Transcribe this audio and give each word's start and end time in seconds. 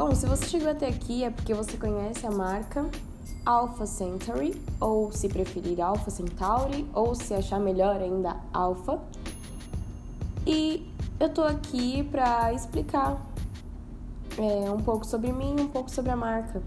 Bom, 0.00 0.14
se 0.14 0.24
você 0.24 0.46
chegou 0.46 0.70
até 0.70 0.88
aqui 0.88 1.24
é 1.24 1.28
porque 1.28 1.52
você 1.52 1.76
conhece 1.76 2.26
a 2.26 2.30
marca 2.30 2.88
Alpha 3.44 3.84
Centauri, 3.84 4.58
ou 4.80 5.12
se 5.12 5.28
preferir 5.28 5.78
Alpha 5.78 6.10
Centauri, 6.10 6.88
ou 6.94 7.14
se 7.14 7.34
achar 7.34 7.60
melhor 7.60 7.96
ainda 7.96 8.34
Alpha. 8.50 8.98
E 10.46 10.90
eu 11.20 11.28
tô 11.28 11.42
aqui 11.42 12.02
para 12.04 12.50
explicar 12.54 13.20
é, 14.38 14.70
um 14.70 14.78
pouco 14.78 15.04
sobre 15.04 15.34
mim, 15.34 15.54
um 15.60 15.68
pouco 15.68 15.90
sobre 15.90 16.10
a 16.10 16.16
marca. 16.16 16.62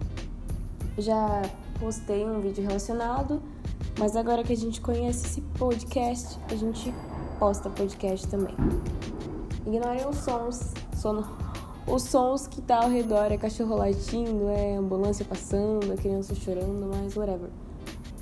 Já 1.00 1.42
postei 1.80 2.24
um 2.24 2.40
vídeo 2.40 2.64
relacionado, 2.64 3.42
mas 3.98 4.16
agora 4.16 4.44
que 4.44 4.54
a 4.54 4.58
gente 4.58 4.80
conhece 4.80 5.26
esse 5.26 5.42
podcast, 5.58 6.38
a 6.52 6.56
gente 6.56 6.94
posta 7.40 7.68
podcast 7.68 8.28
também. 8.28 8.56
Ignorem 9.66 10.08
os 10.08 10.18
sons, 10.18 10.72
sono, 10.96 11.28
os 11.86 12.04
sons 12.04 12.48
que 12.48 12.62
tá 12.62 12.84
ao 12.84 12.90
redor, 12.90 13.32
é 13.32 13.38
cachorro 13.38 13.76
latindo, 13.76 14.50
é 14.50 14.76
ambulância 14.76 15.26
passando, 15.26 15.92
é 15.92 15.96
criança 15.96 16.34
chorando, 16.36 16.90
mas 16.94 17.16
whatever. 17.16 17.50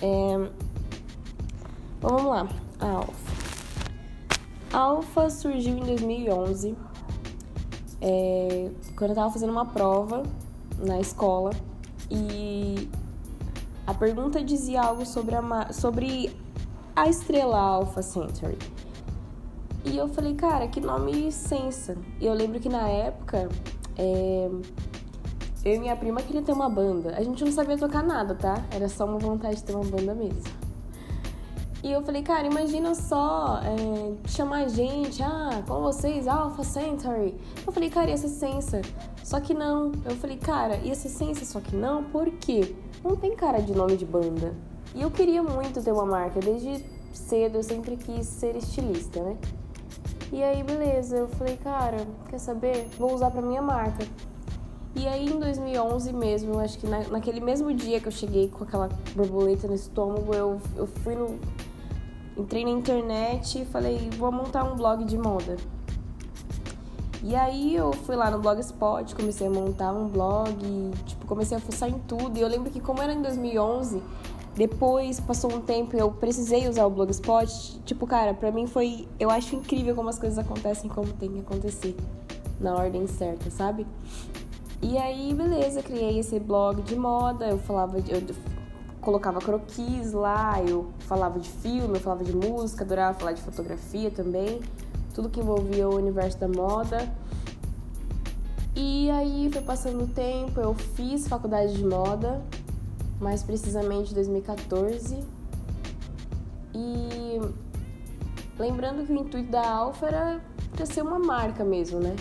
É... 0.02 0.50
Vamos 2.00 2.24
lá. 2.24 2.50
A 2.80 2.88
Alfa. 2.88 3.32
A 4.74 4.78
Alfa 4.78 5.30
surgiu 5.30 5.78
em 5.78 5.84
2011, 5.84 6.76
é... 8.02 8.70
quando 8.96 9.12
eu 9.12 9.16
tava 9.16 9.32
fazendo 9.32 9.52
uma 9.52 9.66
prova 9.66 10.24
na 10.80 11.00
escola 11.00 11.52
e 12.10 12.90
a 13.86 13.94
pergunta 13.94 14.44
dizia 14.44 14.82
algo 14.82 15.06
sobre 15.06 15.36
a, 15.36 15.74
sobre 15.74 16.36
a 16.96 17.08
estrela 17.08 17.60
Alpha 17.60 18.02
Centauri. 18.02 18.58
E 19.84 19.98
eu 19.98 20.08
falei, 20.08 20.36
cara, 20.36 20.68
que 20.68 20.80
nome 20.80 21.32
sensa. 21.32 21.98
E 22.20 22.26
eu 22.26 22.34
lembro 22.34 22.60
que 22.60 22.70
na 22.70 22.88
época, 22.88 23.50
é... 23.98 24.50
eu 25.66 25.76
e 25.76 25.80
minha 25.80 25.96
prima 25.96 26.22
queria 26.22 26.42
ter 26.42 26.52
uma 26.52 26.70
banda. 26.70 27.16
A 27.16 27.24
gente 27.24 27.44
não 27.44 27.52
sabia 27.52 27.78
tocar 27.78 28.04
nada, 28.04 28.36
tá? 28.36 28.64
Era 28.72 28.88
só 28.88 29.06
uma 29.06 29.18
vontade 29.18 29.56
de 29.56 29.64
ter 29.64 29.74
uma 29.74 29.84
banda 29.84 30.14
mesmo. 30.14 30.62
E 31.84 31.92
eu 31.92 32.04
falei, 32.04 32.22
cara, 32.22 32.46
imagina 32.46 32.94
só 32.94 33.60
é, 33.64 34.30
chamar 34.30 34.66
a 34.66 34.68
gente, 34.68 35.24
ah, 35.24 35.64
com 35.68 35.82
vocês, 35.82 36.28
Alpha 36.28 36.64
Centauri. 36.64 37.34
Eu 37.66 37.74
falei, 37.74 37.90
cara, 37.90 38.12
ia 38.12 38.18
ser 38.18 38.28
sensa. 38.28 38.82
Só 39.24 39.40
que 39.40 39.52
não. 39.52 39.92
Eu 40.06 40.16
falei, 40.18 40.38
cara, 40.38 40.76
ia 40.78 40.94
ser 40.94 41.10
sensa, 41.10 41.44
só 41.44 41.60
que 41.60 41.76
não, 41.76 42.04
por 42.04 42.30
quê? 42.34 42.76
Não 43.04 43.16
tem 43.16 43.36
cara 43.36 43.60
de 43.60 43.74
nome 43.74 43.98
de 43.98 44.06
banda. 44.06 44.54
E 44.94 45.02
eu 45.02 45.10
queria 45.10 45.42
muito 45.42 45.82
ter 45.82 45.92
uma 45.92 46.06
marca, 46.06 46.40
desde 46.40 46.86
cedo 47.14 47.58
eu 47.58 47.64
sempre 47.64 47.98
quis 47.98 48.28
ser 48.28 48.56
estilista, 48.56 49.24
né? 49.24 49.38
E 50.32 50.42
aí, 50.42 50.64
beleza, 50.64 51.18
eu 51.18 51.28
falei, 51.28 51.58
cara, 51.58 52.08
quer 52.30 52.40
saber? 52.40 52.88
Vou 52.98 53.14
usar 53.14 53.30
pra 53.32 53.42
minha 53.42 53.62
marca. 53.62 54.08
E 54.96 55.06
aí, 55.06 55.26
em 55.26 55.38
2011 55.38 56.14
mesmo, 56.14 56.58
acho 56.58 56.80
que 56.80 56.88
na, 56.88 57.00
naquele 57.10 57.42
mesmo 57.42 57.74
dia 57.74 58.00
que 58.00 58.08
eu 58.08 58.12
cheguei 58.14 58.48
com 58.48 58.64
aquela 58.64 58.88
borboleta 59.14 59.68
no 59.68 59.76
estômago, 59.76 60.34
eu, 60.34 60.62
eu 60.78 60.88
fui 60.88 61.16
no. 61.16 61.38
Entrei 62.38 62.64
na 62.64 62.72
internet 62.72 63.62
e 63.62 63.66
falei, 63.66 64.10
vou 64.18 64.32
montar 64.32 64.64
um 64.64 64.78
blog 64.78 65.04
de 65.04 65.18
moda. 65.18 65.58
E 67.22 67.36
aí 67.36 67.76
eu 67.76 67.92
fui 67.92 68.16
lá 68.16 68.32
no 68.32 68.40
Blogspot, 68.40 69.14
comecei 69.14 69.48
a 69.48 69.50
montar 69.50 69.92
um 69.92 70.08
blog, 70.08 70.56
tipo, 71.06 71.28
comecei 71.28 71.58
a 71.58 71.60
fuçar 71.60 71.90
em 71.90 72.00
tudo. 72.00 72.38
E 72.38 72.42
eu 72.42 72.48
lembro 72.48 72.72
que 72.72 72.80
como 72.80 73.02
era 73.02 73.14
em 73.14 73.22
2011, 73.22 74.02
depois, 74.56 75.20
passou 75.20 75.54
um 75.54 75.62
tempo, 75.62 75.96
eu 75.96 76.12
precisei 76.12 76.68
usar 76.68 76.86
o 76.86 76.90
Blogspot. 76.90 77.80
Tipo, 77.86 78.06
cara, 78.06 78.34
pra 78.34 78.52
mim 78.52 78.68
foi. 78.68 79.08
Eu 79.20 79.30
acho 79.30 79.56
incrível 79.56 79.96
como 79.96 80.10
as 80.10 80.20
coisas 80.20 80.38
acontecem 80.38 80.90
como 80.90 81.12
tem 81.14 81.32
que 81.32 81.40
acontecer. 81.40 81.96
Na 82.60 82.76
ordem 82.76 83.08
certa, 83.08 83.50
sabe? 83.50 83.88
E 84.82 84.98
aí, 84.98 85.34
beleza, 85.34 85.82
criei 85.82 86.20
esse 86.20 86.40
blog 86.40 86.82
de 86.82 86.96
moda. 86.96 87.48
Eu 87.48 87.58
falava. 87.58 87.98
Eu 87.98 88.22
colocava 89.00 89.40
croquis 89.40 90.12
lá, 90.12 90.62
eu 90.62 90.92
falava 91.00 91.40
de 91.40 91.50
filme, 91.50 91.96
eu 91.96 92.00
falava 92.00 92.24
de 92.24 92.36
música, 92.36 92.84
adorava 92.84 93.18
falar 93.18 93.32
de 93.32 93.42
fotografia 93.42 94.12
também. 94.12 94.60
Tudo 95.16 95.30
que 95.30 95.40
envolvia 95.40 95.90
o 95.90 95.96
universo 95.96 96.38
da 96.38 96.48
moda. 96.48 97.12
E 98.76 99.10
aí 99.10 99.50
foi 99.52 99.62
passando 99.62 100.04
o 100.04 100.08
tempo, 100.08 100.60
eu 100.60 100.74
fiz 100.74 101.28
faculdade 101.28 101.74
de 101.74 101.86
moda 101.86 102.42
mais 103.22 103.44
precisamente 103.44 104.14
2014. 104.14 105.20
E 106.74 107.40
lembrando 108.58 109.06
que 109.06 109.14
o 109.14 109.16
intuito 109.16 109.52
da 109.52 109.70
Alfa 109.70 110.08
era 110.08 110.42
para 110.72 110.86
ser 110.86 111.04
uma 111.04 111.20
marca 111.20 111.64
mesmo, 111.64 112.00
né? 112.00 112.16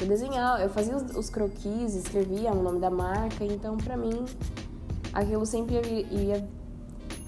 Eu 0.00 0.06
desenhava, 0.06 0.62
eu 0.62 0.70
fazia 0.70 0.96
os, 0.96 1.14
os 1.16 1.30
croquis, 1.30 1.94
escrevia 1.94 2.52
o 2.52 2.62
nome 2.62 2.80
da 2.80 2.90
marca, 2.90 3.44
então 3.44 3.76
para 3.76 3.96
mim 3.96 4.24
aquilo 5.12 5.44
sempre 5.46 5.74
ia, 5.74 5.82
ia, 6.10 6.48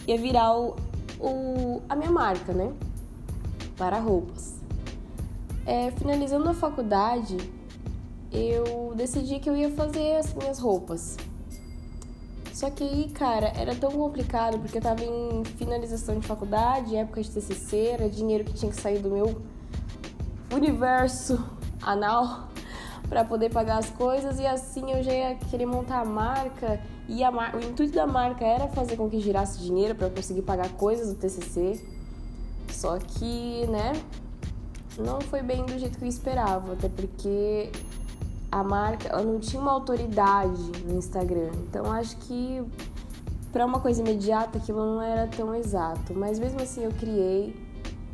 ia 0.07 0.19
virar 0.19 0.57
o, 0.57 0.77
o, 1.21 1.83
a 1.89 1.97
minha 1.97 2.11
marca, 2.11 2.53
né? 2.53 2.73
Para 3.77 3.99
roupas. 3.99 4.57
É, 5.67 5.91
finalizando 5.93 6.49
a 6.49 6.55
faculdade, 6.55 7.37
eu 8.33 8.95
decidi 8.95 9.39
que 9.39 9.49
eu 9.49 9.57
ia 9.57 9.71
fazer 9.71 10.17
as 10.17 10.33
minhas 10.35 10.59
roupas. 10.59 11.17
Só 12.59 12.69
que 12.71 12.83
aí, 12.83 13.09
cara, 13.11 13.53
era 13.57 13.73
tão 13.73 13.93
complicado 13.93 14.59
porque 14.59 14.79
eu 14.79 14.83
tava 14.83 15.05
em 15.05 15.45
finalização 15.45 16.19
de 16.19 16.27
faculdade, 16.27 16.97
época 16.97 17.23
de 17.23 17.31
TCC, 17.31 17.91
era 17.93 18.11
dinheiro 18.11 18.43
que 18.43 18.53
tinha 18.53 18.69
que 18.73 18.81
sair 18.81 18.99
do 18.99 19.09
meu 19.09 19.41
universo 20.53 21.39
anal 21.81 22.49
para 23.09 23.25
poder 23.25 23.53
pagar 23.53 23.79
as 23.79 23.91
coisas 23.91 24.41
e 24.41 24.47
assim 24.47 24.91
eu 24.91 25.05
já 25.05 25.13
ia 25.13 25.35
querer 25.37 25.67
montar 25.67 26.01
a 26.01 26.05
marca 26.05 26.81
e 27.07 27.23
a 27.23 27.31
mar... 27.31 27.55
o 27.55 27.61
intuito 27.61 27.95
da 27.95 28.09
marca 28.09 28.45
era 28.45 28.67
fazer 28.67 28.97
com 28.97 29.09
que 29.09 29.21
girasse 29.21 29.61
dinheiro 29.61 29.95
para 29.95 30.11
conseguir 30.11 30.43
pagar 30.43 30.69
coisas 30.71 31.11
do 31.11 31.15
TCC. 31.15 31.81
Só 32.73 32.99
que, 32.99 33.69
né, 33.69 33.93
não 34.99 35.21
foi 35.21 35.43
bem 35.43 35.65
do 35.65 35.79
jeito 35.79 35.97
que 35.97 36.05
eu 36.05 36.09
esperava, 36.09 36.73
até 36.73 36.89
porque 36.89 37.71
a 38.51 38.63
marca 38.63 39.09
ela 39.09 39.23
não 39.23 39.39
tinha 39.39 39.61
uma 39.61 39.73
autoridade 39.73 40.73
no 40.87 40.97
Instagram. 40.97 41.51
Então 41.69 41.91
acho 41.93 42.17
que 42.19 42.63
para 43.53 43.65
uma 43.65 43.81
coisa 43.81 44.01
imediata 44.01 44.59
aquilo 44.59 44.79
não 44.79 45.03
era 45.03 45.27
tão 45.27 45.55
exato. 45.55 46.15
Mas 46.15 46.39
mesmo 46.39 46.61
assim 46.61 46.85
eu 46.85 46.93
criei, 46.93 47.55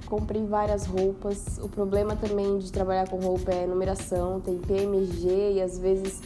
comprei 0.06 0.44
várias 0.44 0.86
roupas. 0.86 1.58
O 1.62 1.68
problema 1.68 2.16
também 2.16 2.58
de 2.58 2.70
trabalhar 2.72 3.08
com 3.08 3.16
roupa 3.18 3.52
é 3.52 3.66
numeração, 3.66 4.40
tem 4.40 4.58
PMG 4.58 5.54
e 5.54 5.62
às 5.62 5.78
vezes 5.78 6.20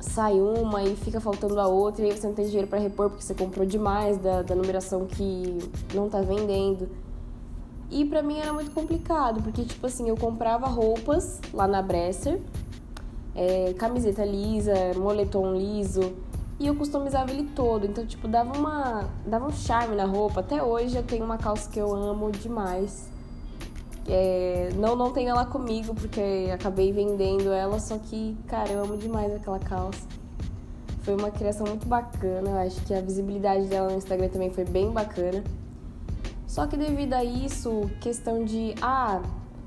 sai 0.00 0.34
uma 0.40 0.82
e 0.82 0.94
fica 0.94 1.20
faltando 1.20 1.58
a 1.58 1.66
outra 1.66 2.04
e 2.04 2.10
aí 2.10 2.16
você 2.16 2.26
não 2.26 2.34
tem 2.34 2.44
dinheiro 2.44 2.68
para 2.68 2.78
repor 2.78 3.08
porque 3.08 3.24
você 3.24 3.34
comprou 3.34 3.64
demais 3.64 4.18
da, 4.18 4.42
da 4.42 4.54
numeração 4.54 5.06
que 5.06 5.58
não 5.94 6.08
tá 6.08 6.20
vendendo. 6.20 6.88
E 7.92 8.06
para 8.06 8.22
mim 8.22 8.38
era 8.38 8.54
muito 8.54 8.70
complicado, 8.70 9.42
porque 9.42 9.64
tipo 9.64 9.86
assim, 9.86 10.08
eu 10.08 10.16
comprava 10.16 10.66
roupas 10.66 11.38
lá 11.52 11.68
na 11.68 11.82
Bresser, 11.82 12.40
é, 13.34 13.74
camiseta 13.74 14.24
lisa, 14.24 14.72
moletom 14.96 15.52
liso, 15.54 16.14
e 16.58 16.66
eu 16.66 16.74
customizava 16.74 17.30
ele 17.30 17.50
todo. 17.54 17.84
Então, 17.84 18.06
tipo, 18.06 18.26
dava 18.26 18.56
uma 18.56 19.10
dava 19.26 19.46
um 19.46 19.52
charme 19.52 19.94
na 19.94 20.06
roupa. 20.06 20.40
Até 20.40 20.62
hoje 20.62 20.96
eu 20.96 21.02
tenho 21.02 21.22
uma 21.22 21.36
calça 21.36 21.68
que 21.68 21.78
eu 21.78 21.94
amo 21.94 22.30
demais. 22.30 23.10
É, 24.08 24.70
não, 24.76 24.96
não 24.96 25.12
tenho 25.12 25.28
ela 25.28 25.44
comigo 25.44 25.94
porque 25.94 26.50
acabei 26.52 26.92
vendendo 26.92 27.52
ela, 27.52 27.78
só 27.78 27.98
que, 27.98 28.36
cara, 28.48 28.70
eu 28.70 28.82
amo 28.82 28.96
demais 28.96 29.34
aquela 29.34 29.58
calça. 29.58 30.00
Foi 31.02 31.14
uma 31.14 31.30
criação 31.30 31.66
muito 31.66 31.86
bacana, 31.86 32.48
eu 32.50 32.58
acho 32.58 32.80
que 32.82 32.94
a 32.94 33.02
visibilidade 33.02 33.66
dela 33.66 33.90
no 33.90 33.98
Instagram 33.98 34.28
também 34.28 34.50
foi 34.50 34.64
bem 34.64 34.90
bacana. 34.90 35.44
Só 36.52 36.66
que 36.66 36.76
devido 36.76 37.14
a 37.14 37.24
isso, 37.24 37.90
questão 37.98 38.44
de, 38.44 38.74
ah, 38.82 39.22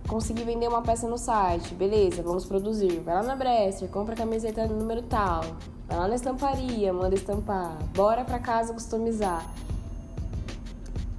consegui 0.07 0.43
vender 0.43 0.67
uma 0.67 0.83
peça 0.83 1.09
no 1.09 1.17
site, 1.17 1.73
beleza, 1.73 2.21
vamos 2.21 2.45
produzir. 2.45 2.99
Vai 2.99 3.15
lá 3.15 3.23
na 3.23 3.35
Bresser, 3.35 3.89
compra 3.89 4.13
a 4.13 4.17
camiseta 4.17 4.67
no 4.67 4.77
número 4.77 5.01
tal. 5.01 5.41
Vai 5.87 5.97
lá 5.97 6.07
na 6.07 6.13
estamparia, 6.13 6.93
manda 6.93 7.15
estampar. 7.15 7.75
Bora 7.95 8.23
pra 8.23 8.37
casa 8.37 8.71
customizar. 8.71 9.51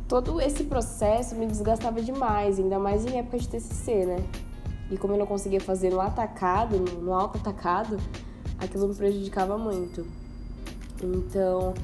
Todo 0.07 0.41
esse 0.41 0.63
processo 0.63 1.35
me 1.35 1.47
desgastava 1.47 2.01
demais, 2.01 2.61
ainda 2.61 2.79
mais 2.79 3.05
em 3.05 3.19
época 3.19 3.37
de 3.37 3.49
TCC, 3.49 4.07
né? 4.07 4.25
E 4.89 4.97
como 4.97 5.15
eu 5.15 5.19
não 5.19 5.27
conseguia 5.27 5.61
fazer 5.61 5.91
no 5.91 6.01
atacado, 6.01 6.79
no 6.79 7.13
alto 7.13 7.39
atacado, 7.39 7.97
aquilo 8.57 8.87
me 8.87 8.95
prejudicava 8.95 9.59
muito. 9.59 10.07
Então, 11.03 11.75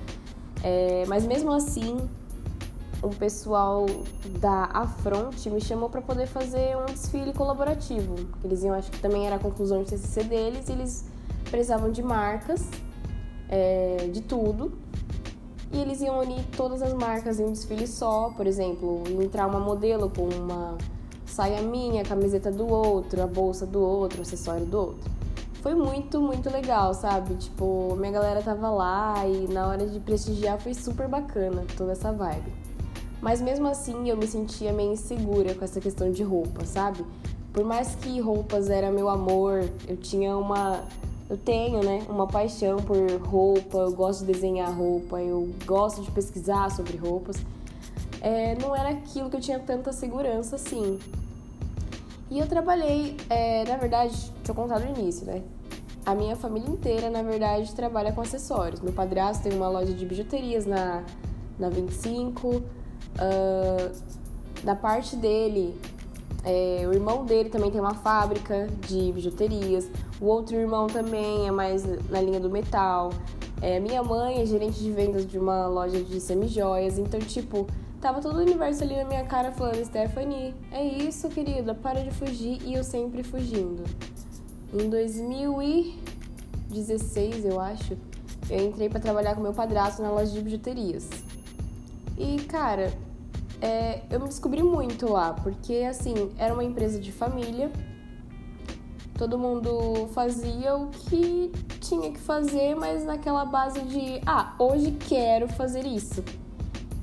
é, 0.63 1.05
mas 1.09 1.27
mesmo 1.27 1.51
assim, 1.51 2.09
um 3.03 3.11
pessoal 3.11 3.87
da 4.41 4.65
Afront 4.73 5.51
me 5.51 5.61
chamou 5.61 5.91
para 5.91 6.01
poder 6.01 6.27
fazer 6.27 6.77
um 6.77 6.87
desfile 6.87 7.33
colaborativo. 7.33 8.15
Eles 8.45 8.63
iam, 8.63 8.75
acho 8.75 8.91
que 8.91 9.01
também 9.01 9.27
era 9.27 9.37
a 9.37 9.39
conclusão 9.39 9.83
de 9.83 9.91
TCC 9.91 10.25
deles, 10.25 10.69
e 10.69 10.73
eles 10.73 11.05
precisavam 11.51 11.91
de 11.91 12.03
marcas, 12.03 12.69
é, 13.49 14.09
de 14.13 14.23
tudo, 14.23 14.73
e 15.73 15.79
eles 15.81 16.01
iam 16.01 16.21
unir 16.21 16.45
todas 16.57 16.81
as 16.83 16.93
marcas 16.93 17.41
em 17.41 17.45
um 17.45 17.53
desfile 17.53 17.87
só, 17.87 18.31
por 18.37 18.47
exemplo, 18.47 19.03
entrar 19.23 19.47
uma 19.47 19.59
modelo 19.59 20.11
com 20.11 20.29
uma 20.29 20.77
saia 21.25 21.63
minha, 21.63 22.03
a 22.03 22.05
camiseta 22.05 22.51
do 22.53 22.69
outro, 22.69 23.23
a 23.23 23.27
bolsa 23.27 23.67
do 23.67 23.81
outro, 23.81 24.19
o 24.19 24.23
acessório 24.23 24.67
do 24.67 24.79
outro. 24.79 25.11
foi 25.63 25.75
muito, 25.75 26.21
muito 26.21 26.51
legal, 26.51 26.93
sabe? 26.93 27.35
Tipo, 27.37 27.97
minha 27.97 28.13
galera 28.13 28.43
tava 28.43 28.69
lá 28.69 29.27
e 29.27 29.47
na 29.49 29.67
hora 29.67 29.87
de 29.87 29.99
prestigiar 30.01 30.61
foi 30.61 30.75
super 30.75 31.09
bacana 31.09 31.65
toda 31.77 31.93
essa 31.93 32.13
vibe. 32.13 32.62
Mas 33.23 33.41
mesmo 33.41 33.69
assim 33.69 34.11
eu 34.11 34.17
me 34.17 34.27
sentia 34.27 34.73
meio 34.73 34.93
insegura 34.93 35.55
com 35.55 35.65
essa 35.65 35.81
questão 35.81 36.11
de 36.11 36.25
roupa, 36.25 36.67
sabe? 36.67 37.07
Por 37.53 37.65
mais 37.65 37.95
que 37.95 38.19
roupas 38.21 38.69
era 38.69 38.91
meu 38.91 39.09
amor, 39.09 39.65
eu 39.87 39.97
tinha 39.97 40.37
uma. 40.37 40.83
Eu 41.31 41.37
tenho, 41.37 41.83
né? 41.85 42.03
Uma 42.09 42.27
paixão 42.27 42.79
por 42.79 42.99
roupa, 43.23 43.79
eu 43.79 43.93
gosto 43.93 44.27
de 44.27 44.33
desenhar 44.33 44.77
roupa, 44.77 45.21
eu 45.21 45.49
gosto 45.65 46.03
de 46.03 46.11
pesquisar 46.11 46.69
sobre 46.73 46.97
roupas. 46.97 47.37
É, 48.21 48.57
não 48.57 48.75
era 48.75 48.89
aquilo 48.89 49.31
que 49.31 49.37
eu 49.37 49.41
tinha 49.41 49.61
tanta 49.61 49.93
segurança 49.93 50.57
assim. 50.57 50.99
E 52.29 52.39
eu 52.41 52.47
trabalhei, 52.49 53.17
é, 53.31 53.65
na 53.69 53.77
verdade, 53.77 54.15
deixa 54.15 54.51
eu 54.51 54.55
contar 54.55 54.81
no 54.81 54.99
início, 54.99 55.27
né? 55.27 55.43
A 56.05 56.15
minha 56.15 56.35
família 56.35 56.69
inteira, 56.69 57.09
na 57.09 57.23
verdade, 57.23 57.73
trabalha 57.73 58.13
com 58.13 58.21
acessórios. 58.21 58.81
Meu 58.81 58.93
padrasto 58.93 59.45
tem 59.45 59.53
uma 59.53 59.69
loja 59.69 59.93
de 59.93 60.05
bijuterias 60.05 60.67
na, 60.67 61.05
na 61.59 61.69
25. 61.69 62.63
Uh, 63.17 63.93
da 64.65 64.75
parte 64.75 65.17
dele, 65.17 65.75
é, 66.45 66.85
o 66.89 66.93
irmão 66.93 67.25
dele 67.25 67.49
também 67.49 67.71
tem 67.71 67.81
uma 67.81 67.95
fábrica 67.95 68.69
de 68.87 69.13
bijuterias. 69.13 69.89
O 70.21 70.27
outro 70.27 70.57
irmão 70.57 70.87
também 70.87 71.49
é 71.49 71.51
mais 71.51 71.85
na 72.09 72.21
linha 72.21 72.41
do 72.41 72.51
metal. 72.51 73.11
É, 73.61 73.79
minha 73.81 74.03
mãe 74.03 74.41
é 74.41 74.47
gerente 74.47 74.81
de 74.81 74.91
vendas 74.91 75.27
de 75.27 75.39
uma 75.39 75.67
loja 75.67 76.03
de 76.03 76.21
semijoias. 76.21 76.99
Então, 76.99 77.21
tipo, 77.21 77.67
Tava 78.03 78.21
todo 78.21 78.37
o 78.39 78.41
universo 78.41 78.83
ali 78.83 78.97
na 78.97 79.05
minha 79.05 79.25
cara 79.25 79.53
falando, 79.53 79.85
Stephanie, 79.85 80.53
é 80.73 80.85
isso, 80.85 81.29
querida, 81.29 81.73
para 81.73 82.03
de 82.03 82.11
fugir. 82.11 82.61
E 82.65 82.75
eu 82.75 82.83
sempre 82.83 83.23
fugindo. 83.23 83.85
Em 84.75 84.91
2016, 84.91 87.45
eu 87.45 87.61
acho, 87.61 87.97
eu 88.51 88.67
entrei 88.67 88.89
para 88.89 88.99
trabalhar 88.99 89.37
com 89.37 89.41
meu 89.41 89.53
padrasto 89.53 90.03
na 90.03 90.11
loja 90.11 90.33
de 90.33 90.41
bijuterias. 90.41 91.09
E, 92.17 92.43
cara, 92.43 92.93
é, 93.61 94.03
eu 94.11 94.21
me 94.21 94.29
descobri 94.29 94.63
muito 94.63 95.11
lá, 95.11 95.33
porque, 95.33 95.87
assim, 95.89 96.31
era 96.37 96.53
uma 96.53 96.65
empresa 96.65 96.99
de 96.99 97.13
família. 97.13 97.71
Todo 99.17 99.39
mundo 99.39 100.09
fazia 100.13 100.75
o 100.75 100.89
que 100.89 101.53
tinha 101.81 102.11
que 102.11 102.19
fazer, 102.19 102.75
mas 102.75 103.05
naquela 103.05 103.45
base 103.45 103.81
de, 103.83 104.21
ah, 104.27 104.55
hoje 104.59 104.93
quero 105.09 105.47
fazer 105.49 105.87
isso. 105.87 106.25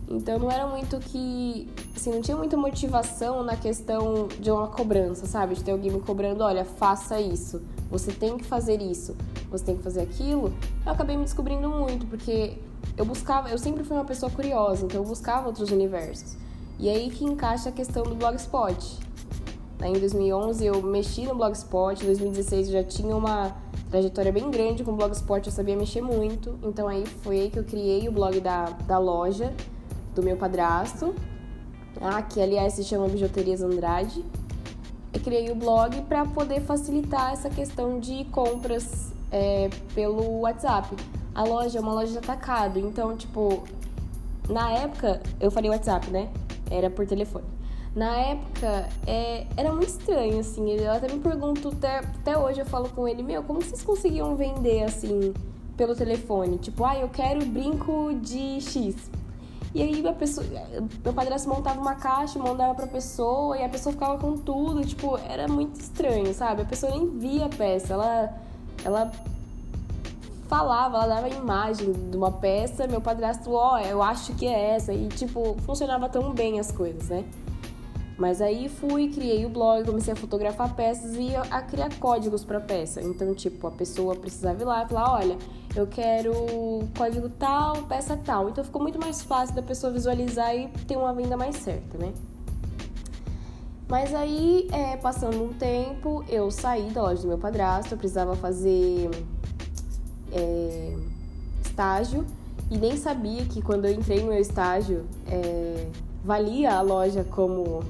Então 0.10 0.40
não 0.40 0.50
era 0.50 0.66
muito 0.66 0.98
que. 1.00 1.70
Assim, 1.96 2.12
não 2.12 2.22
tinha 2.22 2.36
muita 2.36 2.58
motivação 2.58 3.44
na 3.44 3.56
questão 3.56 4.28
de 4.40 4.50
uma 4.50 4.68
cobrança, 4.68 5.28
sabe? 5.28 5.54
De 5.54 5.64
ter 5.64 5.72
alguém 5.72 5.92
me 5.92 6.00
cobrando, 6.00 6.44
olha, 6.44 6.66
faça 6.66 7.22
isso, 7.22 7.62
você 7.92 8.12
tem 8.12 8.38
que 8.38 8.44
fazer 8.44 8.82
isso, 8.82 9.16
você 9.52 9.66
tem 9.66 9.78
que 9.78 9.84
fazer 9.84 10.02
aquilo. 10.02 10.52
Eu 10.86 10.92
acabei 10.92 11.16
me 11.16 11.24
descobrindo 11.24 11.70
muito, 11.70 12.08
porque 12.08 12.58
eu 12.98 13.06
buscava, 13.06 13.50
eu 13.50 13.58
sempre 13.58 13.84
fui 13.84 13.96
uma 13.96 14.06
pessoa 14.06 14.32
curiosa, 14.32 14.86
então 14.86 15.02
eu 15.02 15.08
buscava 15.08 15.48
outros 15.48 15.72
universos. 15.72 16.36
E 16.78 16.90
aí 16.90 17.10
que 17.10 17.26
encaixa 17.26 17.70
a 17.70 17.72
questão 17.72 18.04
do 18.04 18.16
Blogspot. 18.16 19.00
Em 19.82 19.94
2011 19.94 20.66
eu 20.66 20.82
mexi 20.82 21.26
no 21.26 21.36
Blogspot, 21.36 22.02
em 22.04 22.06
2016 22.06 22.68
eu 22.68 22.74
já 22.74 22.84
tinha 22.84 23.16
uma 23.16 23.56
trajetória 23.90 24.32
bem 24.32 24.52
grande 24.52 24.84
com 24.84 24.92
o 24.92 24.96
Blogspot, 24.96 25.46
eu 25.46 25.52
sabia 25.52 25.76
mexer 25.76 26.02
muito, 26.02 26.60
então 26.64 26.88
aí 26.88 27.06
foi 27.06 27.40
aí 27.42 27.50
que 27.50 27.58
eu 27.58 27.64
criei 27.64 28.08
o 28.08 28.12
blog 28.12 28.40
da, 28.40 28.66
da 28.66 28.98
loja 28.98 29.54
do 30.14 30.22
meu 30.22 30.38
padrasto, 30.38 31.16
ah, 32.02 32.22
que 32.22 32.42
aliás 32.42 32.74
se 32.74 32.84
chama 32.84 33.08
Bijuterias 33.08 33.62
Andrade. 33.62 34.24
Eu 35.12 35.20
criei 35.22 35.52
o 35.52 35.56
blog 35.56 36.02
para 36.04 36.26
poder 36.26 36.62
facilitar 36.62 37.34
essa 37.34 37.50
questão 37.50 38.00
de 38.00 38.26
compras 38.26 39.12
é, 39.32 39.70
pelo 39.96 40.42
WhatsApp. 40.42 40.96
A 41.40 41.44
loja 41.46 41.80
é 41.80 41.82
uma 41.82 41.94
loja 41.94 42.12
de 42.12 42.18
atacado, 42.18 42.78
então, 42.78 43.16
tipo, 43.16 43.64
na 44.50 44.74
época, 44.74 45.22
eu 45.40 45.50
falei 45.50 45.70
WhatsApp, 45.70 46.12
né? 46.12 46.28
Era 46.70 46.90
por 46.90 47.08
telefone. 47.08 47.46
Na 47.96 48.14
época, 48.18 48.90
é, 49.08 49.48
era 49.56 49.72
muito 49.72 49.88
estranho, 49.88 50.38
assim. 50.38 50.70
Eu 50.70 50.92
até 50.92 51.08
me 51.08 51.18
pergunto, 51.22 51.70
até, 51.70 52.00
até 52.00 52.38
hoje 52.38 52.60
eu 52.60 52.66
falo 52.66 52.90
com 52.90 53.08
ele, 53.08 53.24
meu, 53.24 53.42
como 53.42 53.62
vocês 53.62 53.82
conseguiam 53.82 54.36
vender, 54.36 54.84
assim, 54.84 55.34
pelo 55.78 55.96
telefone? 55.96 56.58
Tipo, 56.58 56.84
ah, 56.84 56.98
eu 56.98 57.08
quero 57.08 57.46
brinco 57.46 58.14
de 58.16 58.60
X. 58.60 59.10
E 59.74 59.82
aí 59.82 60.06
a 60.06 60.12
pessoa, 60.12 60.46
meu 61.02 61.14
padrasto 61.14 61.48
montava 61.48 61.80
uma 61.80 61.96
caixa, 61.96 62.38
mandava 62.38 62.76
pra 62.76 62.88
pessoa 62.88 63.58
e 63.58 63.64
a 63.64 63.70
pessoa 63.70 63.94
ficava 63.94 64.18
com 64.18 64.36
tudo, 64.36 64.86
tipo, 64.86 65.18
era 65.18 65.48
muito 65.48 65.80
estranho, 65.80 66.34
sabe? 66.34 66.64
A 66.64 66.66
pessoa 66.66 66.92
nem 66.92 67.18
via 67.18 67.46
a 67.46 67.50
peça, 67.50 67.94
ela 67.94 68.30
ela 68.84 69.12
falava, 70.50 70.98
ela 70.98 71.08
dava 71.08 71.28
a 71.28 71.30
imagem 71.30 71.94
de 71.94 72.18
uma 72.18 72.32
peça, 72.32 72.88
meu 72.88 73.00
padrasto, 73.00 73.54
ó, 73.54 73.76
oh, 73.76 73.78
eu 73.78 74.02
acho 74.02 74.34
que 74.34 74.48
é 74.48 74.72
essa 74.72 74.92
e 74.92 75.08
tipo, 75.08 75.56
funcionava 75.62 76.10
tão 76.10 76.34
bem 76.34 76.60
as 76.60 76.72
coisas, 76.72 77.08
né? 77.08 77.24
Mas 78.18 78.42
aí 78.42 78.68
fui, 78.68 79.08
criei 79.10 79.46
o 79.46 79.50
blog, 79.50 79.86
comecei 79.86 80.12
a 80.12 80.16
fotografar 80.16 80.76
peças 80.76 81.16
e 81.16 81.34
a 81.36 81.62
criar 81.62 81.90
códigos 82.00 82.44
para 82.44 82.60
peça. 82.60 83.02
Então, 83.02 83.34
tipo, 83.34 83.66
a 83.66 83.72
pessoa 83.72 84.14
precisava 84.14 84.62
ir 84.62 84.66
lá 84.66 84.84
e 84.84 84.90
falar: 84.90 85.14
olha, 85.14 85.38
eu 85.74 85.88
quero 85.88 86.34
código 86.98 87.30
tal, 87.30 87.84
peça 87.84 88.18
tal. 88.18 88.50
Então 88.50 88.62
ficou 88.62 88.82
muito 88.82 89.00
mais 89.00 89.22
fácil 89.22 89.56
da 89.56 89.62
pessoa 89.62 89.94
visualizar 89.94 90.54
e 90.54 90.68
ter 90.86 90.98
uma 90.98 91.14
venda 91.14 91.38
mais 91.38 91.56
certa, 91.56 91.98
né? 91.98 92.12
Mas 93.88 94.14
aí, 94.14 94.68
é, 94.74 94.98
passando 94.98 95.42
um 95.42 95.54
tempo, 95.54 96.22
eu 96.28 96.52
saí 96.52 96.90
da 96.90 97.02
loja 97.02 97.22
do 97.22 97.30
meu 97.30 97.38
padrasto, 97.38 97.94
eu 97.94 97.98
precisava 97.98 98.36
fazer 98.36 99.10
é, 100.32 100.96
estágio 101.64 102.26
e 102.70 102.78
nem 102.78 102.98
sabia 102.98 103.46
que 103.46 103.62
quando 103.62 103.86
eu 103.86 103.94
entrei 103.94 104.22
no 104.22 104.28
meu 104.28 104.40
estágio 104.40 105.06
é, 105.28 105.88
valia 106.24 106.74
a 106.74 106.82
loja 106.82 107.24
como 107.24 107.84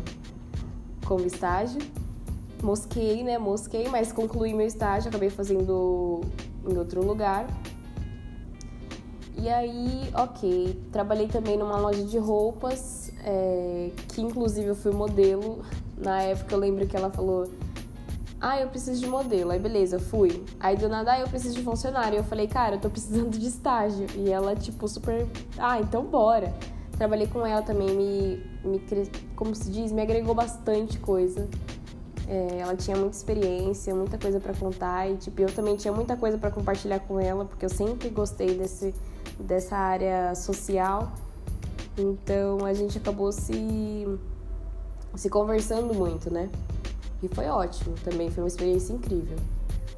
como 1.06 1.26
estágio. 1.26 1.82
Mosquei, 2.62 3.24
né? 3.24 3.38
Mosquei, 3.38 3.88
mas 3.88 4.12
concluí 4.12 4.54
meu 4.54 4.68
estágio, 4.68 5.10
acabei 5.10 5.30
fazendo 5.30 6.22
em 6.68 6.78
outro 6.78 7.04
lugar. 7.04 7.48
E 9.42 9.50
aí, 9.50 10.12
ok, 10.14 10.80
trabalhei 10.92 11.28
também 11.28 11.58
numa 11.58 11.78
loja 11.78 12.04
de 12.04 12.18
roupas, 12.18 13.12
é, 13.24 13.90
que 14.10 14.22
inclusive 14.22 14.68
eu 14.68 14.76
fui 14.76 14.92
modelo. 14.92 15.62
Na 15.98 16.22
época 16.22 16.54
eu 16.54 16.60
lembro 16.60 16.86
que 16.86 16.96
ela 16.96 17.10
falou: 17.10 17.50
Ah, 18.42 18.60
eu 18.60 18.70
preciso 18.70 19.02
de 19.02 19.08
modelo. 19.08 19.52
Aí 19.52 19.60
beleza, 19.60 20.00
fui. 20.00 20.44
Aí 20.60 20.78
do 20.78 20.88
nada, 20.88 21.14
ah, 21.14 21.20
eu 21.20 21.28
preciso 21.28 21.56
de 21.56 21.64
funcionário. 21.64 22.18
Eu 22.18 22.24
falei, 22.24 22.48
cara, 22.48 22.76
eu 22.76 22.80
tô 22.80 22.90
precisando 22.90 23.38
de 23.38 23.48
estágio. 23.48 24.08
E 24.16 24.30
ela, 24.30 24.56
tipo, 24.56 24.88
super. 24.88 25.28
Ah, 25.58 25.80
então 25.80 26.06
bora. 26.06 26.54
Trabalhei 26.98 27.28
com 27.28 27.46
ela 27.46 27.62
também, 27.62 27.90
me, 27.96 28.44
me 28.64 28.82
como 29.36 29.56
se 29.56 29.72
diz, 29.72 29.92
me 29.92 30.02
agregou 30.02 30.36
bastante 30.36 31.00
coisa. 31.00 31.48
É, 32.28 32.60
ela 32.60 32.76
tinha 32.76 32.96
muita 32.96 33.16
experiência, 33.16 33.96
muita 33.96 34.18
coisa 34.18 34.40
para 34.40 34.54
contar 34.54 35.10
e 35.10 35.16
tipo, 35.16 35.42
eu 35.42 35.48
também 35.48 35.76
tinha 35.76 35.94
muita 35.94 36.16
coisa 36.16 36.38
para 36.38 36.52
compartilhar 36.52 37.00
com 37.00 37.20
ela, 37.20 37.46
porque 37.46 37.66
eu 37.66 37.70
sempre 37.70 38.10
gostei 38.10 38.56
desse, 38.56 38.94
dessa 39.40 39.76
área 39.76 40.36
social. 40.36 41.12
Então 41.98 42.66
a 42.66 42.74
gente 42.74 42.98
acabou 42.98 43.32
se, 43.32 44.06
se 45.16 45.30
conversando 45.30 45.94
muito, 45.94 46.32
né? 46.32 46.50
E 47.22 47.28
foi 47.28 47.48
ótimo 47.48 47.96
também, 48.04 48.30
foi 48.30 48.44
uma 48.44 48.48
experiência 48.48 48.94
incrível. 48.94 49.38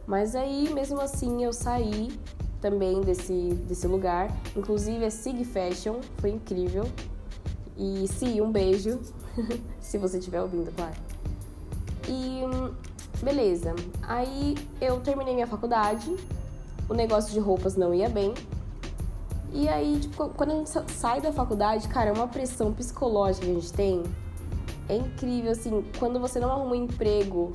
Mas 0.07 0.35
aí, 0.35 0.73
mesmo 0.73 0.99
assim, 0.99 1.43
eu 1.43 1.53
saí 1.53 2.09
também 2.59 3.01
desse, 3.01 3.53
desse 3.67 3.87
lugar. 3.87 4.31
Inclusive 4.55 5.05
a 5.05 5.11
Sig 5.11 5.43
Fashion 5.43 5.99
foi 6.17 6.31
incrível. 6.31 6.85
E 7.77 8.07
sim, 8.07 8.41
um 8.41 8.51
beijo, 8.51 8.99
se 9.79 9.97
você 9.97 10.19
estiver 10.19 10.41
ouvindo, 10.41 10.71
claro. 10.75 10.95
E 12.07 12.41
beleza. 13.23 13.73
Aí 14.01 14.55
eu 14.79 14.99
terminei 14.99 15.33
minha 15.33 15.47
faculdade, 15.47 16.15
o 16.89 16.93
negócio 16.93 17.31
de 17.33 17.39
roupas 17.39 17.75
não 17.75 17.93
ia 17.93 18.09
bem. 18.09 18.33
E 19.53 19.67
aí, 19.67 19.99
tipo, 19.99 20.29
quando 20.29 20.51
a 20.51 20.55
gente 20.55 20.91
sai 20.91 21.19
da 21.19 21.31
faculdade, 21.31 21.87
cara, 21.87 22.09
é 22.09 22.13
uma 22.13 22.27
pressão 22.27 22.73
psicológica 22.73 23.45
que 23.45 23.51
a 23.51 23.55
gente 23.55 23.73
tem. 23.73 24.03
É 24.89 24.95
incrível, 24.95 25.51
assim, 25.51 25.83
quando 25.99 26.19
você 26.19 26.39
não 26.39 26.51
arruma 26.51 26.71
um 26.71 26.75
emprego, 26.75 27.51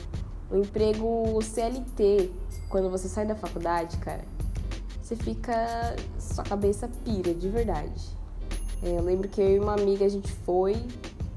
um 0.50 0.61
emprego 0.61 1.40
CLT, 1.42 2.30
quando 2.68 2.90
você 2.90 3.09
sai 3.09 3.26
da 3.26 3.35
faculdade, 3.35 3.97
cara, 3.99 4.25
você 5.02 5.16
fica. 5.16 5.97
sua 6.18 6.45
cabeça 6.45 6.88
pira, 7.04 7.35
de 7.35 7.49
verdade. 7.49 8.16
É, 8.83 8.90
eu 8.97 9.02
lembro 9.02 9.28
que 9.28 9.40
eu 9.40 9.56
e 9.56 9.59
uma 9.59 9.75
amiga 9.75 10.04
a 10.04 10.09
gente 10.09 10.30
foi, 10.30 10.76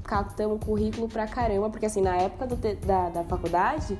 catamos 0.04 0.62
currículo 0.64 1.08
pra 1.08 1.26
caramba, 1.26 1.70
porque 1.70 1.86
assim, 1.86 2.02
na 2.02 2.16
época 2.16 2.46
do, 2.46 2.56
da, 2.86 3.08
da 3.08 3.24
faculdade, 3.24 3.98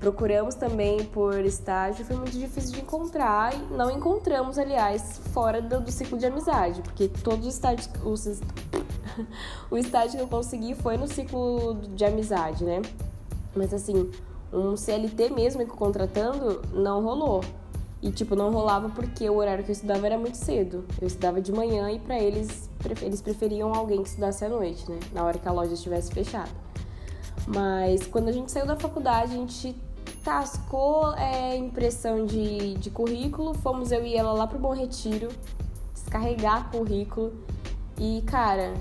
procuramos 0.00 0.54
também 0.54 1.04
por 1.04 1.38
estágio, 1.44 2.04
foi 2.04 2.16
muito 2.16 2.36
difícil 2.36 2.72
de 2.72 2.80
encontrar 2.80 3.54
e 3.54 3.58
não 3.74 3.90
encontramos, 3.90 4.58
aliás, 4.58 5.20
fora 5.32 5.60
do, 5.60 5.80
do 5.80 5.92
ciclo 5.92 6.18
de 6.18 6.26
amizade, 6.26 6.80
porque 6.80 7.06
todos 7.06 7.46
os 7.46 7.54
estágios. 7.54 7.88
Os, 8.02 8.26
o 9.70 9.76
estágio 9.76 10.16
que 10.16 10.22
eu 10.22 10.28
consegui 10.28 10.74
foi 10.74 10.96
no 10.96 11.06
ciclo 11.06 11.74
de 11.94 12.04
amizade, 12.04 12.64
né? 12.64 12.80
Mas 13.54 13.74
assim, 13.74 14.10
Um 14.52 14.76
CLT 14.76 15.30
mesmo 15.30 15.64
contratando 15.66 16.62
não 16.72 17.02
rolou. 17.02 17.44
E, 18.02 18.10
tipo, 18.10 18.34
não 18.34 18.50
rolava 18.50 18.88
porque 18.88 19.28
o 19.28 19.36
horário 19.36 19.62
que 19.62 19.70
eu 19.70 19.74
estudava 19.74 20.06
era 20.06 20.18
muito 20.18 20.36
cedo. 20.36 20.86
Eu 21.00 21.06
estudava 21.06 21.38
de 21.40 21.52
manhã 21.52 21.90
e 21.90 21.98
para 21.98 22.18
eles, 22.18 22.70
eles 23.02 23.20
preferiam 23.20 23.74
alguém 23.74 24.02
que 24.02 24.08
estudasse 24.08 24.42
à 24.42 24.48
noite, 24.48 24.90
né? 24.90 24.98
Na 25.12 25.22
hora 25.22 25.38
que 25.38 25.46
a 25.46 25.52
loja 25.52 25.74
estivesse 25.74 26.10
fechada. 26.10 26.48
Mas 27.46 28.06
quando 28.06 28.28
a 28.28 28.32
gente 28.32 28.50
saiu 28.50 28.66
da 28.66 28.76
faculdade, 28.76 29.34
a 29.34 29.36
gente 29.36 29.76
tascou 30.24 31.14
é, 31.14 31.56
impressão 31.56 32.26
de, 32.26 32.74
de 32.74 32.90
currículo. 32.90 33.54
Fomos 33.54 33.92
eu 33.92 34.04
e 34.04 34.16
ela 34.16 34.32
lá 34.32 34.46
pro 34.46 34.58
Bom 34.58 34.74
Retiro, 34.74 35.28
descarregar 35.92 36.70
currículo. 36.70 37.32
E, 37.98 38.22
cara, 38.26 38.74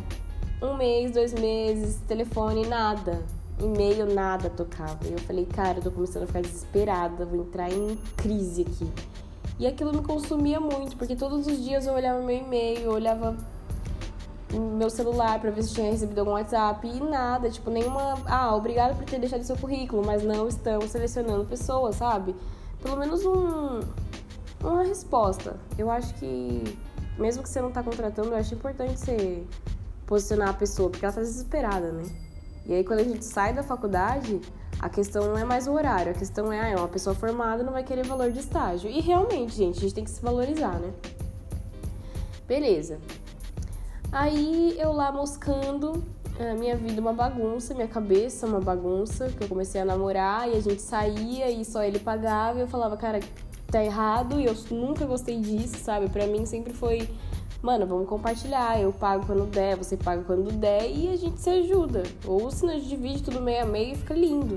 um 0.62 0.76
mês, 0.76 1.12
dois 1.12 1.34
meses, 1.34 2.00
telefone, 2.08 2.66
nada 2.66 3.24
e-mail, 3.62 4.06
nada 4.14 4.50
tocava. 4.50 5.00
E 5.06 5.12
eu 5.12 5.20
falei, 5.20 5.46
cara, 5.46 5.80
eu 5.80 5.84
tô 5.84 5.92
começando 5.92 6.24
a 6.24 6.28
ficar 6.28 6.42
desesperada, 6.42 7.26
vou 7.26 7.42
entrar 7.42 7.70
em 7.70 7.96
crise 8.18 8.62
aqui. 8.62 8.92
E 9.60 9.68
aquilo 9.68 9.94
me 9.94 10.02
consumia 10.02 10.60
muito, 10.60 10.96
porque 10.96 11.16
todos 11.16 11.46
os 11.46 11.64
dias 11.64 11.86
eu 11.86 11.94
olhava 11.94 12.22
meu 12.22 12.38
e-mail, 12.38 12.80
eu 12.80 12.92
olhava 12.92 13.36
meu 14.58 14.90
celular 14.90 15.40
para 15.40 15.52
ver 15.52 15.64
se 15.64 15.74
tinha 15.74 15.92
recebido 15.92 16.20
algum 16.20 16.32
WhatsApp 16.32 16.88
e 16.88 17.00
nada, 17.02 17.50
tipo, 17.50 17.70
nenhuma. 17.70 18.18
Ah, 18.26 18.56
obrigado 18.56 18.98
por 18.98 19.06
ter 19.06 19.20
deixado 19.20 19.44
seu 19.44 19.56
currículo, 19.58 20.04
mas 20.06 20.24
não 20.24 20.48
estamos 20.48 20.90
selecionando 20.90 21.46
pessoas, 21.46 21.96
sabe? 21.96 22.36
Pelo 22.82 22.98
menos 22.98 23.26
um, 23.26 23.82
uma 24.64 24.84
resposta. 24.84 25.58
Eu 25.78 25.92
acho 25.92 26.14
que, 26.16 26.64
mesmo 27.18 27.44
que 27.44 27.50
você 27.50 27.62
não 27.62 27.72
tá 27.72 27.84
contratando, 27.84 28.30
eu 28.30 28.38
acho 28.38 28.56
importante 28.56 29.00
você 29.00 29.44
posicionar 30.08 30.50
a 30.50 30.54
pessoa, 30.54 30.90
porque 30.90 31.06
ela 31.06 31.14
tá 31.14 31.22
desesperada, 31.22 31.92
né? 31.92 32.04
E 32.66 32.74
aí, 32.74 32.84
quando 32.84 33.00
a 33.00 33.04
gente 33.04 33.24
sai 33.26 33.54
da 33.54 33.62
faculdade, 33.62 34.42
a 34.80 34.90
questão 34.90 35.28
não 35.28 35.38
é 35.38 35.44
mais 35.44 35.68
o 35.68 35.74
horário, 35.74 36.12
a 36.12 36.16
questão 36.16 36.52
é, 36.52 36.60
ah, 36.60 36.68
é 36.70 36.76
uma 36.76 36.88
pessoa 36.88 37.16
formada 37.16 37.64
não 37.64 37.74
vai 37.74 37.84
querer 37.84 38.06
valor 38.06 38.32
de 38.32 38.40
estágio. 38.40 38.90
E 38.90 39.00
realmente, 39.02 39.56
gente, 39.56 39.78
a 39.78 39.82
gente 39.82 39.94
tem 39.94 40.04
que 40.04 40.10
se 40.10 40.22
valorizar, 40.22 40.80
né? 40.80 40.92
Beleza. 42.48 43.00
Aí 44.12 44.76
eu 44.80 44.92
lá 44.92 45.12
moscando, 45.12 46.04
a 46.40 46.54
minha 46.56 46.76
vida 46.76 47.00
uma 47.00 47.14
bagunça, 47.14 47.74
minha 47.74 47.88
cabeça 47.88 48.48
uma 48.48 48.60
bagunça, 48.60 49.30
que 49.30 49.44
eu 49.44 49.48
comecei 49.48 49.82
a 49.82 49.86
namorar 49.86 50.50
e 50.50 50.58
a 50.58 50.62
gente 50.62 50.82
saía 50.82 51.50
e 51.50 51.64
só 51.64 51.84
ele 51.84 52.00
pagava 52.00 52.58
e 52.58 52.62
eu 52.62 52.68
falava, 52.68 52.98
cara, 52.98 53.20
tá 53.68 53.84
errado 53.84 54.40
e 54.40 54.46
eu 54.46 54.56
nunca 54.72 55.06
gostei 55.06 55.40
disso, 55.40 55.78
sabe? 55.78 56.10
Pra 56.10 56.26
mim 56.26 56.46
sempre 56.46 56.74
foi 56.74 57.08
mano, 57.62 57.86
vamos 57.86 58.08
compartilhar, 58.08 58.80
eu 58.80 58.94
pago 58.94 59.26
quando 59.26 59.46
der, 59.46 59.76
você 59.76 59.98
paga 59.98 60.24
quando 60.24 60.52
der 60.52 60.90
e 60.90 61.10
a 61.10 61.16
gente 61.18 61.40
se 61.40 61.50
ajuda. 61.50 62.04
Ou 62.26 62.50
se 62.50 62.66
nós 62.66 62.84
divide 62.86 63.24
tudo 63.24 63.42
meio 63.42 63.64
a 63.64 63.66
meio, 63.66 63.96
fica 63.96 64.14
lindo. 64.14 64.56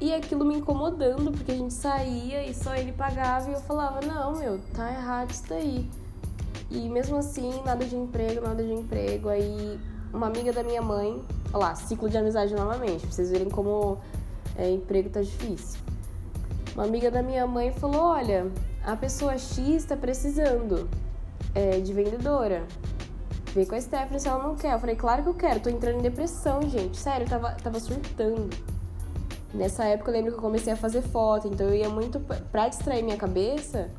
E 0.00 0.14
aquilo 0.14 0.44
me 0.44 0.56
incomodando, 0.56 1.32
porque 1.32 1.50
a 1.50 1.56
gente 1.56 1.74
saía 1.74 2.46
e 2.46 2.54
só 2.54 2.74
ele 2.76 2.92
pagava 2.92 3.50
e 3.50 3.54
eu 3.54 3.60
falava, 3.60 4.00
não, 4.00 4.36
meu, 4.36 4.60
tá 4.72 4.88
errado 4.90 5.32
isso 5.32 5.44
daí. 5.48 5.90
E 6.70 6.88
mesmo 6.88 7.16
assim, 7.16 7.62
nada 7.64 7.84
de 7.84 7.96
emprego, 7.96 8.42
nada 8.42 8.62
de 8.62 8.72
emprego. 8.72 9.28
Aí 9.28 9.78
uma 10.12 10.26
amiga 10.26 10.52
da 10.52 10.62
minha 10.62 10.82
mãe, 10.82 11.22
olha 11.52 11.66
lá, 11.66 11.74
ciclo 11.74 12.08
de 12.08 12.16
amizade 12.16 12.54
novamente, 12.54 13.02
pra 13.02 13.10
vocês 13.10 13.30
verem 13.30 13.48
como 13.48 13.98
é, 14.56 14.70
emprego 14.70 15.08
tá 15.10 15.20
difícil. 15.20 15.80
Uma 16.74 16.84
amiga 16.84 17.10
da 17.10 17.22
minha 17.22 17.46
mãe 17.46 17.72
falou, 17.72 18.02
olha, 18.02 18.50
a 18.84 18.96
pessoa 18.96 19.36
X 19.36 19.84
tá 19.84 19.96
precisando 19.96 20.88
é, 21.54 21.80
de 21.80 21.92
vendedora. 21.92 22.66
Vê 23.54 23.66
com 23.66 23.74
a 23.74 23.80
Stephanie 23.80 24.20
se 24.20 24.28
ela 24.28 24.42
não 24.42 24.54
quer. 24.54 24.74
Eu 24.74 24.78
falei, 24.78 24.94
claro 24.94 25.22
que 25.22 25.28
eu 25.28 25.34
quero, 25.34 25.60
tô 25.60 25.70
entrando 25.70 25.98
em 25.98 26.02
depressão, 26.02 26.62
gente. 26.62 26.96
Sério, 26.96 27.24
eu 27.24 27.30
tava, 27.30 27.52
tava 27.52 27.80
surtando. 27.80 28.48
Nessa 29.52 29.84
época 29.84 30.10
eu 30.10 30.14
lembro 30.14 30.32
que 30.32 30.38
eu 30.38 30.42
comecei 30.42 30.72
a 30.72 30.76
fazer 30.76 31.00
foto, 31.00 31.48
então 31.48 31.66
eu 31.68 31.74
ia 31.74 31.88
muito 31.88 32.20
pra 32.20 32.68
distrair 32.68 33.02
minha 33.02 33.16
cabeça, 33.16 33.90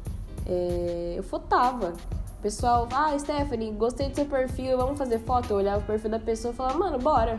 é, 0.45 1.15
eu 1.17 1.23
fotava. 1.23 1.93
O 2.39 2.41
pessoal, 2.41 2.87
ah, 2.93 3.19
Stephanie, 3.19 3.69
gostei 3.71 4.07
do 4.07 4.15
seu 4.15 4.25
perfil, 4.25 4.77
vamos 4.77 4.97
fazer 4.97 5.19
foto? 5.19 5.51
Eu 5.51 5.57
olhava 5.57 5.83
o 5.83 5.85
perfil 5.85 6.09
da 6.09 6.19
pessoa 6.19 6.53
e 6.53 6.55
falava, 6.55 6.79
mano, 6.79 6.97
bora. 6.97 7.37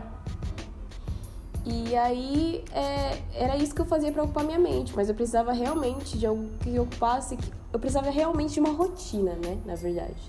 E 1.65 1.95
aí 1.95 2.63
é, 2.71 3.17
era 3.33 3.57
isso 3.57 3.73
que 3.73 3.81
eu 3.81 3.85
fazia 3.85 4.11
para 4.11 4.21
ocupar 4.21 4.43
minha 4.43 4.59
mente, 4.59 4.95
mas 4.95 5.09
eu 5.09 5.15
precisava 5.15 5.53
realmente 5.53 6.19
de 6.19 6.27
algo 6.27 6.47
que 6.59 6.77
ocupasse, 6.77 7.35
eu 7.73 7.79
precisava 7.79 8.11
realmente 8.11 8.53
de 8.53 8.59
uma 8.59 8.73
rotina, 8.73 9.31
né, 9.43 9.57
na 9.65 9.73
verdade. 9.73 10.21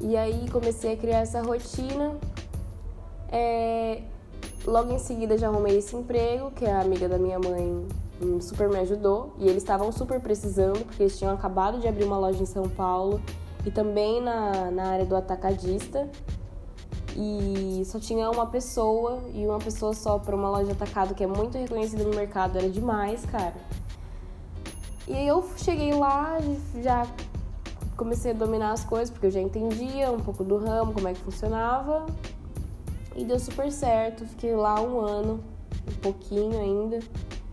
E 0.00 0.16
aí 0.16 0.48
comecei 0.50 0.94
a 0.94 0.96
criar 0.96 1.18
essa 1.18 1.42
rotina. 1.42 2.16
É, 3.30 4.00
logo 4.64 4.94
em 4.94 4.98
seguida 4.98 5.36
já 5.36 5.48
arrumei 5.48 5.76
esse 5.76 5.94
emprego, 5.94 6.50
que 6.52 6.64
a 6.64 6.80
amiga 6.80 7.06
da 7.06 7.18
minha 7.18 7.38
mãe 7.38 7.86
super 8.40 8.70
me 8.70 8.78
ajudou. 8.78 9.34
E 9.38 9.46
eles 9.46 9.62
estavam 9.62 9.92
super 9.92 10.20
precisando, 10.20 10.86
porque 10.86 11.02
eles 11.02 11.18
tinham 11.18 11.34
acabado 11.34 11.78
de 11.80 11.86
abrir 11.86 12.04
uma 12.04 12.16
loja 12.16 12.42
em 12.42 12.46
São 12.46 12.66
Paulo 12.66 13.20
e 13.64 13.70
também 13.70 14.20
na, 14.22 14.70
na 14.70 14.88
área 14.88 15.04
do 15.04 15.16
atacadista 15.16 16.08
e 17.16 17.82
só 17.84 17.98
tinha 17.98 18.30
uma 18.30 18.46
pessoa 18.46 19.20
e 19.34 19.44
uma 19.44 19.58
pessoa 19.58 19.92
só 19.92 20.18
para 20.18 20.36
uma 20.36 20.48
loja 20.48 20.66
de 20.66 20.72
atacado 20.72 21.14
que 21.14 21.24
é 21.24 21.26
muito 21.26 21.58
reconhecida 21.58 22.04
no 22.04 22.14
mercado, 22.14 22.56
era 22.56 22.68
demais, 22.68 23.24
cara. 23.26 23.54
E 25.08 25.14
aí 25.14 25.26
eu 25.26 25.44
cheguei 25.56 25.92
lá, 25.94 26.38
já 26.80 27.06
comecei 27.96 28.30
a 28.30 28.34
dominar 28.34 28.72
as 28.72 28.84
coisas, 28.84 29.10
porque 29.10 29.26
eu 29.26 29.30
já 29.32 29.40
entendia 29.40 30.12
um 30.12 30.20
pouco 30.20 30.44
do 30.44 30.58
ramo, 30.58 30.92
como 30.92 31.08
é 31.08 31.14
que 31.14 31.20
funcionava. 31.20 32.06
E 33.16 33.24
deu 33.24 33.40
super 33.40 33.72
certo, 33.72 34.24
fiquei 34.24 34.54
lá 34.54 34.80
um 34.80 35.00
ano, 35.00 35.42
um 35.88 36.00
pouquinho 36.00 36.60
ainda. 36.60 37.00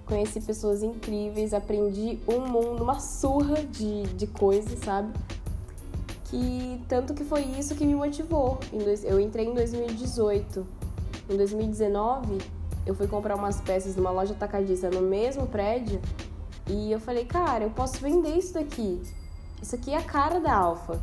Conheci 0.05 0.39
pessoas 0.39 0.83
incríveis, 0.83 1.55
aprendi 1.55 2.19
um 2.27 2.41
mundo, 2.41 2.83
uma 2.83 2.99
surra 2.99 3.63
de, 3.63 4.03
de 4.03 4.27
coisas, 4.27 4.77
sabe? 4.79 5.11
Que 6.25 6.81
tanto 6.87 7.13
que 7.13 7.23
foi 7.23 7.41
isso 7.41 7.75
que 7.75 7.85
me 7.85 7.95
motivou. 7.95 8.59
Eu 9.03 9.19
entrei 9.19 9.47
em 9.47 9.53
2018. 9.53 10.65
Em 11.29 11.37
2019, 11.37 12.37
eu 12.85 12.93
fui 12.93 13.07
comprar 13.07 13.35
umas 13.35 13.59
peças 13.61 13.95
numa 13.95 14.11
loja 14.11 14.33
atacadista 14.33 14.89
no 14.89 15.01
mesmo 15.01 15.47
prédio 15.47 15.99
e 16.67 16.91
eu 16.91 16.99
falei, 16.99 17.25
cara, 17.25 17.63
eu 17.63 17.69
posso 17.71 17.97
vender 17.99 18.37
isso 18.37 18.53
daqui. 18.53 19.01
Isso 19.61 19.75
aqui 19.75 19.91
é 19.91 19.97
a 19.97 20.03
cara 20.03 20.39
da 20.39 20.53
Alfa. 20.53 20.99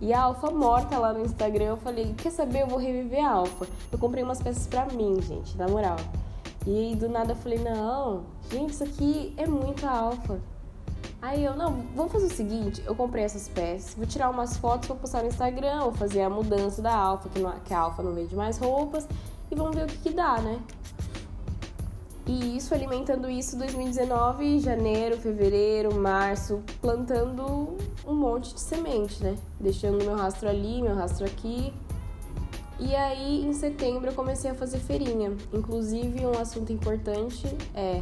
E 0.00 0.12
a 0.12 0.22
Alfa 0.22 0.50
morta 0.50 0.98
lá 0.98 1.12
no 1.12 1.24
Instagram, 1.24 1.64
eu 1.64 1.76
falei, 1.76 2.14
quer 2.16 2.30
saber, 2.30 2.62
eu 2.62 2.66
vou 2.66 2.78
reviver 2.78 3.24
a 3.24 3.30
Alfa. 3.30 3.66
Eu 3.90 3.98
comprei 3.98 4.22
umas 4.22 4.40
peças 4.42 4.66
pra 4.66 4.86
mim, 4.86 5.20
gente, 5.22 5.56
na 5.56 5.66
moral. 5.66 5.96
E 6.66 6.76
aí 6.76 6.96
do 6.96 7.08
nada 7.08 7.32
eu 7.32 7.36
falei, 7.36 7.58
não, 7.58 8.24
gente, 8.50 8.70
isso 8.70 8.84
aqui 8.84 9.32
é 9.36 9.46
muito 9.46 9.86
a 9.86 9.90
Alfa. 9.90 10.38
Aí 11.26 11.44
eu, 11.44 11.56
não, 11.56 11.82
vamos 11.96 12.12
fazer 12.12 12.26
o 12.26 12.30
seguinte, 12.30 12.80
eu 12.86 12.94
comprei 12.94 13.24
essas 13.24 13.48
peças, 13.48 13.94
vou 13.94 14.06
tirar 14.06 14.30
umas 14.30 14.56
fotos, 14.58 14.86
vou 14.86 14.96
postar 14.96 15.22
no 15.22 15.26
Instagram, 15.26 15.80
vou 15.80 15.92
fazer 15.92 16.22
a 16.22 16.30
mudança 16.30 16.80
da 16.80 16.94
Alfa, 16.94 17.28
que, 17.28 17.40
que 17.64 17.74
a 17.74 17.80
Alfa 17.80 18.00
não 18.00 18.14
vende 18.14 18.36
mais 18.36 18.58
roupas, 18.58 19.08
e 19.50 19.54
vamos 19.56 19.74
ver 19.74 19.82
o 19.82 19.86
que, 19.88 19.98
que 19.98 20.10
dá, 20.10 20.40
né? 20.40 20.60
E 22.28 22.56
isso, 22.56 22.72
alimentando 22.72 23.28
isso 23.28 23.58
2019, 23.58 24.60
janeiro, 24.60 25.18
fevereiro, 25.18 25.92
março, 25.96 26.62
plantando 26.80 27.76
um 28.06 28.14
monte 28.14 28.54
de 28.54 28.60
semente, 28.60 29.20
né? 29.20 29.34
Deixando 29.58 30.04
meu 30.04 30.14
rastro 30.14 30.48
ali, 30.48 30.80
meu 30.80 30.94
rastro 30.94 31.26
aqui. 31.26 31.74
E 32.78 32.94
aí, 32.94 33.44
em 33.44 33.52
setembro, 33.52 34.10
eu 34.10 34.14
comecei 34.14 34.48
a 34.48 34.54
fazer 34.54 34.78
feirinha. 34.78 35.36
Inclusive, 35.52 36.24
um 36.24 36.38
assunto 36.38 36.72
importante 36.72 37.48
é 37.74 38.00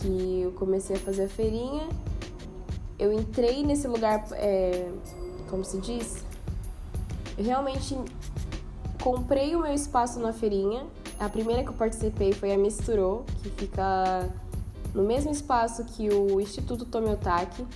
que 0.00 0.42
eu 0.42 0.52
comecei 0.52 0.96
a 0.96 0.98
fazer 0.98 1.24
a 1.24 1.28
feirinha. 1.28 1.88
Eu 2.98 3.12
entrei 3.12 3.64
nesse 3.64 3.86
lugar, 3.86 4.26
é, 4.32 4.90
como 5.48 5.64
se 5.64 5.78
diz? 5.78 6.24
Eu 7.36 7.44
realmente 7.44 7.96
comprei 9.02 9.54
o 9.54 9.62
meu 9.62 9.72
espaço 9.72 10.18
na 10.18 10.32
feirinha. 10.32 10.86
A 11.18 11.28
primeira 11.28 11.62
que 11.62 11.68
eu 11.68 11.74
participei 11.74 12.32
foi 12.32 12.52
a 12.52 12.58
Misturou, 12.58 13.24
que 13.42 13.50
fica 13.50 14.28
no 14.94 15.02
mesmo 15.02 15.30
espaço 15.30 15.84
que 15.84 16.08
o 16.08 16.40
Instituto 16.40 16.84
Tomiotaki. 16.84 17.66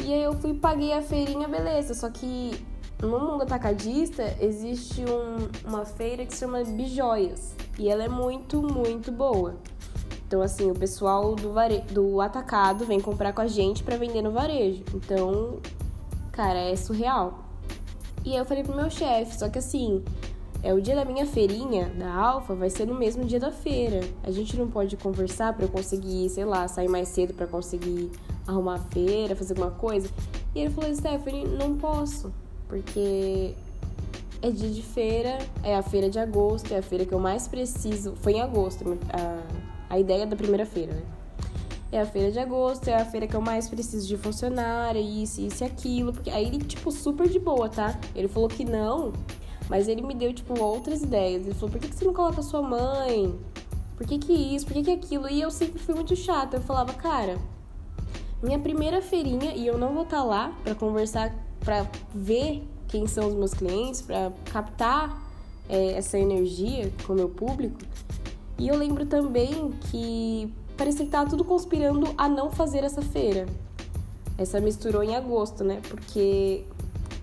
E 0.00 0.12
aí 0.12 0.22
eu 0.22 0.34
fui 0.34 0.54
paguei 0.54 0.92
a 0.92 1.02
feirinha, 1.02 1.46
beleza. 1.46 1.94
Só 1.94 2.10
que 2.10 2.52
no 3.00 3.20
mundo 3.20 3.42
atacadista 3.42 4.36
existe 4.40 5.02
um, 5.02 5.68
uma 5.68 5.84
feira 5.84 6.24
que 6.24 6.32
se 6.32 6.40
chama 6.40 6.62
Bijoias. 6.64 7.54
E 7.78 7.88
ela 7.88 8.04
é 8.04 8.08
muito, 8.08 8.62
muito 8.62 9.12
boa. 9.12 9.56
Então, 10.34 10.42
assim, 10.42 10.68
o 10.68 10.74
pessoal 10.74 11.36
do, 11.36 11.52
vare... 11.52 11.78
do 11.92 12.20
atacado 12.20 12.84
vem 12.84 12.98
comprar 12.98 13.32
com 13.32 13.40
a 13.40 13.46
gente 13.46 13.84
para 13.84 13.96
vender 13.96 14.20
no 14.20 14.32
varejo. 14.32 14.82
Então, 14.92 15.60
cara, 16.32 16.58
é 16.58 16.74
surreal. 16.74 17.44
E 18.24 18.32
aí 18.32 18.38
eu 18.38 18.44
falei 18.44 18.64
pro 18.64 18.74
meu 18.74 18.90
chefe, 18.90 19.38
só 19.38 19.48
que 19.48 19.60
assim, 19.60 20.02
é 20.60 20.74
o 20.74 20.80
dia 20.80 20.96
da 20.96 21.04
minha 21.04 21.24
feirinha, 21.24 21.88
da 21.96 22.12
Alfa, 22.12 22.52
vai 22.52 22.68
ser 22.68 22.84
no 22.84 22.96
mesmo 22.96 23.24
dia 23.24 23.38
da 23.38 23.52
feira. 23.52 24.00
A 24.24 24.32
gente 24.32 24.56
não 24.56 24.68
pode 24.68 24.96
conversar 24.96 25.52
para 25.52 25.66
eu 25.66 25.68
conseguir, 25.68 26.28
sei 26.30 26.44
lá, 26.44 26.66
sair 26.66 26.88
mais 26.88 27.06
cedo 27.10 27.32
para 27.32 27.46
conseguir 27.46 28.10
arrumar 28.44 28.74
a 28.74 28.78
feira, 28.78 29.36
fazer 29.36 29.52
alguma 29.52 29.70
coisa. 29.70 30.10
E 30.52 30.58
ele 30.58 30.70
falou, 30.70 30.92
Stephanie, 30.92 31.46
não 31.46 31.76
posso, 31.76 32.32
porque 32.66 33.54
é 34.42 34.50
dia 34.50 34.70
de 34.70 34.82
feira, 34.82 35.38
é 35.62 35.76
a 35.76 35.82
feira 35.82 36.10
de 36.10 36.18
agosto, 36.18 36.74
é 36.74 36.78
a 36.78 36.82
feira 36.82 37.04
que 37.04 37.12
eu 37.12 37.20
mais 37.20 37.46
preciso. 37.46 38.14
Foi 38.16 38.32
em 38.32 38.40
agosto 38.40 38.98
a 39.12 39.63
a 39.94 39.98
ideia 39.98 40.26
da 40.26 40.34
primeira 40.36 40.66
feira, 40.66 40.92
né? 40.92 41.02
É 41.92 42.00
a 42.00 42.06
feira 42.06 42.32
de 42.32 42.40
agosto, 42.40 42.88
é 42.88 42.94
a 42.94 43.04
feira 43.04 43.26
que 43.26 43.34
eu 43.34 43.40
mais 43.40 43.68
preciso 43.68 44.08
de 44.08 44.16
funcionário, 44.16 45.00
isso, 45.00 45.40
isso 45.40 45.62
e 45.62 45.66
aquilo. 45.66 46.12
Porque 46.12 46.28
aí 46.28 46.46
ele, 46.46 46.58
tipo, 46.58 46.90
super 46.90 47.28
de 47.28 47.38
boa, 47.38 47.68
tá? 47.68 47.96
Ele 48.16 48.26
falou 48.26 48.48
que 48.48 48.64
não, 48.64 49.12
mas 49.68 49.86
ele 49.86 50.02
me 50.02 50.12
deu, 50.12 50.32
tipo, 50.34 50.60
outras 50.60 51.02
ideias. 51.02 51.46
Ele 51.46 51.54
falou, 51.54 51.70
por 51.70 51.80
que, 51.80 51.88
que 51.88 51.94
você 51.94 52.04
não 52.04 52.12
coloca 52.12 52.42
sua 52.42 52.60
mãe? 52.60 53.38
Por 53.96 54.06
que 54.06 54.18
que 54.18 54.32
isso? 54.32 54.66
Por 54.66 54.74
que 54.74 54.82
que 54.82 54.90
aquilo? 54.90 55.28
E 55.30 55.40
eu 55.40 55.52
sempre 55.52 55.78
fui 55.78 55.94
muito 55.94 56.16
chata. 56.16 56.56
Eu 56.56 56.60
falava, 56.60 56.92
cara, 56.94 57.38
minha 58.42 58.58
primeira 58.58 59.00
feirinha 59.00 59.54
e 59.54 59.64
eu 59.64 59.78
não 59.78 59.94
vou 59.94 60.02
estar 60.02 60.18
tá 60.18 60.24
lá 60.24 60.58
para 60.64 60.74
conversar, 60.74 61.32
para 61.60 61.86
ver 62.12 62.66
quem 62.88 63.06
são 63.06 63.28
os 63.28 63.34
meus 63.34 63.54
clientes, 63.54 64.02
para 64.02 64.32
captar 64.46 65.22
é, 65.68 65.92
essa 65.92 66.18
energia 66.18 66.92
com 67.06 67.12
o 67.12 67.16
meu 67.16 67.28
público. 67.28 67.78
E 68.58 68.68
eu 68.68 68.76
lembro 68.76 69.04
também 69.06 69.70
que 69.90 70.52
parecia 70.76 71.04
que 71.04 71.10
tava 71.10 71.28
tudo 71.28 71.44
conspirando 71.44 72.14
a 72.16 72.28
não 72.28 72.50
fazer 72.50 72.84
essa 72.84 73.02
feira. 73.02 73.46
Essa 74.36 74.60
misturou 74.60 75.02
em 75.02 75.14
agosto, 75.14 75.62
né? 75.64 75.80
Porque 75.88 76.64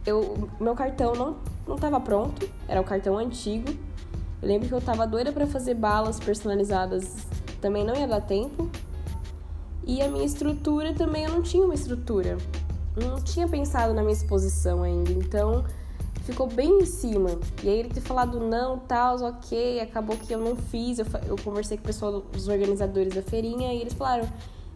eu, 0.05 0.49
meu 0.59 0.75
cartão 0.75 1.13
não, 1.13 1.37
não 1.67 1.75
tava 1.75 1.99
pronto, 1.99 2.49
era 2.67 2.79
o 2.79 2.83
cartão 2.83 3.17
antigo. 3.17 3.69
Eu 4.41 4.47
lembro 4.47 4.67
que 4.67 4.73
eu 4.73 4.81
tava 4.81 5.05
doida 5.05 5.31
para 5.31 5.45
fazer 5.45 5.75
balas 5.75 6.19
personalizadas, 6.19 7.15
também 7.59 7.85
não 7.85 7.95
ia 7.95 8.07
dar 8.07 8.21
tempo. 8.21 8.69
E 9.85 10.01
a 10.01 10.07
minha 10.07 10.25
estrutura 10.25 10.93
também 10.93 11.25
eu 11.25 11.31
não 11.31 11.41
tinha 11.41 11.63
uma 11.63 11.73
estrutura. 11.73 12.37
Não 12.95 13.21
tinha 13.21 13.47
pensado 13.47 13.93
na 13.93 14.01
minha 14.01 14.13
exposição 14.13 14.83
ainda. 14.83 15.11
Então, 15.11 15.63
ficou 16.21 16.47
bem 16.47 16.79
em 16.81 16.85
cima. 16.85 17.39
E 17.63 17.69
aí 17.69 17.79
ele 17.79 17.89
ter 17.89 18.01
falado 18.01 18.39
não, 18.39 18.79
tal, 18.79 19.21
ok, 19.23 19.79
acabou 19.79 20.17
que 20.17 20.33
eu 20.33 20.39
não 20.39 20.55
fiz. 20.55 20.99
Eu, 20.99 21.05
eu 21.27 21.35
conversei 21.43 21.77
com 21.77 21.83
o 21.83 21.87
pessoal, 21.87 22.23
os 22.35 22.47
organizadores 22.47 23.13
da 23.13 23.21
feirinha, 23.21 23.73
e 23.73 23.81
eles 23.81 23.93
falaram: 23.93 24.27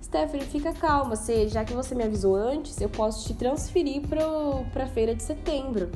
Stephanie, 0.02 0.46
fica 0.46 0.74
calma, 0.74 1.16
você, 1.16 1.48
já 1.48 1.64
que 1.66 1.74
você 1.74 1.96
me 1.96 2.04
avisou 2.04 2.36
antes, 2.36 2.80
eu 2.80 2.90
posso 2.90 3.28
te 3.28 3.34
transferir 3.34 4.02
para 4.08 4.84
a 4.84 4.88
feira 4.88 5.16
de 5.16 5.24
setembro. 5.24 5.92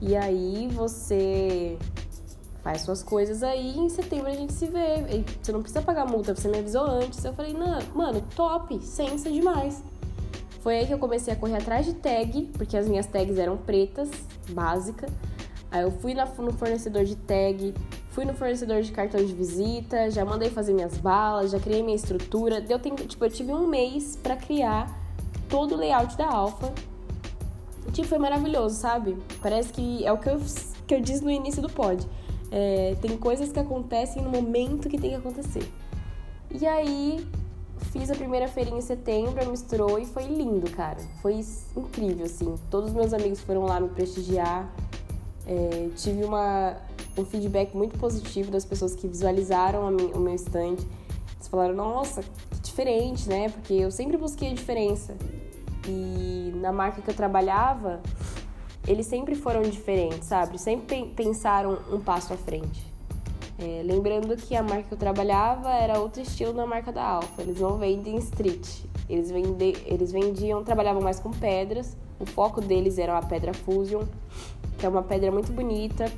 E 0.00 0.16
aí 0.16 0.68
você 0.72 1.78
faz 2.64 2.80
suas 2.80 3.02
coisas 3.02 3.42
aí 3.42 3.78
em 3.78 3.90
setembro 3.90 4.28
a 4.28 4.34
gente 4.34 4.52
se 4.52 4.66
vê. 4.66 4.96
E 5.10 5.24
você 5.40 5.52
não 5.52 5.60
precisa 5.60 5.82
pagar 5.82 6.06
multa, 6.06 6.34
você 6.34 6.48
me 6.48 6.58
avisou 6.58 6.84
antes. 6.84 7.22
Eu 7.24 7.34
falei, 7.34 7.52
não, 7.52 7.78
mano, 7.94 8.22
top, 8.34 8.80
sensa 8.80 9.30
demais. 9.30 9.84
Foi 10.64 10.78
aí 10.78 10.86
que 10.86 10.94
eu 10.94 10.98
comecei 10.98 11.30
a 11.30 11.36
correr 11.36 11.58
atrás 11.58 11.84
de 11.84 11.92
tag, 11.92 12.50
porque 12.54 12.74
as 12.74 12.88
minhas 12.88 13.04
tags 13.04 13.36
eram 13.36 13.54
pretas, 13.54 14.08
básica. 14.48 15.06
Aí 15.70 15.82
eu 15.82 15.90
fui 15.90 16.14
no 16.14 16.52
fornecedor 16.54 17.04
de 17.04 17.16
tag, 17.16 17.74
fui 18.08 18.24
no 18.24 18.32
fornecedor 18.32 18.80
de 18.80 18.90
cartão 18.90 19.22
de 19.22 19.34
visita, 19.34 20.10
já 20.10 20.24
mandei 20.24 20.48
fazer 20.48 20.72
minhas 20.72 20.96
balas, 20.96 21.50
já 21.50 21.60
criei 21.60 21.82
minha 21.82 21.94
estrutura. 21.94 22.62
Deu 22.62 22.78
tempo, 22.78 23.06
tipo, 23.06 23.22
eu 23.22 23.30
tive 23.30 23.52
um 23.52 23.66
mês 23.66 24.16
para 24.16 24.36
criar 24.36 24.90
todo 25.50 25.74
o 25.74 25.76
layout 25.76 26.16
da 26.16 26.28
Alpha. 26.28 26.72
Tipo, 27.92 28.08
foi 28.08 28.18
maravilhoso, 28.18 28.76
sabe? 28.76 29.18
Parece 29.42 29.70
que 29.70 30.02
é 30.02 30.10
o 30.10 30.16
que 30.16 30.30
eu, 30.30 30.40
que 30.86 30.94
eu 30.94 31.00
disse 31.02 31.22
no 31.22 31.30
início 31.30 31.60
do 31.60 31.68
pod. 31.68 32.08
É, 32.50 32.96
tem 33.02 33.18
coisas 33.18 33.52
que 33.52 33.60
acontecem 33.60 34.22
no 34.22 34.30
momento 34.30 34.88
que 34.88 34.96
tem 34.96 35.10
que 35.10 35.16
acontecer. 35.16 35.70
E 36.50 36.66
aí, 36.66 37.22
Fiz 37.92 38.10
a 38.10 38.14
primeira 38.14 38.48
feirinha 38.48 38.78
em 38.78 38.82
setembro, 38.82 39.48
misturou 39.50 39.98
e 39.98 40.06
foi 40.06 40.24
lindo, 40.24 40.70
cara. 40.70 40.98
Foi 41.22 41.44
incrível, 41.76 42.26
assim. 42.26 42.54
Todos 42.70 42.90
os 42.90 42.94
meus 42.94 43.12
amigos 43.12 43.40
foram 43.40 43.64
lá 43.64 43.80
me 43.80 43.88
prestigiar. 43.88 44.72
É, 45.46 45.90
tive 45.96 46.24
uma, 46.24 46.76
um 47.16 47.24
feedback 47.24 47.76
muito 47.76 47.98
positivo 47.98 48.50
das 48.50 48.64
pessoas 48.64 48.94
que 48.94 49.06
visualizaram 49.06 49.88
o 49.88 50.18
meu 50.18 50.34
stand. 50.34 50.76
Eles 51.34 51.48
falaram, 51.48 51.74
nossa, 51.74 52.22
que 52.22 52.60
diferente, 52.62 53.28
né? 53.28 53.48
Porque 53.50 53.74
eu 53.74 53.90
sempre 53.90 54.16
busquei 54.16 54.50
a 54.50 54.54
diferença. 54.54 55.16
E 55.86 56.52
na 56.56 56.72
marca 56.72 57.02
que 57.02 57.10
eu 57.10 57.14
trabalhava, 57.14 58.00
eles 58.86 59.06
sempre 59.06 59.34
foram 59.34 59.62
diferentes, 59.62 60.24
sabe? 60.24 60.58
Sempre 60.58 61.12
pensaram 61.14 61.78
um 61.90 62.00
passo 62.00 62.32
à 62.32 62.36
frente. 62.36 62.93
É, 63.58 63.82
lembrando 63.84 64.36
que 64.36 64.56
a 64.56 64.62
marca 64.62 64.82
que 64.82 64.94
eu 64.94 64.98
trabalhava 64.98 65.70
era 65.70 66.00
outro 66.00 66.20
estilo 66.20 66.52
da 66.52 66.66
marca 66.66 66.90
da 66.90 67.04
Alfa. 67.04 67.42
Eles 67.42 67.60
não 67.60 67.78
vendem 67.78 68.16
street. 68.16 68.80
Eles, 69.08 69.30
vende, 69.30 69.76
eles 69.86 70.10
vendiam, 70.10 70.64
trabalhavam 70.64 71.00
mais 71.00 71.20
com 71.20 71.30
pedras. 71.30 71.96
O 72.18 72.26
foco 72.26 72.60
deles 72.60 72.98
era 72.98 73.16
a 73.16 73.22
pedra 73.22 73.52
Fusion, 73.52 74.02
que 74.78 74.86
é 74.86 74.88
uma 74.88 75.02
pedra 75.02 75.30
muito 75.30 75.52
bonita, 75.52 76.10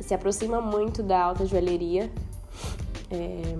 se 0.00 0.12
aproxima 0.14 0.60
muito 0.60 1.02
da 1.02 1.20
alta 1.20 1.46
joalheria. 1.46 2.10
É, 3.10 3.56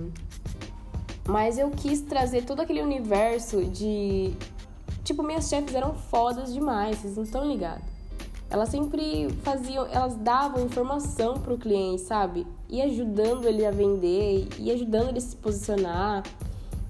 mas 1.26 1.58
eu 1.58 1.70
quis 1.70 2.00
trazer 2.00 2.44
todo 2.44 2.60
aquele 2.60 2.82
universo 2.82 3.64
de. 3.64 4.34
Tipo, 5.04 5.22
minhas 5.22 5.48
chefes 5.48 5.74
eram 5.74 5.94
fodas 5.94 6.52
demais, 6.52 6.98
vocês 6.98 7.16
não 7.16 7.22
estão 7.24 7.44
ligados. 7.44 7.91
Elas 8.52 8.68
sempre 8.68 9.30
faziam, 9.42 9.86
elas 9.86 10.14
davam 10.14 10.62
informação 10.66 11.40
pro 11.40 11.56
cliente, 11.56 12.02
sabe? 12.02 12.46
E 12.68 12.82
ajudando 12.82 13.46
ele 13.46 13.64
a 13.64 13.70
vender, 13.70 14.46
e 14.58 14.70
ajudando 14.70 15.08
ele 15.08 15.16
a 15.16 15.22
se 15.22 15.34
posicionar, 15.36 16.22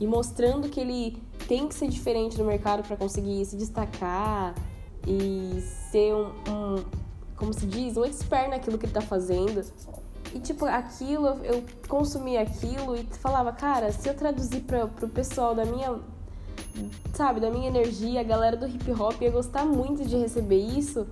e 0.01 0.05
mostrando 0.05 0.69
que 0.69 0.81
ele 0.81 1.23
tem 1.47 1.69
que 1.69 1.75
ser 1.77 1.87
diferente 1.87 2.37
no 2.37 2.45
mercado 2.45 2.85
para 2.85 2.97
conseguir 2.97 3.45
se 3.45 3.55
destacar 3.55 4.57
e 5.07 5.61
ser 5.93 6.13
um, 6.13 6.33
um, 6.51 6.85
como 7.37 7.53
se 7.53 7.65
diz, 7.65 7.97
um 7.97 8.05
expert 8.05 8.51
naquilo 8.51 8.77
que 8.77 8.87
ele 8.87 8.93
tá 8.93 9.01
fazendo. 9.01 9.65
E 10.35 10.41
tipo, 10.41 10.65
aquilo, 10.65 11.29
eu 11.45 11.63
consumia 11.87 12.41
aquilo 12.41 12.97
e 12.97 13.05
falava, 13.21 13.53
cara, 13.53 13.93
se 13.93 14.09
eu 14.09 14.15
traduzir 14.15 14.63
para 14.63 14.89
pro 14.89 15.09
pessoal 15.09 15.55
da 15.55 15.65
minha, 15.65 15.97
sabe, 17.15 17.39
da 17.39 17.53
minha 17.53 17.69
energia, 17.69 18.19
a 18.19 18.25
galera 18.25 18.57
do 18.57 18.67
hip 18.67 18.91
hop 18.91 19.23
ia 19.23 19.31
gostar 19.31 19.65
muito 19.65 20.05
de 20.05 20.17
receber 20.17 20.59
isso 20.59 21.07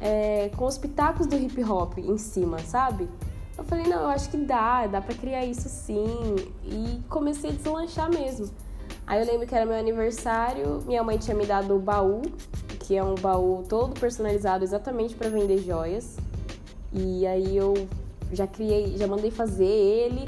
é, 0.00 0.50
com 0.56 0.64
os 0.66 0.78
pitacos 0.78 1.26
do 1.26 1.36
hip 1.36 1.62
hop 1.64 1.98
em 1.98 2.18
cima, 2.18 2.58
sabe? 2.58 3.08
Eu 3.56 3.64
falei, 3.64 3.86
não, 3.86 4.02
eu 4.02 4.08
acho 4.08 4.30
que 4.30 4.36
dá, 4.36 4.86
dá 4.86 5.00
pra 5.00 5.14
criar 5.14 5.44
isso 5.44 5.68
sim. 5.68 6.36
E 6.64 7.00
comecei 7.08 7.50
a 7.50 7.52
deslanchar 7.52 8.10
mesmo. 8.10 8.50
Aí 9.06 9.20
eu 9.20 9.26
lembro 9.26 9.46
que 9.46 9.54
era 9.54 9.64
meu 9.64 9.76
aniversário, 9.76 10.82
minha 10.86 11.02
mãe 11.02 11.18
tinha 11.18 11.36
me 11.36 11.46
dado 11.46 11.76
o 11.76 11.78
baú, 11.78 12.22
que 12.80 12.96
é 12.96 13.04
um 13.04 13.14
baú 13.14 13.62
todo 13.68 13.98
personalizado 13.98 14.64
exatamente 14.64 15.14
para 15.14 15.28
vender 15.28 15.58
joias. 15.58 16.16
E 16.92 17.26
aí 17.26 17.56
eu 17.56 17.74
já 18.32 18.46
criei, 18.46 18.96
já 18.96 19.06
mandei 19.06 19.30
fazer 19.30 19.64
ele. 19.64 20.24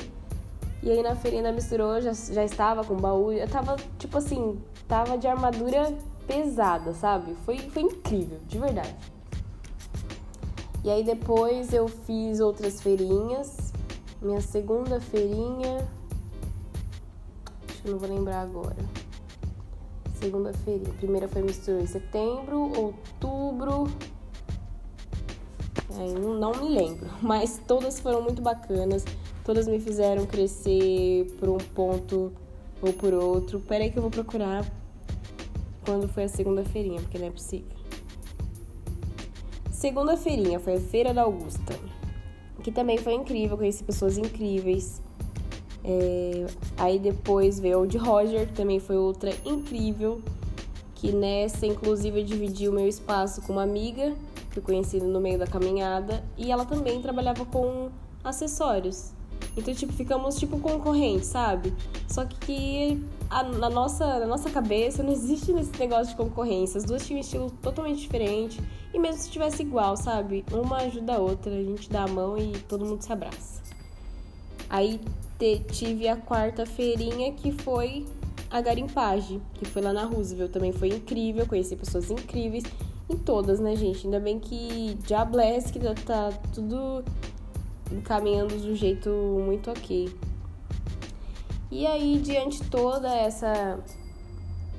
E 0.83 0.91
aí 0.91 1.03
na 1.03 1.17
feirinha 1.17 1.51
misturou, 1.53 2.01
já, 2.01 2.13
já 2.13 2.45
estava 2.45 2.85
com 2.85 2.95
o 2.95 2.97
baú. 2.97 3.33
Eu 3.33 3.49
tava, 3.49 3.77
tipo 3.99 4.19
assim, 4.19 4.59
tava 4.87 5.19
de 5.19 5.27
armadura 5.27 5.93
pesada, 6.27 6.93
sabe? 6.93 7.35
Foi, 7.45 7.59
foi 7.59 7.83
incrível, 7.83 8.39
de 8.47 8.59
verdade. 8.59 8.95
E 10.87 10.91
aí 10.91 11.03
depois 11.03 11.75
eu 11.75 11.89
fiz 11.89 12.39
outras 12.39 12.81
feirinhas. 12.81 13.73
Minha 14.23 14.41
segunda 14.41 15.01
feirinha. 15.01 15.79
Acho 17.69 17.83
que 17.83 17.91
não 17.91 17.99
vou 17.99 18.09
lembrar 18.09 18.43
agora. 18.43 18.77
Segunda 20.15 20.53
feirinha. 20.53 20.95
primeira 20.95 21.27
foi 21.27 21.43
mistura 21.43 21.83
em 21.83 21.89
setembro, 21.89 22.71
outubro. 22.81 23.89
É, 25.91 26.21
não 26.21 26.53
me 26.53 26.69
lembro, 26.69 27.11
mas 27.21 27.61
todas 27.67 27.99
foram 27.99 28.23
muito 28.23 28.41
bacanas. 28.41 29.05
Todas 29.45 29.67
me 29.67 29.81
fizeram 29.81 30.25
crescer 30.25 31.27
por 31.41 31.49
um 31.49 31.59
ponto 31.59 32.33
ou 32.81 32.93
por 32.93 33.13
outro. 33.13 33.59
Peraí 33.59 33.91
que 33.91 33.99
eu 33.99 34.03
vou 34.03 34.11
procurar 34.13 34.65
quando 35.85 36.07
foi 36.07 36.23
a 36.25 36.29
segunda 36.29 36.65
feirinha, 36.65 37.01
porque 37.01 37.19
não 37.19 37.27
é 37.27 37.31
possível. 37.33 37.76
Segunda 39.77 40.17
feirinha 40.17 40.59
foi 40.59 40.77
a 40.77 40.81
Feira 40.81 41.13
da 41.13 41.21
Augusta, 41.21 41.79
que 42.63 42.73
também 42.73 42.97
foi 42.97 43.13
incrível, 43.13 43.59
conheci 43.59 43.85
pessoas 43.85 44.17
incríveis. 44.17 45.03
É, 45.85 46.47
aí 46.79 46.99
depois 46.99 47.61
veio 47.61 47.83
o 47.83 47.87
de 47.87 47.99
Roger, 47.99 48.47
que 48.47 48.55
também 48.55 48.81
foi 48.81 48.97
outra 48.97 49.31
incrível, 49.45 50.23
que 50.95 51.13
nessa 51.13 51.67
inclusive 51.67 52.21
eu 52.21 52.25
dividi 52.25 52.67
o 52.71 52.73
meu 52.73 52.89
espaço 52.89 53.43
com 53.43 53.53
uma 53.53 53.65
amiga 53.65 54.15
que 54.51 54.61
eu 54.61 54.63
conheci 54.63 54.99
no 54.99 55.21
meio 55.21 55.39
da 55.39 55.47
caminhada 55.47 56.25
e 56.39 56.51
ela 56.51 56.65
também 56.65 57.03
trabalhava 57.03 57.45
com 57.45 57.91
acessórios. 58.25 59.13
Então, 59.59 59.75
tipo, 59.75 59.93
ficamos 59.93 60.37
tipo 60.37 60.59
concorrentes, 60.59 61.27
sabe? 61.27 61.75
Só 62.09 62.25
que 62.25 63.05
a, 63.29 63.43
na, 63.43 63.69
nossa, 63.69 64.21
na 64.21 64.27
nossa 64.27 64.51
cabeça 64.51 65.03
não 65.03 65.13
existe 65.13 65.53
esse 65.53 65.79
negócio 65.79 66.09
de 66.09 66.17
concorrência. 66.17 66.79
As 66.79 66.85
duas 66.85 67.07
tinham 67.07 67.19
um 67.19 67.21
estilo 67.21 67.51
totalmente 67.63 68.01
diferente. 68.01 68.61
E 68.93 68.99
mesmo 68.99 69.21
se 69.21 69.31
tivesse 69.31 69.63
igual, 69.63 69.97
sabe? 69.97 70.45
Uma 70.53 70.79
ajuda 70.79 71.15
a 71.15 71.19
outra, 71.19 71.53
a 71.53 71.63
gente 71.63 71.91
dá 71.91 72.05
a 72.05 72.09
mão 72.09 72.39
e 72.39 72.53
todo 72.61 72.85
mundo 72.85 73.03
se 73.03 73.13
abraça. 73.13 73.63
Aí 74.69 75.01
te, 75.39 75.61
tive 75.71 76.09
a 76.09 76.17
quarta 76.17 76.65
feirinha 76.65 77.33
que 77.33 77.53
foi 77.53 78.07
a 78.51 78.61
garimpagem, 78.61 79.41
que 79.55 79.65
foi 79.65 79.83
lá 79.83 79.93
na 79.93 80.05
Roosevelt. 80.05 80.53
Também 80.53 80.73
foi 80.73 80.89
incrível, 80.89 81.47
conheci 81.47 81.77
pessoas 81.77 82.11
incríveis. 82.11 82.65
Em 83.09 83.17
todas, 83.17 83.61
né, 83.61 83.77
gente? 83.77 84.07
Ainda 84.07 84.19
bem 84.19 84.41
que 84.41 84.99
Diabless, 85.07 85.73
que 85.73 85.79
tá 85.79 86.33
tudo 86.53 87.05
encaminhando 87.93 88.59
de 88.59 88.71
um 88.71 88.75
jeito 88.75 89.11
muito 89.45 89.71
ok. 89.71 90.13
E 91.71 91.87
aí, 91.87 92.19
diante 92.19 92.63
toda 92.71 93.13
essa, 93.13 93.79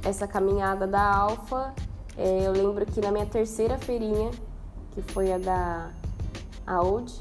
essa 0.03 0.27
caminhada 0.27 0.87
da 0.87 1.03
Alfa, 1.03 1.73
é, 2.17 2.47
eu 2.47 2.51
lembro 2.53 2.85
que 2.85 3.01
na 3.01 3.11
minha 3.11 3.25
terceira 3.25 3.77
feirinha, 3.77 4.31
que 4.91 5.01
foi 5.01 5.33
a 5.33 5.37
da 5.37 5.91
Audi, 6.65 7.13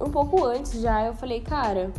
um 0.00 0.10
pouco 0.10 0.44
antes 0.44 0.80
já, 0.80 1.04
eu 1.04 1.14
falei, 1.14 1.40
cara, 1.40 1.92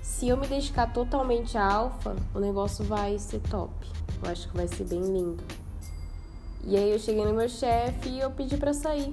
se 0.00 0.28
eu 0.28 0.36
me 0.36 0.46
dedicar 0.46 0.92
totalmente 0.92 1.58
à 1.58 1.70
Alfa, 1.70 2.16
o 2.34 2.40
negócio 2.40 2.84
vai 2.84 3.18
ser 3.18 3.40
top. 3.40 3.72
Eu 4.22 4.30
acho 4.30 4.48
que 4.48 4.56
vai 4.56 4.66
ser 4.66 4.84
bem 4.84 5.00
lindo. 5.00 5.44
E 6.64 6.76
aí 6.76 6.90
eu 6.90 6.98
cheguei 6.98 7.24
no 7.24 7.34
meu 7.34 7.48
chefe 7.48 8.08
e 8.08 8.20
eu 8.20 8.30
pedi 8.30 8.56
para 8.56 8.72
sair. 8.72 9.12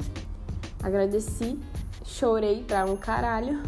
Agradeci, 0.81 1.59
chorei 2.05 2.63
pra 2.63 2.85
um 2.85 2.95
caralho, 2.95 3.61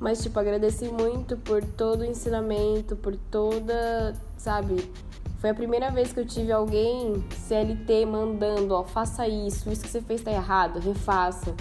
mas 0.00 0.22
tipo, 0.22 0.38
agradeci 0.38 0.88
muito 0.88 1.36
por 1.36 1.62
todo 1.64 2.00
o 2.00 2.04
ensinamento, 2.04 2.96
por 2.96 3.16
toda, 3.16 4.14
sabe? 4.36 4.90
Foi 5.38 5.50
a 5.50 5.54
primeira 5.54 5.90
vez 5.90 6.12
que 6.12 6.20
eu 6.20 6.26
tive 6.26 6.50
alguém 6.50 7.22
CLT 7.30 8.06
mandando, 8.06 8.74
ó, 8.74 8.84
faça 8.84 9.28
isso, 9.28 9.70
isso 9.70 9.82
que 9.82 9.88
você 9.88 10.00
fez 10.00 10.22
tá 10.22 10.30
errado, 10.30 10.80
refaça. 10.80 11.54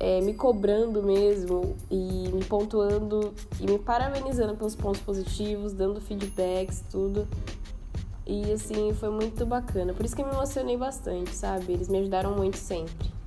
É, 0.00 0.20
me 0.20 0.32
cobrando 0.32 1.02
mesmo 1.02 1.76
e 1.90 2.28
me 2.32 2.44
pontuando 2.44 3.34
e 3.60 3.66
me 3.66 3.78
parabenizando 3.80 4.54
pelos 4.56 4.76
pontos 4.76 5.00
positivos, 5.00 5.72
dando 5.72 6.00
feedbacks, 6.00 6.84
tudo. 6.90 7.26
E 8.24 8.52
assim, 8.52 8.92
foi 8.94 9.10
muito 9.10 9.44
bacana. 9.44 9.92
Por 9.92 10.04
isso 10.04 10.14
que 10.14 10.22
eu 10.22 10.26
me 10.26 10.32
emocionei 10.32 10.76
bastante, 10.76 11.34
sabe? 11.34 11.72
Eles 11.72 11.88
me 11.88 11.98
ajudaram 11.98 12.36
muito 12.36 12.58
sempre. 12.58 13.17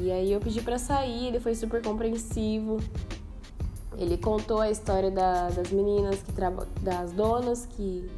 E 0.00 0.10
aí 0.10 0.32
eu 0.32 0.40
pedi 0.40 0.62
para 0.62 0.78
sair, 0.78 1.26
ele 1.26 1.40
foi 1.40 1.54
super 1.54 1.82
compreensivo. 1.82 2.78
Ele 3.98 4.16
contou 4.16 4.60
a 4.60 4.70
história 4.70 5.10
da, 5.10 5.50
das 5.50 5.70
meninas 5.70 6.22
que 6.22 6.32
das 6.80 7.12
donas 7.12 7.66
que 7.66 8.10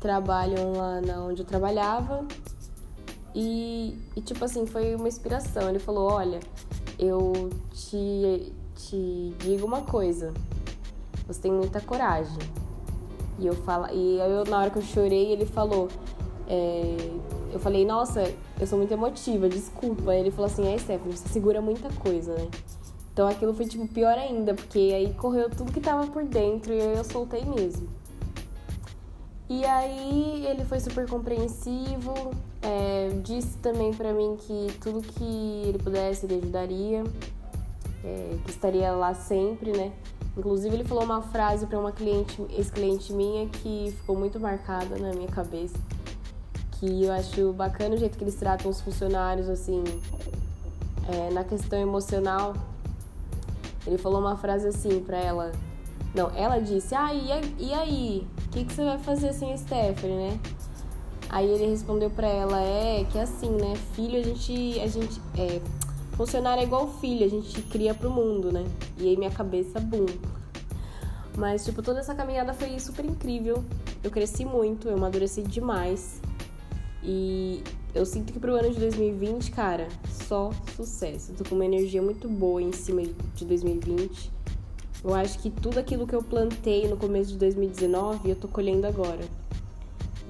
trabalham 0.00 0.72
lá 0.72 1.00
na 1.00 1.22
onde 1.22 1.42
eu 1.42 1.46
trabalhava. 1.46 2.26
E, 3.34 3.98
e, 4.16 4.20
tipo 4.20 4.44
assim, 4.44 4.66
foi 4.66 4.94
uma 4.94 5.08
inspiração. 5.08 5.68
Ele 5.68 5.78
falou: 5.78 6.10
Olha, 6.10 6.40
eu 6.98 7.50
te, 7.72 8.52
te 8.74 9.34
digo 9.38 9.66
uma 9.66 9.82
coisa, 9.82 10.32
você 11.26 11.40
tem 11.42 11.52
muita 11.52 11.80
coragem. 11.80 12.38
E 13.38 13.46
eu 13.46 13.54
falo, 13.54 13.88
e 13.92 14.18
eu, 14.18 14.44
na 14.44 14.60
hora 14.60 14.70
que 14.70 14.78
eu 14.78 14.82
chorei, 14.82 15.32
ele 15.32 15.46
falou: 15.46 15.88
é, 16.48 16.96
Eu 17.52 17.60
falei, 17.60 17.84
nossa, 17.84 18.32
eu 18.58 18.66
sou 18.66 18.78
muito 18.78 18.92
emotiva, 18.92 19.48
desculpa. 19.48 20.14
Ele 20.14 20.30
falou 20.30 20.46
assim: 20.46 20.66
É, 20.72 20.78
Stephanie, 20.78 21.16
você 21.16 21.28
segura 21.28 21.60
muita 21.60 21.90
coisa, 21.90 22.34
né? 22.34 22.48
Então 23.12 23.28
aquilo 23.28 23.52
foi 23.52 23.66
tipo 23.66 23.86
pior 23.86 24.16
ainda, 24.16 24.54
porque 24.54 24.78
aí 24.94 25.12
correu 25.14 25.50
tudo 25.50 25.70
que 25.70 25.80
tava 25.80 26.06
por 26.06 26.24
dentro 26.24 26.72
e 26.72 26.78
eu 26.78 27.04
soltei 27.04 27.44
mesmo. 27.44 27.86
E 29.50 29.66
aí 29.66 30.46
ele 30.46 30.64
foi 30.64 30.80
super 30.80 31.06
compreensivo, 31.06 32.14
é, 32.62 33.10
disse 33.22 33.58
também 33.58 33.92
para 33.92 34.14
mim 34.14 34.38
que 34.38 34.68
tudo 34.80 35.02
que 35.02 35.62
ele 35.66 35.78
pudesse 35.78 36.24
ele 36.24 36.36
ajudaria, 36.36 37.04
é, 38.02 38.36
que 38.46 38.50
estaria 38.50 38.90
lá 38.92 39.12
sempre, 39.12 39.72
né? 39.72 39.92
Inclusive 40.38 40.74
ele 40.74 40.84
falou 40.84 41.04
uma 41.04 41.20
frase 41.20 41.66
para 41.66 41.78
uma 41.78 41.92
cliente, 41.92 42.40
ex-cliente 42.48 43.12
minha 43.12 43.46
que 43.46 43.92
ficou 43.98 44.16
muito 44.16 44.40
marcada 44.40 44.96
na 44.96 45.12
minha 45.12 45.28
cabeça, 45.28 45.76
que 46.82 47.04
eu 47.04 47.12
acho 47.12 47.52
bacana 47.52 47.94
o 47.94 47.96
jeito 47.96 48.18
que 48.18 48.24
eles 48.24 48.34
tratam 48.34 48.68
os 48.68 48.80
funcionários 48.80 49.48
assim, 49.48 49.84
é, 51.08 51.30
na 51.30 51.44
questão 51.44 51.78
emocional. 51.78 52.54
Ele 53.86 53.96
falou 53.98 54.18
uma 54.18 54.36
frase 54.36 54.66
assim 54.66 54.98
para 54.98 55.16
ela, 55.16 55.52
não, 56.12 56.28
ela 56.36 56.58
disse, 56.58 56.92
ah, 56.92 57.14
e 57.14 57.72
aí? 57.72 58.26
O 58.46 58.48
que, 58.50 58.64
que 58.64 58.72
você 58.72 58.84
vai 58.84 58.98
fazer 58.98 59.32
sem 59.32 59.52
a 59.52 59.56
Stephanie, 59.56 60.16
né? 60.16 60.40
Aí 61.28 61.48
ele 61.48 61.66
respondeu 61.66 62.10
para 62.10 62.26
ela, 62.26 62.60
é 62.60 63.06
que 63.10 63.18
assim, 63.18 63.50
né? 63.50 63.74
Filho 63.94 64.18
a 64.18 64.22
gente. 64.22 64.80
A 64.80 64.86
gente 64.88 65.20
é, 65.38 65.60
funcionário 66.16 66.62
é 66.62 66.64
igual 66.64 66.88
filho, 66.88 67.24
a 67.24 67.28
gente 67.28 67.62
cria 67.62 67.94
pro 67.94 68.10
mundo, 68.10 68.52
né? 68.52 68.64
E 68.98 69.08
aí 69.08 69.16
minha 69.16 69.30
cabeça, 69.30 69.78
bum. 69.78 70.06
Mas, 71.36 71.64
tipo, 71.64 71.80
toda 71.80 72.00
essa 72.00 72.14
caminhada 72.14 72.52
foi 72.52 72.78
super 72.80 73.04
incrível. 73.04 73.64
Eu 74.02 74.10
cresci 74.10 74.44
muito, 74.44 74.88
eu 74.88 74.96
amadureci 74.96 75.42
demais. 75.42 76.20
E 77.02 77.62
eu 77.94 78.06
sinto 78.06 78.32
que 78.32 78.38
pro 78.38 78.54
ano 78.54 78.70
de 78.70 78.78
2020, 78.78 79.50
cara, 79.50 79.88
só 80.08 80.50
sucesso. 80.76 81.32
Eu 81.32 81.36
tô 81.36 81.44
com 81.44 81.54
uma 81.54 81.64
energia 81.64 82.00
muito 82.00 82.28
boa 82.28 82.62
em 82.62 82.72
cima 82.72 83.02
de 83.34 83.44
2020. 83.44 84.30
Eu 85.04 85.14
acho 85.14 85.38
que 85.40 85.50
tudo 85.50 85.78
aquilo 85.78 86.06
que 86.06 86.14
eu 86.14 86.22
plantei 86.22 86.86
no 86.88 86.96
começo 86.96 87.32
de 87.32 87.38
2019 87.38 88.30
eu 88.30 88.36
tô 88.36 88.46
colhendo 88.46 88.86
agora. 88.86 89.24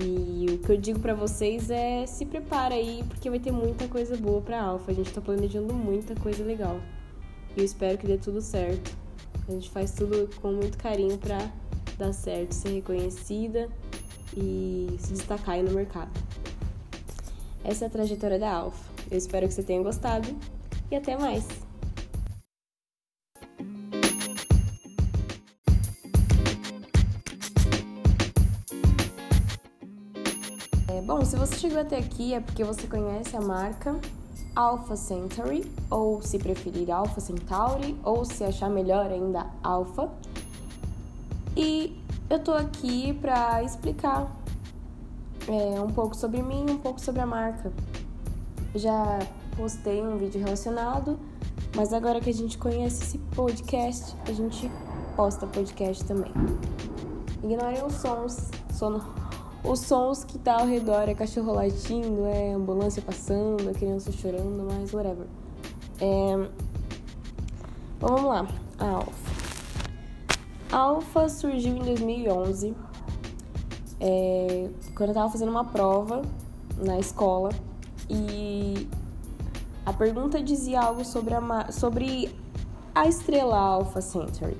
E 0.00 0.46
o 0.50 0.58
que 0.58 0.72
eu 0.72 0.76
digo 0.78 0.98
para 0.98 1.12
vocês 1.12 1.70
é 1.70 2.06
se 2.06 2.24
prepara 2.24 2.74
aí, 2.74 3.04
porque 3.06 3.28
vai 3.28 3.38
ter 3.38 3.52
muita 3.52 3.86
coisa 3.86 4.16
boa 4.16 4.40
para 4.40 4.62
Alfa. 4.62 4.90
A 4.90 4.94
gente 4.94 5.12
tá 5.12 5.20
planejando 5.20 5.74
muita 5.74 6.14
coisa 6.14 6.42
legal. 6.42 6.80
E 7.54 7.60
eu 7.60 7.64
espero 7.64 7.98
que 7.98 8.06
dê 8.06 8.16
tudo 8.16 8.40
certo. 8.40 8.96
A 9.46 9.52
gente 9.52 9.68
faz 9.68 9.92
tudo 9.92 10.30
com 10.40 10.52
muito 10.52 10.78
carinho 10.78 11.18
para 11.18 11.38
dar 11.98 12.14
certo, 12.14 12.52
ser 12.52 12.70
reconhecida 12.70 13.68
e 14.34 14.96
se 14.98 15.12
destacar 15.12 15.56
aí 15.56 15.62
no 15.62 15.72
mercado. 15.72 16.10
Essa 17.64 17.84
é 17.84 17.88
a 17.88 17.90
trajetória 17.90 18.38
da 18.38 18.52
Alfa. 18.52 18.92
Eu 19.10 19.18
espero 19.18 19.46
que 19.46 19.54
você 19.54 19.62
tenha 19.62 19.82
gostado 19.82 20.28
e 20.90 20.96
até 20.96 21.16
mais. 21.16 21.46
Bom, 31.04 31.24
se 31.24 31.36
você 31.36 31.56
chegou 31.56 31.80
até 31.80 31.98
aqui 31.98 32.32
é 32.32 32.40
porque 32.40 32.64
você 32.64 32.86
conhece 32.86 33.36
a 33.36 33.40
marca 33.40 34.00
Alpha 34.54 34.96
Centauri, 34.96 35.70
ou 35.90 36.22
se 36.22 36.38
preferir 36.38 36.90
Alpha 36.90 37.20
Centauri, 37.20 37.98
ou 38.04 38.24
se 38.24 38.44
achar 38.44 38.70
melhor 38.70 39.10
ainda 39.10 39.46
Alpha. 39.62 40.10
E 41.56 42.00
eu 42.30 42.38
tô 42.38 42.52
aqui 42.52 43.12
para 43.14 43.62
explicar 43.62 44.30
é, 45.52 45.80
um 45.80 45.90
pouco 45.90 46.16
sobre 46.16 46.42
mim, 46.42 46.64
um 46.68 46.78
pouco 46.78 47.00
sobre 47.00 47.20
a 47.20 47.26
marca. 47.26 47.72
Já 48.74 49.18
postei 49.56 50.02
um 50.02 50.16
vídeo 50.16 50.40
relacionado, 50.40 51.18
mas 51.76 51.92
agora 51.92 52.20
que 52.20 52.30
a 52.30 52.34
gente 52.34 52.56
conhece 52.58 53.02
esse 53.02 53.18
podcast, 53.34 54.16
a 54.26 54.32
gente 54.32 54.70
posta 55.14 55.46
podcast 55.46 56.04
também. 56.04 56.32
Ignorem 57.42 57.84
os 57.84 57.94
sons, 57.94 58.50
sono 58.72 59.02
os 59.64 59.78
sons 59.78 60.24
que 60.24 60.38
tá 60.38 60.60
ao 60.60 60.66
redor, 60.66 61.08
é 61.08 61.14
cachorro 61.14 61.52
latindo, 61.52 62.26
é 62.26 62.52
ambulância 62.52 63.00
passando, 63.00 63.70
é 63.70 63.72
criança 63.72 64.10
chorando, 64.10 64.64
mas 64.64 64.92
whatever. 64.92 65.26
É... 66.00 66.48
Vamos 68.00 68.24
lá. 68.24 68.48
A 68.78 68.88
Alfa. 68.88 69.12
A 70.72 70.76
Alfa 70.76 71.28
surgiu 71.28 71.76
em 71.76 71.84
2011, 71.84 72.74
é... 74.02 74.68
quando 74.96 75.10
eu 75.10 75.14
tava 75.14 75.30
fazendo 75.30 75.50
uma 75.50 75.64
prova 75.64 76.22
na 76.76 76.98
escola 76.98 77.50
e 78.10 78.88
a 79.86 79.92
pergunta 79.92 80.42
dizia 80.42 80.80
algo 80.80 81.04
sobre 81.04 81.34
a, 81.34 81.70
sobre 81.70 82.34
a 82.94 83.06
estrela 83.06 83.56
Alpha 83.56 84.00
Centauri. 84.00 84.56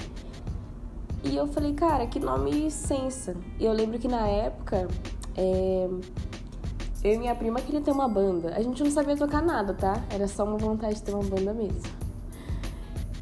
E 1.25 1.37
eu 1.37 1.47
falei, 1.47 1.73
cara, 1.75 2.07
que 2.07 2.19
nome 2.19 2.71
sensa. 2.71 3.37
E 3.59 3.65
eu 3.65 3.73
lembro 3.73 3.99
que 3.99 4.09
na 4.09 4.27
época, 4.27 4.89
é... 5.37 5.89
eu 7.05 7.13
e 7.13 7.19
minha 7.19 7.35
prima 7.35 7.61
queria 7.61 7.81
ter 7.81 7.91
uma 7.91 8.09
banda. 8.09 8.55
A 8.55 8.63
gente 8.63 8.83
não 8.83 8.91
sabia 8.91 9.17
tocar 9.17 9.43
nada, 9.43 9.75
tá? 9.75 10.03
Era 10.11 10.29
só 10.29 10.45
uma 10.45 10.57
vontade 10.57 10.95
de 10.97 11.03
ter 11.03 11.15
uma 11.15 11.23
banda 11.23 11.53
mesmo. 11.53 12.02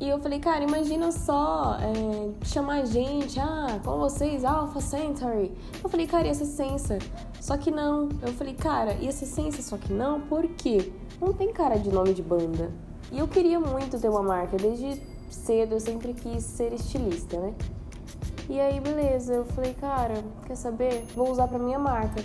E 0.01 0.09
eu 0.09 0.19
falei, 0.19 0.41
cara, 0.41 0.65
imagina 0.65 1.13
só 1.13 1.77
é, 1.79 2.47
chamar 2.47 2.81
a 2.81 2.85
gente, 2.87 3.39
ah, 3.39 3.79
com 3.85 3.99
vocês, 3.99 4.47
Alpha 4.47 4.81
Centauri. 4.81 5.53
Eu 5.85 5.91
falei, 5.91 6.07
cara, 6.07 6.27
ia 6.27 6.33
ser 6.33 6.47
sensa. 6.47 6.99
Só 7.39 7.59
que 7.59 7.71
não. 7.71 8.09
Eu 8.23 8.33
falei, 8.33 8.55
cara, 8.55 8.95
ia 8.95 9.13
ser 9.13 9.27
sensa, 9.27 9.61
só 9.61 9.77
que 9.77 9.93
não, 9.93 10.23
por 10.23 10.49
quê? 10.49 10.91
Não 11.21 11.35
tem 11.35 11.53
cara 11.53 11.77
de 11.77 11.91
nome 11.91 12.15
de 12.15 12.23
banda. 12.23 12.73
E 13.13 13.19
eu 13.19 13.29
queria 13.29 13.61
muito 13.61 14.01
ter 14.01 14.09
uma 14.09 14.23
marca, 14.23 14.57
desde 14.57 15.03
cedo 15.29 15.75
eu 15.75 15.81
sempre 15.81 16.15
quis 16.15 16.45
ser 16.45 16.73
estilista, 16.73 17.39
né? 17.39 17.55
E 18.49 18.59
aí, 18.59 18.81
beleza, 18.81 19.35
eu 19.35 19.45
falei, 19.45 19.75
cara, 19.75 20.25
quer 20.47 20.57
saber? 20.57 21.05
Vou 21.15 21.31
usar 21.31 21.47
pra 21.47 21.59
minha 21.59 21.79
marca. 21.79 22.23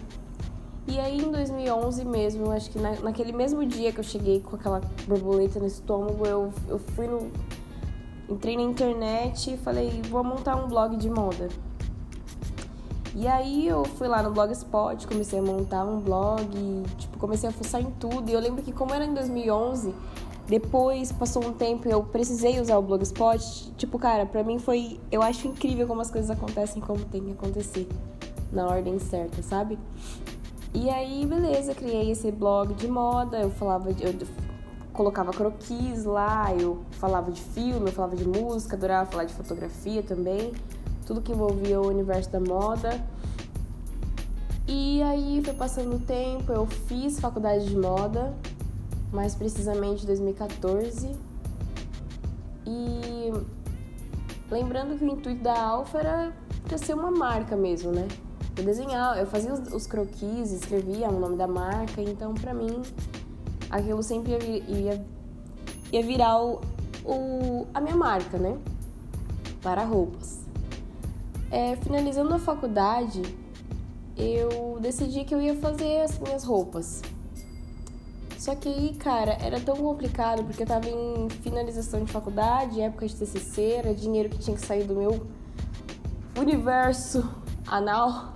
E 0.88 1.00
aí, 1.00 1.18
em 1.18 1.32
2011 1.32 2.06
mesmo, 2.06 2.52
acho 2.52 2.70
que 2.70 2.80
na, 2.80 2.92
naquele 3.02 3.32
mesmo 3.32 3.66
dia 3.66 3.92
que 3.92 4.00
eu 4.00 4.04
cheguei 4.04 4.40
com 4.40 4.56
aquela 4.56 4.82
borboleta 5.08 5.60
no 5.60 5.66
estômago, 5.66 6.26
eu, 6.26 6.54
eu 6.70 6.80
fui 6.80 7.08
no. 7.08 7.32
Entrei 8.30 8.56
na 8.56 8.64
internet 8.64 9.54
e 9.54 9.58
falei, 9.58 10.02
vou 10.10 10.24
montar 10.24 10.56
um 10.56 10.68
blog 10.68 10.98
de 10.98 11.10
moda. 11.10 11.50
E 13.16 13.28
aí 13.28 13.68
eu 13.68 13.86
fui 13.86 14.08
lá 14.08 14.22
no 14.22 14.32
Blogspot, 14.32 15.08
comecei 15.08 15.40
a 15.40 15.42
montar 15.42 15.86
um 15.86 16.02
blog, 16.02 16.50
tipo, 16.98 17.18
comecei 17.18 17.48
a 17.48 17.52
fuçar 17.52 17.80
em 17.82 17.90
tudo. 17.92 18.30
E 18.30 18.34
eu 18.34 18.40
lembro 18.40 18.62
que 18.62 18.74
como 18.74 18.94
era 18.94 19.06
em 19.06 19.14
2011, 19.14 19.94
depois 20.48 21.12
passou 21.12 21.44
um 21.44 21.54
tempo 21.54 21.88
eu 21.88 22.04
precisei 22.04 22.60
usar 22.60 22.78
o 22.78 22.82
Blogspot. 22.82 23.72
Tipo, 23.78 23.98
cara, 23.98 24.26
pra 24.26 24.44
mim 24.44 24.60
foi. 24.60 25.00
Eu 25.12 25.22
acho 25.22 25.48
incrível 25.48 25.88
como 25.88 26.02
as 26.02 26.12
coisas 26.12 26.30
acontecem 26.30 26.82
como 26.82 27.04
tem 27.06 27.24
que 27.24 27.32
acontecer. 27.32 27.88
Na 28.52 28.68
ordem 28.68 29.00
certa, 29.00 29.42
sabe? 29.42 29.78
E 30.74 30.90
aí, 30.90 31.26
beleza, 31.26 31.74
criei 31.74 32.12
esse 32.12 32.32
blog 32.32 32.74
de 32.74 32.88
moda. 32.88 33.40
Eu 33.40 33.50
falava. 33.50 33.90
Eu 34.00 34.14
colocava 34.96 35.32
croquis 35.32 36.06
lá, 36.06 36.54
eu 36.54 36.80
falava 36.92 37.32
de 37.32 37.42
filme, 37.42 37.88
eu 37.88 37.94
falava 37.94 38.16
de 38.16 38.28
música, 38.28 38.76
adorava 38.76 39.10
falar 39.12 39.26
de 39.26 39.34
fotografia 39.34 40.02
também. 40.02 40.54
Tudo 41.06 41.22
que 41.22 41.32
envolvia 41.32 41.80
o 41.80 41.88
universo 41.88 42.32
da 42.32 42.40
moda. 42.40 43.00
E 44.68 45.04
aí 45.04 45.42
foi 45.44 45.54
passando 45.54 45.98
o 45.98 46.00
tempo, 46.00 46.52
eu 46.52 46.66
fiz 46.66 47.20
faculdade 47.20 47.66
de 47.66 47.78
moda 47.78 48.34
mais 49.12 49.36
precisamente 49.36 50.04
em 50.04 50.08
2014. 50.08 51.16
E 52.66 53.32
lembrando 54.50 54.98
que 54.98 55.06
o 55.06 55.08
intuito 55.08 55.44
da 55.44 55.60
Alfa 55.62 56.00
era, 56.00 56.34
era 56.68 56.78
ser 56.78 56.94
uma 56.94 57.12
marca 57.12 57.56
mesmo, 57.56 57.92
né? 57.92 58.08
Eu 58.58 58.64
desenhava, 58.64 59.20
eu 59.20 59.28
fazia 59.28 59.54
os, 59.54 59.74
os 59.74 59.86
croquis, 59.86 60.52
escrevia 60.52 61.10
o 61.10 61.20
nome 61.20 61.36
da 61.38 61.48
marca, 61.48 62.02
então 62.02 62.34
pra 62.34 62.54
mim 62.54 62.82
aquilo 63.70 64.04
sempre 64.04 64.32
ia, 64.68 65.06
ia, 65.92 66.04
virar 66.04 66.42
o, 66.42 66.62
o, 67.04 67.68
a 67.74 67.82
minha 67.82 67.96
marca, 67.96 68.38
né? 68.38 68.58
Para 69.62 69.84
roupas. 69.84 70.40
É, 71.52 71.76
finalizando 71.78 72.34
a 72.34 72.40
faculdade, 72.40 73.22
eu 74.18 74.78
decidi 74.82 75.24
que 75.24 75.34
eu 75.34 75.42
ia 75.42 75.56
fazer 75.56 76.02
as 76.02 76.20
minhas 76.20 76.44
roupas. 76.44 77.02
Só 78.38 78.54
que 78.54 78.70
aí, 78.70 78.94
cara, 78.96 79.38
era 79.42 79.60
tão 79.60 79.76
complicado 79.76 80.44
porque 80.44 80.64
eu 80.64 80.68
tava 80.68 80.88
em 80.88 81.30
finalização 81.42 82.04
de 82.04 82.12
faculdade, 82.12 82.80
época 82.80 83.08
de 83.08 83.16
TCC, 83.16 83.62
era 83.78 83.94
dinheiro 83.94 84.30
que 84.30 84.38
tinha 84.38 84.56
que 84.56 84.64
sair 84.64 84.84
do 84.84 84.94
meu 84.94 85.26
universo 86.38 87.28
anal 87.66 88.35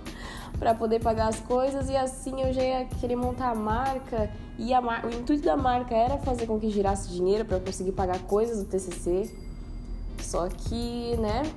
para 0.60 0.74
poder 0.74 1.00
pagar 1.00 1.28
as 1.28 1.40
coisas 1.40 1.88
e 1.88 1.96
assim 1.96 2.42
eu 2.42 2.52
já 2.52 2.62
ia 2.62 2.84
querer 2.84 3.16
montar 3.16 3.50
a 3.50 3.54
marca 3.54 4.30
e 4.58 4.74
a 4.74 4.80
mar... 4.80 5.06
o 5.06 5.08
intuito 5.08 5.42
da 5.42 5.56
marca 5.56 5.94
era 5.94 6.18
fazer 6.18 6.46
com 6.46 6.60
que 6.60 6.68
girasse 6.68 7.08
dinheiro 7.08 7.46
para 7.46 7.58
conseguir 7.58 7.92
pagar 7.92 8.18
coisas 8.24 8.58
do 8.58 8.66
TCC. 8.66 9.34
Só 10.20 10.48
que, 10.48 11.16
né, 11.16 11.50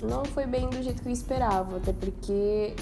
não 0.00 0.24
foi 0.24 0.46
bem 0.46 0.68
do 0.68 0.80
jeito 0.80 1.02
que 1.02 1.08
eu 1.08 1.12
esperava, 1.12 1.78
até 1.78 1.92
porque 1.92 2.76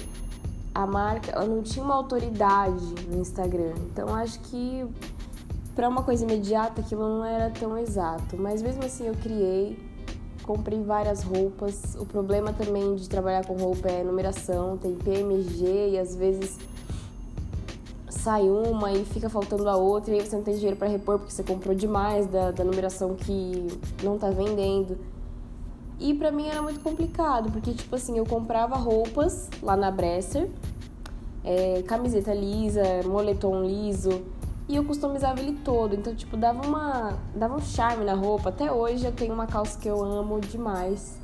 a 0.73 0.85
marca 0.85 1.31
ela 1.31 1.45
não 1.45 1.63
tinha 1.63 1.83
uma 1.83 1.95
autoridade 1.95 2.93
no 3.09 3.19
Instagram. 3.19 3.73
Então 3.91 4.13
acho 4.13 4.39
que 4.41 4.85
para 5.73 5.89
uma 5.89 6.03
coisa 6.03 6.23
imediata 6.23 6.81
aquilo 6.81 7.01
não 7.01 7.25
era 7.25 7.49
tão 7.49 7.75
exato. 7.75 8.37
Mas 8.37 8.61
mesmo 8.61 8.85
assim 8.85 9.07
eu 9.07 9.15
criei, 9.15 9.79
comprei 10.43 10.81
várias 10.81 11.23
roupas. 11.23 11.95
O 11.99 12.05
problema 12.05 12.53
também 12.53 12.95
de 12.95 13.09
trabalhar 13.09 13.45
com 13.45 13.55
roupa 13.55 13.89
é 13.89 14.03
numeração, 14.03 14.77
tem 14.77 14.93
PMG 14.95 15.91
e 15.91 15.99
às 15.99 16.15
vezes 16.15 16.57
sai 18.09 18.43
uma 18.43 18.91
e 18.93 19.03
fica 19.03 19.29
faltando 19.29 19.67
a 19.67 19.75
outra 19.75 20.13
e 20.13 20.19
aí 20.19 20.25
você 20.25 20.35
não 20.35 20.43
tem 20.43 20.55
dinheiro 20.55 20.77
para 20.77 20.87
repor 20.87 21.17
porque 21.17 21.33
você 21.33 21.43
comprou 21.43 21.75
demais 21.75 22.27
da, 22.27 22.51
da 22.51 22.63
numeração 22.63 23.15
que 23.15 23.67
não 24.03 24.17
tá 24.17 24.29
vendendo. 24.29 24.97
E 25.99 26.13
para 26.13 26.31
mim 26.31 26.47
era 26.47 26.61
muito 26.61 26.79
complicado, 26.81 27.51
porque 27.51 27.73
tipo 27.73 27.95
assim, 27.95 28.17
eu 28.17 28.25
comprava 28.25 28.75
roupas 28.75 29.49
lá 29.61 29.75
na 29.75 29.91
Bresser, 29.91 30.49
é, 31.43 31.81
camiseta 31.83 32.33
lisa, 32.33 32.83
moletom 33.05 33.63
liso, 33.63 34.21
e 34.73 34.75
eu 34.75 34.83
customizava 34.83 35.39
ele 35.39 35.59
todo. 35.63 35.93
Então, 35.93 36.15
tipo, 36.15 36.35
dava 36.35 36.65
uma 36.65 37.19
dava 37.35 37.55
um 37.55 37.61
charme 37.61 38.03
na 38.03 38.15
roupa. 38.15 38.49
Até 38.49 38.71
hoje 38.71 39.05
eu 39.05 39.11
tenho 39.11 39.31
uma 39.33 39.45
calça 39.45 39.79
que 39.79 39.87
eu 39.87 40.03
amo 40.03 40.39
demais. 40.41 41.19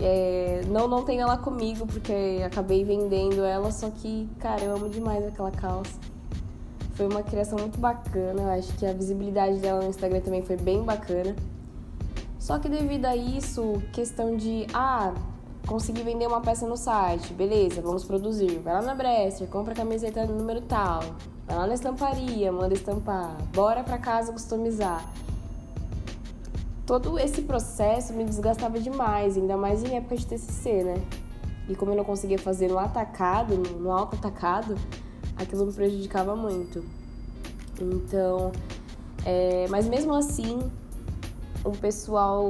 É, 0.00 0.62
não 0.68 0.88
não 0.88 1.04
tenho 1.04 1.20
ela 1.20 1.36
comigo 1.36 1.86
porque 1.86 2.42
acabei 2.44 2.82
vendendo 2.84 3.44
ela, 3.44 3.70
só 3.70 3.90
que, 3.90 4.28
cara, 4.38 4.62
eu 4.62 4.74
amo 4.74 4.88
demais 4.88 5.26
aquela 5.26 5.50
calça. 5.50 5.98
Foi 6.94 7.06
uma 7.06 7.22
criação 7.22 7.58
muito 7.58 7.78
bacana, 7.78 8.42
eu 8.42 8.50
acho 8.58 8.72
que 8.74 8.86
a 8.86 8.92
visibilidade 8.92 9.58
dela 9.58 9.82
no 9.82 9.90
Instagram 9.90 10.20
também 10.20 10.42
foi 10.42 10.56
bem 10.56 10.82
bacana. 10.82 11.36
Só 12.38 12.58
que 12.58 12.68
devido 12.68 13.04
a 13.04 13.14
isso, 13.14 13.82
questão 13.92 14.36
de, 14.36 14.66
ah, 14.72 15.12
consegui 15.66 16.02
vender 16.02 16.26
uma 16.26 16.40
peça 16.40 16.66
no 16.66 16.76
site, 16.76 17.34
beleza, 17.34 17.82
vamos 17.82 18.04
produzir. 18.04 18.60
Vai 18.60 18.74
lá 18.74 18.82
na 18.82 18.94
Bresser, 18.94 19.48
compra 19.48 19.72
a 19.72 19.76
camiseta 19.76 20.24
no 20.24 20.36
número 20.36 20.60
tal. 20.62 21.00
Vai 21.46 21.56
lá 21.56 21.66
na 21.66 21.74
estamparia, 21.74 22.50
manda 22.52 22.72
estampar. 22.72 23.36
Bora 23.52 23.82
pra 23.82 23.98
casa 23.98 24.32
customizar. 24.32 25.04
Todo 26.86 27.18
esse 27.18 27.42
processo 27.42 28.12
me 28.12 28.24
desgastava 28.24 28.78
demais, 28.78 29.36
ainda 29.36 29.56
mais 29.56 29.82
em 29.82 29.96
época 29.96 30.16
de 30.16 30.26
TCC, 30.26 30.84
né? 30.84 31.02
E 31.68 31.74
como 31.74 31.90
eu 31.90 31.96
não 31.96 32.04
conseguia 32.04 32.38
fazer 32.38 32.68
no 32.68 32.78
atacado, 32.78 33.56
no 33.56 33.90
alto 33.90 34.14
atacado, 34.14 34.76
aquilo 35.36 35.66
me 35.66 35.72
prejudicava 35.72 36.36
muito. 36.36 36.84
Então, 37.80 38.52
é, 39.24 39.66
mas 39.68 39.88
mesmo 39.88 40.14
assim, 40.14 40.70
o 41.66 41.72
pessoal 41.72 42.46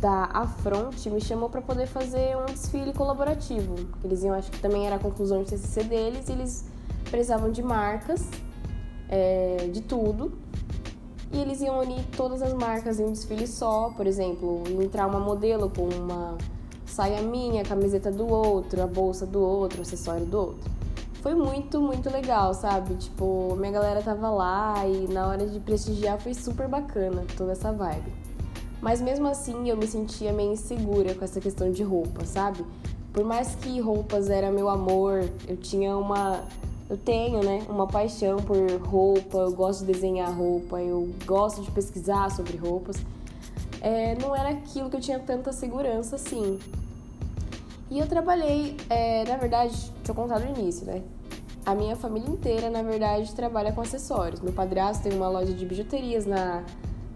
da 0.00 0.24
Afronte 0.32 1.10
me 1.10 1.20
chamou 1.20 1.50
para 1.50 1.60
poder 1.60 1.86
fazer 1.86 2.36
um 2.36 2.46
desfile 2.46 2.92
colaborativo. 2.92 3.74
Eles 4.02 4.22
iam, 4.22 4.34
acho 4.34 4.50
que 4.50 4.58
também 4.58 4.86
era 4.86 4.96
a 4.96 4.98
conclusão 4.98 5.42
de 5.42 5.50
TCC 5.50 5.84
deles, 5.84 6.28
e 6.28 6.32
eles 6.32 6.64
precisavam 7.10 7.50
de 7.50 7.62
marcas, 7.62 8.26
é, 9.08 9.68
de 9.70 9.82
tudo, 9.82 10.32
e 11.30 11.38
eles 11.38 11.60
iam 11.60 11.78
unir 11.78 12.02
todas 12.16 12.40
as 12.40 12.54
marcas 12.54 12.98
em 12.98 13.04
um 13.04 13.12
desfile 13.12 13.46
só, 13.46 13.90
por 13.90 14.06
exemplo, 14.06 14.62
entrar 14.82 15.06
uma 15.06 15.20
modelo 15.20 15.68
com 15.68 15.88
uma 15.88 16.38
saia 16.86 17.20
minha, 17.20 17.62
a 17.62 17.64
camiseta 17.64 18.10
do 18.10 18.26
outro, 18.26 18.82
a 18.82 18.86
bolsa 18.86 19.26
do 19.26 19.42
outro, 19.42 19.80
o 19.80 19.82
acessório 19.82 20.24
do 20.24 20.38
outro. 20.38 20.70
Foi 21.20 21.34
muito, 21.34 21.80
muito 21.80 22.10
legal, 22.10 22.54
sabe? 22.54 22.94
Tipo, 22.94 23.56
minha 23.56 23.72
galera 23.72 24.02
tava 24.02 24.30
lá 24.30 24.86
e 24.86 25.08
na 25.12 25.26
hora 25.26 25.46
de 25.46 25.58
prestigiar 25.58 26.18
foi 26.20 26.34
super 26.34 26.68
bacana 26.68 27.24
toda 27.36 27.52
essa 27.52 27.72
vibe. 27.72 28.23
Mas 28.84 29.00
mesmo 29.00 29.26
assim 29.26 29.70
eu 29.70 29.78
me 29.78 29.86
sentia 29.86 30.30
meio 30.30 30.52
insegura 30.52 31.14
com 31.14 31.24
essa 31.24 31.40
questão 31.40 31.72
de 31.72 31.82
roupa, 31.82 32.26
sabe? 32.26 32.62
Por 33.14 33.24
mais 33.24 33.54
que 33.54 33.80
roupas 33.80 34.28
era 34.28 34.50
meu 34.50 34.68
amor, 34.68 35.26
eu 35.48 35.56
tinha 35.56 35.96
uma. 35.96 36.44
Eu 36.90 36.98
tenho, 36.98 37.42
né? 37.42 37.62
Uma 37.66 37.86
paixão 37.86 38.36
por 38.36 38.58
roupa, 38.82 39.38
eu 39.38 39.52
gosto 39.52 39.86
de 39.86 39.92
desenhar 39.94 40.30
roupa, 40.30 40.82
eu 40.82 41.08
gosto 41.24 41.62
de 41.62 41.70
pesquisar 41.70 42.30
sobre 42.30 42.58
roupas. 42.58 42.96
É, 43.80 44.18
não 44.20 44.36
era 44.36 44.50
aquilo 44.50 44.90
que 44.90 44.96
eu 44.96 45.00
tinha 45.00 45.18
tanta 45.18 45.50
segurança 45.50 46.16
assim. 46.16 46.58
E 47.90 47.98
eu 47.98 48.06
trabalhei, 48.06 48.76
é, 48.90 49.24
na 49.24 49.38
verdade, 49.38 49.72
deixa 49.72 50.10
eu 50.10 50.14
contar 50.14 50.40
do 50.40 50.60
início, 50.60 50.84
né? 50.84 51.02
A 51.64 51.74
minha 51.74 51.96
família 51.96 52.28
inteira, 52.28 52.68
na 52.68 52.82
verdade, 52.82 53.34
trabalha 53.34 53.72
com 53.72 53.80
acessórios. 53.80 54.42
Meu 54.42 54.52
padrasto 54.52 55.04
tem 55.04 55.16
uma 55.16 55.30
loja 55.30 55.54
de 55.54 55.64
bijuterias 55.64 56.26
na, 56.26 56.62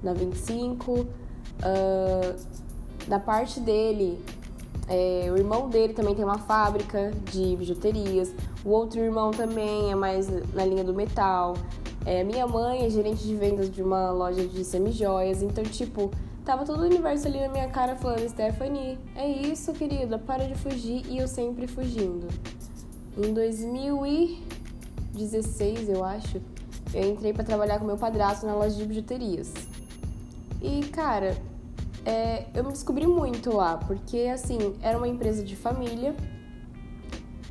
na 0.03 0.15
25, 0.15 1.07
Uh, 1.59 2.39
da 3.07 3.19
parte 3.19 3.61
dele, 3.61 4.19
é, 4.89 5.31
o 5.31 5.37
irmão 5.37 5.69
dele 5.69 5.93
também 5.93 6.15
tem 6.15 6.25
uma 6.25 6.39
fábrica 6.39 7.13
de 7.31 7.55
bijuterias. 7.57 8.33
O 8.65 8.71
outro 8.71 8.99
irmão 9.01 9.31
também 9.31 9.93
é 9.93 9.95
mais 9.95 10.27
na 10.55 10.65
linha 10.65 10.83
do 10.83 10.95
metal. 10.95 11.55
É, 12.07 12.25
minha 12.25 12.47
mãe 12.47 12.87
é 12.87 12.91
gerente 12.91 13.23
de 13.23 13.35
vendas 13.35 13.71
de 13.71 13.83
uma 13.83 14.11
loja 14.11 14.47
de 14.47 14.65
semijoias. 14.65 15.43
Então, 15.43 15.63
tipo, 15.65 16.11
tava 16.45 16.65
todo 16.65 16.81
o 16.81 16.87
universo 16.87 17.29
ali 17.29 17.41
na 17.41 17.49
minha 17.49 17.69
cara 17.69 17.97
falando: 17.97 18.27
Stephanie, 18.29 18.99
é 19.15 19.29
isso, 19.29 19.75
querida, 19.75 20.19
para 20.19 20.47
de 20.47 20.55
fugir. 20.55 21.05
E 21.07 21.19
eu 21.19 21.29
sempre 21.29 21.67
fugindo. 21.67 22.27
Em 23.17 23.35
2016, 23.35 25.91
eu 25.91 26.03
acho, 26.05 26.41
eu 26.95 27.11
entrei 27.11 27.35
para 27.35 27.45
trabalhar 27.45 27.79
com 27.79 27.85
meu 27.85 27.99
padrasto 27.99 28.47
na 28.47 28.55
loja 28.55 28.75
de 28.77 28.87
bijuterias. 28.87 29.53
E, 30.63 30.87
cara, 30.87 31.37
é, 32.09 32.47
eu 32.55 32.65
me 32.65 32.73
descobri 32.73 33.07
muito 33.07 33.55
lá, 33.55 33.77
porque, 33.77 34.31
assim, 34.33 34.75
era 34.81 34.97
uma 34.97 35.07
empresa 35.07 35.45
de 35.45 35.55
família, 35.55 36.17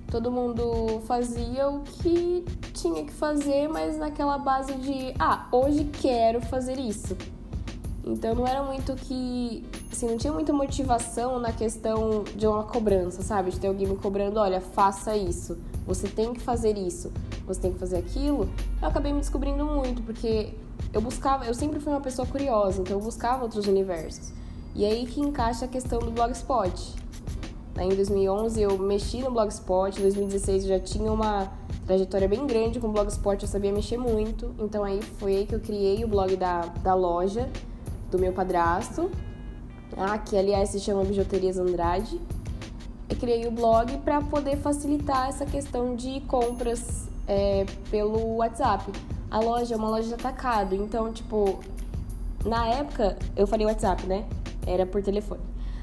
todo 0.10 0.32
mundo 0.32 1.00
fazia 1.06 1.70
o 1.70 1.82
que 1.82 2.44
tinha 2.74 3.06
que 3.06 3.14
fazer, 3.14 3.68
mas 3.68 4.00
naquela 4.00 4.40
base 4.40 4.74
de, 4.74 5.14
ah, 5.20 5.48
hoje 5.52 5.84
quero 6.02 6.42
fazer 6.42 6.80
isso. 6.80 7.16
Então 8.04 8.34
não 8.34 8.48
era 8.48 8.64
muito 8.64 8.96
que. 8.96 9.64
Assim, 9.92 10.08
não 10.08 10.18
tinha 10.18 10.34
muita 10.34 10.54
motivação 10.54 11.40
na 11.40 11.52
questão 11.52 12.24
de 12.24 12.48
uma 12.48 12.64
cobrança, 12.64 13.22
sabe? 13.22 13.52
De 13.52 13.60
ter 13.60 13.68
alguém 13.68 13.86
me 13.86 13.98
cobrando, 13.98 14.40
olha, 14.40 14.62
faça 14.62 15.16
isso, 15.16 15.58
você 15.86 16.08
tem 16.08 16.34
que 16.34 16.40
fazer 16.40 16.78
isso, 16.78 17.12
você 17.46 17.62
tem 17.62 17.74
que 17.74 17.80
fazer 17.80 17.98
aquilo. 17.98 18.50
Eu 18.82 18.88
acabei 18.88 19.12
me 19.12 19.20
descobrindo 19.20 19.66
muito, 19.66 20.02
porque 20.02 20.54
eu 20.94 21.02
buscava, 21.02 21.46
eu 21.46 21.54
sempre 21.54 21.80
fui 21.80 21.92
uma 21.92 22.02
pessoa 22.02 22.26
curiosa, 22.26 22.82
então 22.82 22.98
eu 22.98 23.04
buscava 23.04 23.44
outros 23.44 23.68
universos. 23.68 24.32
E 24.78 24.86
aí 24.86 25.08
que 25.08 25.20
encaixa 25.20 25.66
a 25.66 25.68
questão 25.68 25.98
do 25.98 26.12
blogspot. 26.12 26.96
Em 27.80 27.90
2011 27.90 28.62
eu 28.62 28.78
mexi 28.78 29.24
no 29.24 29.32
Blogspot, 29.32 29.98
em 30.00 30.02
2016 30.02 30.64
eu 30.64 30.70
já 30.70 30.80
tinha 30.80 31.12
uma 31.12 31.52
trajetória 31.86 32.28
bem 32.28 32.46
grande 32.46 32.80
com 32.80 32.88
o 32.88 32.92
Blogspot, 32.92 33.42
eu 33.42 33.48
sabia 33.48 33.72
mexer 33.72 33.98
muito. 33.98 34.54
Então 34.60 34.84
aí 34.84 35.02
foi 35.02 35.38
aí 35.38 35.46
que 35.48 35.56
eu 35.56 35.60
criei 35.60 36.04
o 36.04 36.08
blog 36.08 36.36
da, 36.36 36.62
da 36.62 36.94
loja 36.94 37.50
do 38.12 38.20
meu 38.20 38.34
padrasto, 38.34 39.12
ah, 39.98 40.18
que 40.18 40.38
aliás 40.38 40.70
se 40.70 40.80
chama 40.80 41.04
Bijuterias 41.04 41.58
Andrade. 41.58 42.22
Eu 43.10 43.16
criei 43.16 43.48
o 43.48 43.52
blog 43.52 43.98
para 44.00 44.22
poder 44.22 44.58
facilitar 44.58 45.30
essa 45.30 45.46
questão 45.46 45.96
de 45.96 46.20
compras 46.22 47.08
é, 47.28 47.66
pelo 47.90 48.38
WhatsApp. 48.38 48.92
A 49.32 49.40
loja 49.40 49.74
é 49.74 49.78
uma 49.78 49.90
loja 49.90 50.08
de 50.08 50.14
atacado, 50.14 50.76
então, 50.76 51.12
tipo, 51.12 51.60
na 52.46 52.68
época, 52.68 53.18
eu 53.36 53.46
falei 53.46 53.66
WhatsApp, 53.66 54.06
né? 54.06 54.26
Era 54.68 54.86
por 54.86 55.02
telefone. 55.02 55.42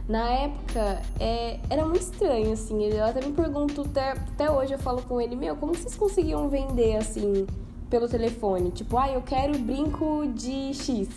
Na 0.08 0.28
época, 0.30 1.00
é, 1.18 1.58
era 1.70 1.84
muito 1.84 2.02
estranho, 2.02 2.52
assim. 2.52 2.84
Eu 2.84 3.04
até 3.04 3.24
me 3.24 3.32
pergunto, 3.32 3.82
até, 3.82 4.10
até 4.12 4.50
hoje 4.50 4.74
eu 4.74 4.78
falo 4.78 5.02
com 5.02 5.20
ele, 5.20 5.34
meu, 5.34 5.56
como 5.56 5.74
vocês 5.74 5.96
conseguiam 5.96 6.48
vender, 6.48 6.96
assim, 6.96 7.46
pelo 7.88 8.06
telefone? 8.06 8.70
Tipo, 8.70 8.98
ah, 8.98 9.10
eu 9.10 9.22
quero 9.22 9.58
brinco 9.58 10.26
de 10.34 10.74
X. 10.74 11.08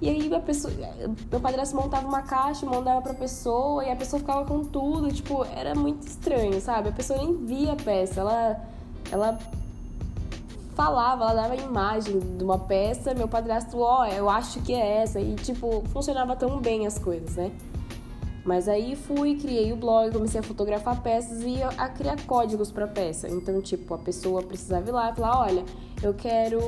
E 0.00 0.08
aí 0.08 0.32
a 0.32 0.40
pessoa, 0.40 0.72
meu 1.30 1.40
padrasto 1.40 1.74
montava 1.74 2.06
uma 2.06 2.22
caixa, 2.22 2.64
mandava 2.66 3.02
pra 3.02 3.14
pessoa 3.14 3.84
e 3.84 3.90
a 3.90 3.96
pessoa 3.96 4.20
ficava 4.20 4.44
com 4.44 4.64
tudo, 4.64 5.12
tipo, 5.12 5.44
era 5.44 5.74
muito 5.74 6.06
estranho, 6.06 6.60
sabe? 6.60 6.90
A 6.90 6.92
pessoa 6.92 7.18
nem 7.18 7.36
via 7.44 7.72
a 7.72 7.76
peça, 7.76 8.20
ela 8.20 8.64
ela 9.10 9.38
falava, 10.78 11.24
ela 11.24 11.34
dava 11.34 11.54
a 11.54 11.56
imagem 11.56 12.20
de 12.20 12.44
uma 12.44 12.56
peça, 12.56 13.12
meu 13.12 13.26
padrasto, 13.26 13.80
ó, 13.80 14.02
oh, 14.02 14.04
eu 14.04 14.30
acho 14.30 14.60
que 14.60 14.72
é 14.72 14.98
essa 15.02 15.20
e 15.20 15.34
tipo, 15.34 15.82
funcionava 15.88 16.36
tão 16.36 16.60
bem 16.60 16.86
as 16.86 17.00
coisas, 17.00 17.34
né? 17.34 17.50
Mas 18.44 18.68
aí 18.68 18.94
fui, 18.94 19.34
criei 19.34 19.72
o 19.72 19.76
blog, 19.76 20.12
comecei 20.12 20.38
a 20.38 20.42
fotografar 20.42 21.02
peças 21.02 21.42
e 21.42 21.60
a 21.76 21.88
criar 21.88 22.16
códigos 22.24 22.70
para 22.70 22.86
peça. 22.86 23.28
Então, 23.28 23.60
tipo, 23.60 23.92
a 23.92 23.98
pessoa 23.98 24.40
precisava 24.40 24.88
ir 24.88 24.92
lá 24.92 25.10
e 25.10 25.16
falar: 25.16 25.40
olha, 25.40 25.64
eu 26.00 26.14
quero 26.14 26.60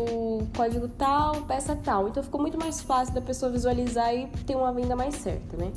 código 0.56 0.88
tal, 0.88 1.42
peça 1.42 1.74
tal. 1.76 2.08
Então 2.08 2.20
ficou 2.20 2.40
muito 2.40 2.58
mais 2.58 2.82
fácil 2.82 3.14
da 3.14 3.20
pessoa 3.22 3.50
visualizar 3.50 4.12
e 4.12 4.26
ter 4.44 4.56
uma 4.56 4.72
venda 4.72 4.94
mais 4.96 5.14
certa, 5.14 5.56
né? 5.56 5.72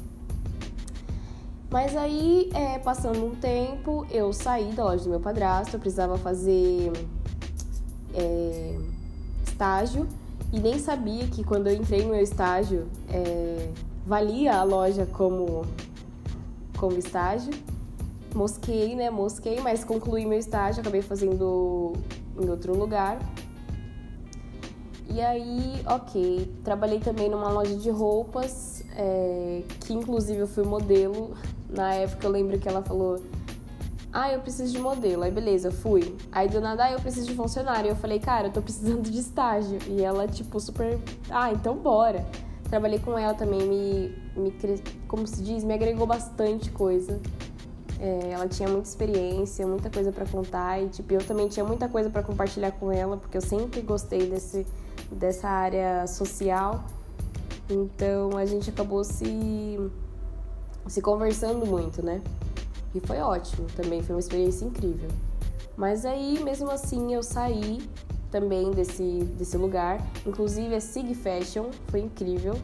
Mas 1.69 1.95
aí, 1.95 2.49
é, 2.53 2.79
passando 2.79 3.25
um 3.25 3.35
tempo, 3.35 4.05
eu 4.11 4.33
saí 4.33 4.73
da 4.73 4.83
loja 4.83 5.03
do 5.03 5.09
meu 5.11 5.19
padrasto, 5.19 5.75
eu 5.75 5.79
precisava 5.79 6.17
fazer 6.17 6.91
é, 8.13 8.77
estágio 9.45 10.07
e 10.51 10.59
nem 10.59 10.77
sabia 10.79 11.27
que 11.27 11.43
quando 11.43 11.67
eu 11.67 11.75
entrei 11.75 12.03
no 12.03 12.09
meu 12.09 12.21
estágio 12.21 12.87
é, 13.09 13.69
valia 14.05 14.55
a 14.55 14.63
loja 14.63 15.05
como 15.05 15.65
como 16.77 16.97
estágio. 16.97 17.53
Mosquei, 18.35 18.95
né? 18.95 19.09
Mosquei, 19.09 19.59
mas 19.61 19.83
concluí 19.83 20.25
meu 20.25 20.37
estágio, 20.37 20.81
acabei 20.81 21.01
fazendo 21.01 21.93
em 22.37 22.49
outro 22.49 22.75
lugar. 22.75 23.19
E 25.09 25.21
aí, 25.21 25.81
ok, 25.85 26.51
trabalhei 26.63 26.99
também 26.99 27.29
numa 27.29 27.49
loja 27.49 27.75
de 27.75 27.89
roupas, 27.89 28.83
é, 28.95 29.61
que 29.81 29.93
inclusive 29.93 30.39
eu 30.39 30.47
fui 30.47 30.63
modelo. 30.63 31.35
Na 31.69 31.93
época 31.93 32.25
eu 32.25 32.31
lembro 32.31 32.57
que 32.57 32.67
ela 32.67 32.81
falou: 32.81 33.21
Ah, 34.13 34.31
eu 34.31 34.39
preciso 34.41 34.71
de 34.71 34.79
modelo. 34.79 35.23
Aí 35.23 35.31
beleza, 35.31 35.71
fui. 35.71 36.15
Aí 36.31 36.47
do 36.47 36.61
nada, 36.61 36.83
ah, 36.83 36.91
eu 36.91 36.99
preciso 36.99 37.27
de 37.27 37.33
funcionário. 37.33 37.89
Eu 37.89 37.95
falei, 37.95 38.19
cara, 38.19 38.47
eu 38.47 38.51
tô 38.53 38.61
precisando 38.61 39.09
de 39.09 39.17
estágio. 39.17 39.79
E 39.87 40.03
ela, 40.03 40.27
tipo, 40.27 40.59
super. 40.59 40.99
Ah, 41.31 41.51
então 41.51 41.75
bora. 41.75 42.23
Trabalhei 42.69 42.99
com 42.99 43.17
ela 43.17 43.33
também, 43.33 43.61
me, 43.67 44.15
me 44.35 44.53
como 45.07 45.27
se 45.27 45.41
diz, 45.41 45.63
me 45.63 45.73
agregou 45.73 46.05
bastante 46.05 46.71
coisa. 46.71 47.19
É, 47.99 48.31
ela 48.31 48.47
tinha 48.47 48.67
muita 48.67 48.87
experiência, 48.87 49.65
muita 49.65 49.89
coisa 49.89 50.11
para 50.11 50.25
contar 50.25 50.81
e 50.81 50.89
tipo, 50.89 51.13
eu 51.13 51.23
também 51.23 51.47
tinha 51.47 51.63
muita 51.63 51.87
coisa 51.87 52.09
para 52.09 52.23
compartilhar 52.23 52.71
com 52.71 52.91
ela, 52.91 53.17
porque 53.17 53.37
eu 53.37 53.41
sempre 53.41 53.81
gostei 53.81 54.27
desse, 54.27 54.65
dessa 55.11 55.47
área 55.47 56.05
social. 56.07 56.83
Então 57.69 58.35
a 58.37 58.45
gente 58.45 58.69
acabou 58.69 59.03
se, 59.03 59.79
se 60.87 61.01
conversando 61.01 61.65
muito, 61.65 62.03
né? 62.03 62.21
E 62.93 62.99
foi 62.99 63.17
ótimo 63.19 63.67
também, 63.75 64.01
foi 64.01 64.15
uma 64.15 64.19
experiência 64.19 64.65
incrível. 64.65 65.09
Mas 65.75 66.05
aí, 66.05 66.43
mesmo 66.43 66.69
assim, 66.69 67.13
eu 67.13 67.23
saí 67.23 67.81
também 68.29 68.71
desse, 68.71 69.23
desse 69.37 69.57
lugar. 69.57 69.99
Inclusive 70.25 70.75
a 70.75 70.81
Sig 70.81 71.13
Fashion 71.13 71.69
foi 71.87 72.01
incrível. 72.01 72.59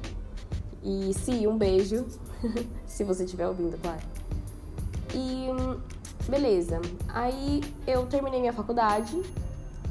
E 0.83 1.13
sim, 1.13 1.45
um 1.47 1.57
beijo, 1.57 2.05
se 2.85 3.03
você 3.03 3.23
estiver 3.23 3.47
ouvindo, 3.47 3.79
claro. 3.81 4.01
E 5.13 5.47
beleza. 6.29 6.79
Aí 7.07 7.61
eu 7.85 8.05
terminei 8.05 8.39
minha 8.39 8.53
faculdade, 8.53 9.21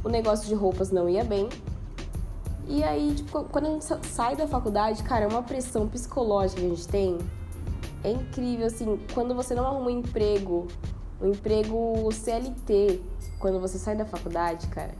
o 0.04 0.08
negócio 0.08 0.46
de 0.48 0.54
roupas 0.54 0.90
não 0.90 1.08
ia 1.08 1.24
bem. 1.24 1.48
E 2.66 2.84
aí, 2.84 3.14
tipo, 3.14 3.44
quando 3.44 3.66
a 3.66 3.70
gente 3.70 4.06
sai 4.06 4.36
da 4.36 4.46
faculdade, 4.46 5.02
cara, 5.02 5.24
é 5.24 5.28
uma 5.28 5.42
pressão 5.42 5.88
psicológica 5.88 6.60
que 6.60 6.66
a 6.66 6.70
gente 6.70 6.88
tem. 6.88 7.18
É 8.04 8.10
incrível, 8.10 8.66
assim, 8.66 8.98
quando 9.12 9.34
você 9.34 9.54
não 9.54 9.66
arruma 9.66 9.86
um 9.86 9.90
emprego, 9.90 10.66
um 11.20 11.30
emprego 11.30 12.10
CLT, 12.12 13.00
quando 13.38 13.60
você 13.60 13.78
sai 13.78 13.96
da 13.96 14.04
faculdade, 14.04 14.66
cara, 14.68 14.94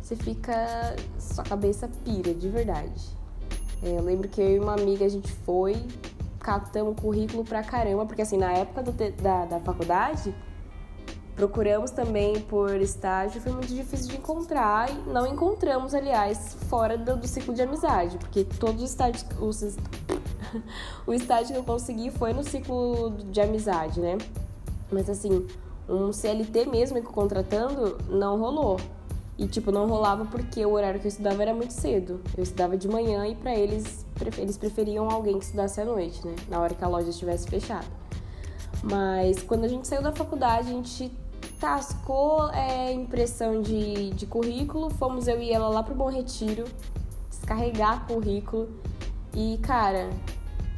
você 0.00 0.14
fica. 0.16 0.96
sua 1.18 1.44
cabeça 1.44 1.88
pira, 2.04 2.34
de 2.34 2.48
verdade. 2.48 3.16
É, 3.82 3.96
eu 3.96 4.02
lembro 4.02 4.28
que 4.28 4.40
eu 4.40 4.56
e 4.56 4.58
uma 4.58 4.74
amiga 4.74 5.04
a 5.04 5.08
gente 5.08 5.30
foi, 5.30 5.76
catamos 6.40 7.00
currículo 7.00 7.44
pra 7.44 7.62
caramba, 7.62 8.04
porque 8.06 8.22
assim, 8.22 8.36
na 8.36 8.52
época 8.52 8.82
do, 8.82 8.92
da, 8.92 9.44
da 9.44 9.60
faculdade, 9.60 10.34
procuramos 11.38 11.92
também 11.92 12.40
por 12.40 12.74
estágio, 12.80 13.40
foi 13.40 13.52
muito 13.52 13.72
difícil 13.72 14.08
de 14.08 14.16
encontrar 14.16 14.90
e 14.90 15.08
não 15.08 15.24
encontramos, 15.24 15.94
aliás, 15.94 16.56
fora 16.68 16.98
do, 16.98 17.16
do 17.16 17.28
ciclo 17.28 17.54
de 17.54 17.62
amizade, 17.62 18.18
porque 18.18 18.42
todos 18.42 18.82
os 18.82 18.90
estágios. 18.90 19.24
Os, 19.40 19.62
o 21.06 21.14
estágio 21.14 21.52
que 21.52 21.58
eu 21.60 21.62
consegui 21.62 22.10
foi 22.10 22.32
no 22.32 22.42
ciclo 22.42 23.10
de 23.30 23.40
amizade, 23.40 24.00
né? 24.00 24.18
Mas 24.90 25.08
assim, 25.08 25.46
um 25.88 26.12
CLT 26.12 26.66
mesmo 26.66 27.00
contratando 27.04 27.96
não 28.10 28.36
rolou. 28.36 28.76
E, 29.38 29.46
tipo, 29.46 29.70
não 29.70 29.86
rolava 29.86 30.24
porque 30.24 30.66
o 30.66 30.72
horário 30.72 30.98
que 30.98 31.06
eu 31.06 31.10
estudava 31.10 31.40
era 31.40 31.54
muito 31.54 31.70
cedo. 31.70 32.20
Eu 32.36 32.42
estudava 32.42 32.76
de 32.76 32.88
manhã 32.88 33.24
e 33.28 33.36
para 33.36 33.54
eles, 33.54 34.04
eles 34.36 34.58
preferiam 34.58 35.08
alguém 35.08 35.38
que 35.38 35.44
estudasse 35.44 35.80
à 35.80 35.84
noite, 35.84 36.26
né? 36.26 36.34
Na 36.48 36.58
hora 36.58 36.74
que 36.74 36.82
a 36.82 36.88
loja 36.88 37.10
estivesse 37.10 37.46
fechada. 37.46 37.86
Mas 38.82 39.40
quando 39.44 39.64
a 39.64 39.68
gente 39.68 39.86
saiu 39.86 40.02
da 40.02 40.10
faculdade, 40.10 40.70
a 40.70 40.72
gente 40.72 41.12
tascou 41.58 42.50
é, 42.50 42.92
impressão 42.92 43.60
de, 43.60 44.10
de 44.10 44.26
currículo. 44.26 44.90
Fomos 44.90 45.28
eu 45.28 45.40
e 45.40 45.52
ela 45.52 45.68
lá 45.68 45.82
pro 45.82 45.94
Bom 45.94 46.10
Retiro, 46.10 46.64
descarregar 47.28 48.06
currículo. 48.06 48.68
E, 49.34 49.58
cara, 49.58 50.10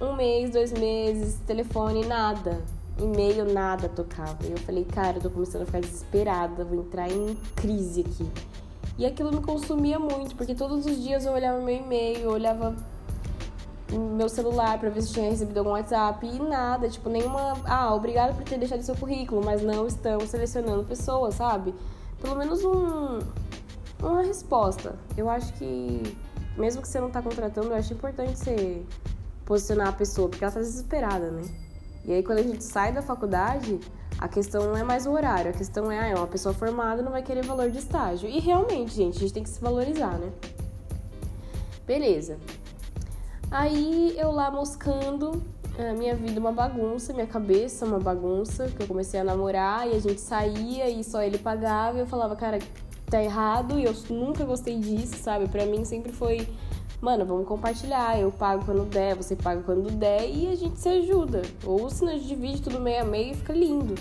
um 0.01 0.15
mês, 0.15 0.51
dois 0.51 0.73
meses, 0.73 1.39
telefone, 1.47 2.05
nada 2.05 2.63
e-mail, 3.03 3.45
nada 3.53 3.89
tocava. 3.89 4.39
E 4.45 4.51
eu 4.51 4.59
falei, 4.59 4.85
cara, 4.85 5.19
eu 5.19 5.23
tô 5.23 5.31
começando 5.31 5.63
a 5.63 5.67
ficar 5.67 5.81
desesperada, 5.81 6.65
vou 6.65 6.81
entrar 6.81 7.11
em 7.11 7.35
crise 7.57 8.03
aqui. 8.03 8.31
E 8.99 9.07
aquilo 9.07 9.33
me 9.33 9.41
consumia 9.41 9.99
muito, 9.99 10.37
porque 10.37 10.55
todos 10.55 10.85
os 10.85 11.03
dias 11.03 11.25
eu 11.25 11.33
olhava 11.33 11.59
meu 11.61 11.75
e-mail, 11.75 12.19
eu 12.19 12.31
olhava 12.31 12.77
meu 13.99 14.29
celular 14.29 14.79
para 14.79 14.89
ver 14.91 15.03
se 15.03 15.13
tinha 15.13 15.31
recebido 15.31 15.59
algum 15.59 15.71
WhatsApp 15.71 16.27
e 16.27 16.39
nada, 16.39 16.89
tipo, 16.89 17.09
nenhuma. 17.09 17.55
Ah, 17.65 17.95
obrigado 17.95 18.37
por 18.37 18.45
ter 18.45 18.59
deixado 18.59 18.83
seu 18.83 18.97
currículo, 18.97 19.45
mas 19.45 19.63
não 19.63 19.87
estamos 19.87 20.29
selecionando 20.29 20.85
pessoas, 20.85 21.35
sabe? 21.35 21.75
Pelo 22.21 22.37
menos 22.37 22.65
um, 22.65 23.19
uma 24.01 24.23
resposta. 24.23 24.95
Eu 25.17 25.29
acho 25.29 25.53
que, 25.55 26.17
mesmo 26.57 26.83
que 26.83 26.89
você 26.89 27.01
não 27.01 27.11
tá 27.11 27.21
contratando, 27.21 27.69
eu 27.69 27.77
acho 27.77 27.93
importante 27.93 28.39
você 28.39 28.83
posicionar 29.45 29.89
a 29.89 29.93
pessoa, 29.93 30.29
porque 30.29 30.45
ela 30.45 30.53
tá 30.53 30.61
desesperada, 30.61 31.31
né? 31.31 31.43
E 32.05 32.13
aí, 32.13 32.23
quando 32.23 32.39
a 32.39 32.43
gente 32.43 32.63
sai 32.63 32.93
da 32.93 33.03
faculdade, 33.03 33.79
a 34.19 34.29
questão 34.29 34.65
não 34.65 34.77
é 34.77 34.85
mais 34.85 35.07
o 35.07 35.13
horário, 35.13 35.51
a 35.51 35.55
questão 35.55 35.91
é, 35.91 35.99
ah, 35.99 36.07
é 36.09 36.15
uma 36.15 36.27
pessoa 36.27 36.55
formada 36.55 37.03
não 37.03 37.11
vai 37.11 37.23
querer 37.23 37.45
valor 37.45 37.71
de 37.71 37.79
estágio. 37.79 38.29
E 38.29 38.39
realmente, 38.39 38.95
gente, 38.95 39.17
a 39.17 39.21
gente 39.21 39.33
tem 39.33 39.43
que 39.43 39.49
se 39.51 39.61
valorizar, 39.61 40.19
né? 40.19 40.31
Beleza. 41.87 42.39
Aí 43.51 44.15
eu 44.17 44.31
lá 44.31 44.51
moscando, 44.51 45.43
a 45.79 45.93
minha 45.93 46.15
vida 46.15 46.39
uma 46.39 46.53
bagunça, 46.53 47.13
minha 47.13 47.27
cabeça 47.27 47.85
uma 47.85 47.99
bagunça, 47.99 48.69
que 48.69 48.83
eu 48.83 48.87
comecei 48.87 49.19
a 49.19 49.25
namorar 49.25 49.89
e 49.89 49.97
a 49.97 50.01
gente 50.01 50.21
saía 50.21 50.89
e 50.89 51.03
só 51.03 51.23
ele 51.23 51.39
pagava 51.39 51.99
e 51.99 52.01
eu 52.01 52.07
falava, 52.07 52.37
cara, 52.37 52.59
tá 53.07 53.23
errado 53.23 53.79
e 53.79 53.85
eu 53.85 53.95
nunca 54.09 54.45
gostei 54.45 54.79
disso, 54.79 55.17
sabe? 55.17 55.49
Para 55.49 55.67
mim 55.67 55.85
sempre 55.85 56.13
foi 56.13 56.47
mano, 57.01 57.25
vamos 57.25 57.49
compartilhar, 57.49 58.21
eu 58.21 58.31
pago 58.31 58.65
quando 58.65 58.85
der, 58.85 59.17
você 59.17 59.35
paga 59.35 59.63
quando 59.63 59.91
der 59.91 60.29
e 60.29 60.49
a 60.49 60.55
gente 60.55 60.79
se 60.79 60.89
ajuda. 60.89 61.43
Ou 61.65 61.89
se 61.89 62.05
nós 62.05 62.23
divide 62.23 62.61
tudo 62.61 62.79
meio 62.79 63.03
a 63.03 63.05
meio, 63.05 63.35
fica 63.35 63.53
lindo. 63.53 63.95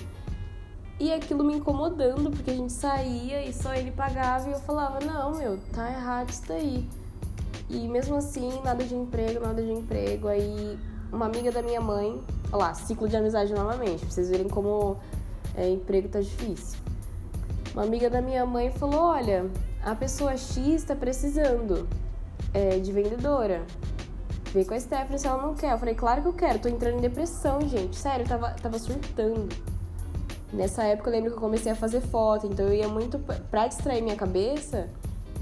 E 0.99 1.13
aquilo 1.13 1.43
me 1.45 1.55
incomodando, 1.55 2.29
porque 2.29 2.51
a 2.51 2.55
gente 2.55 2.73
saía 2.73 3.45
e 3.45 3.53
só 3.53 3.73
ele 3.73 3.91
pagava 3.91 4.49
e 4.49 4.51
eu 4.51 4.59
falava, 4.59 4.99
não, 4.99 5.31
meu, 5.37 5.57
tá 5.73 5.89
errado 5.89 6.29
isso 6.29 6.43
daí. 6.45 6.85
E 7.69 7.87
mesmo 7.87 8.15
assim, 8.15 8.59
nada 8.63 8.83
de 8.83 8.95
emprego, 8.95 9.39
nada 9.39 9.61
de 9.61 9.71
emprego. 9.71 10.27
Aí 10.27 10.77
uma 11.11 11.25
amiga 11.25 11.51
da 11.51 11.61
minha 11.61 11.81
mãe, 11.81 12.21
olha 12.51 12.65
lá, 12.65 12.73
ciclo 12.73 13.07
de 13.07 13.15
amizade 13.15 13.53
novamente, 13.53 13.99
pra 14.01 14.09
vocês 14.09 14.29
verem 14.29 14.47
como 14.47 14.97
é, 15.55 15.69
emprego 15.69 16.07
tá 16.09 16.19
difícil. 16.19 16.79
Uma 17.73 17.83
amiga 17.83 18.09
da 18.09 18.21
minha 18.21 18.45
mãe 18.45 18.71
falou: 18.71 19.01
Olha, 19.01 19.49
a 19.83 19.95
pessoa 19.95 20.35
X 20.35 20.83
tá 20.83 20.95
precisando 20.95 21.87
é, 22.53 22.79
de 22.79 22.91
vendedora. 22.91 23.63
Vê 24.51 24.65
com 24.65 24.73
a 24.73 24.79
Stephanie 24.79 25.19
se 25.19 25.27
ela 25.27 25.41
não 25.41 25.53
quer. 25.53 25.73
Eu 25.73 25.77
falei: 25.77 25.95
Claro 25.95 26.21
que 26.21 26.27
eu 26.27 26.33
quero, 26.33 26.59
tô 26.59 26.69
entrando 26.69 26.97
em 26.97 27.01
depressão, 27.01 27.61
gente. 27.67 27.95
Sério, 27.95 28.23
eu 28.23 28.27
tava, 28.27 28.49
tava 28.51 28.79
surtando. 28.79 29.47
Nessa 30.51 30.83
época 30.83 31.09
eu 31.09 31.13
lembro 31.13 31.29
que 31.29 31.37
eu 31.37 31.41
comecei 31.41 31.71
a 31.71 31.75
fazer 31.75 32.01
foto, 32.01 32.47
então 32.47 32.65
eu 32.65 32.73
ia 32.73 32.87
muito 32.87 33.19
pra 33.51 33.67
distrair 33.67 34.01
minha 34.01 34.15
cabeça, 34.15 34.89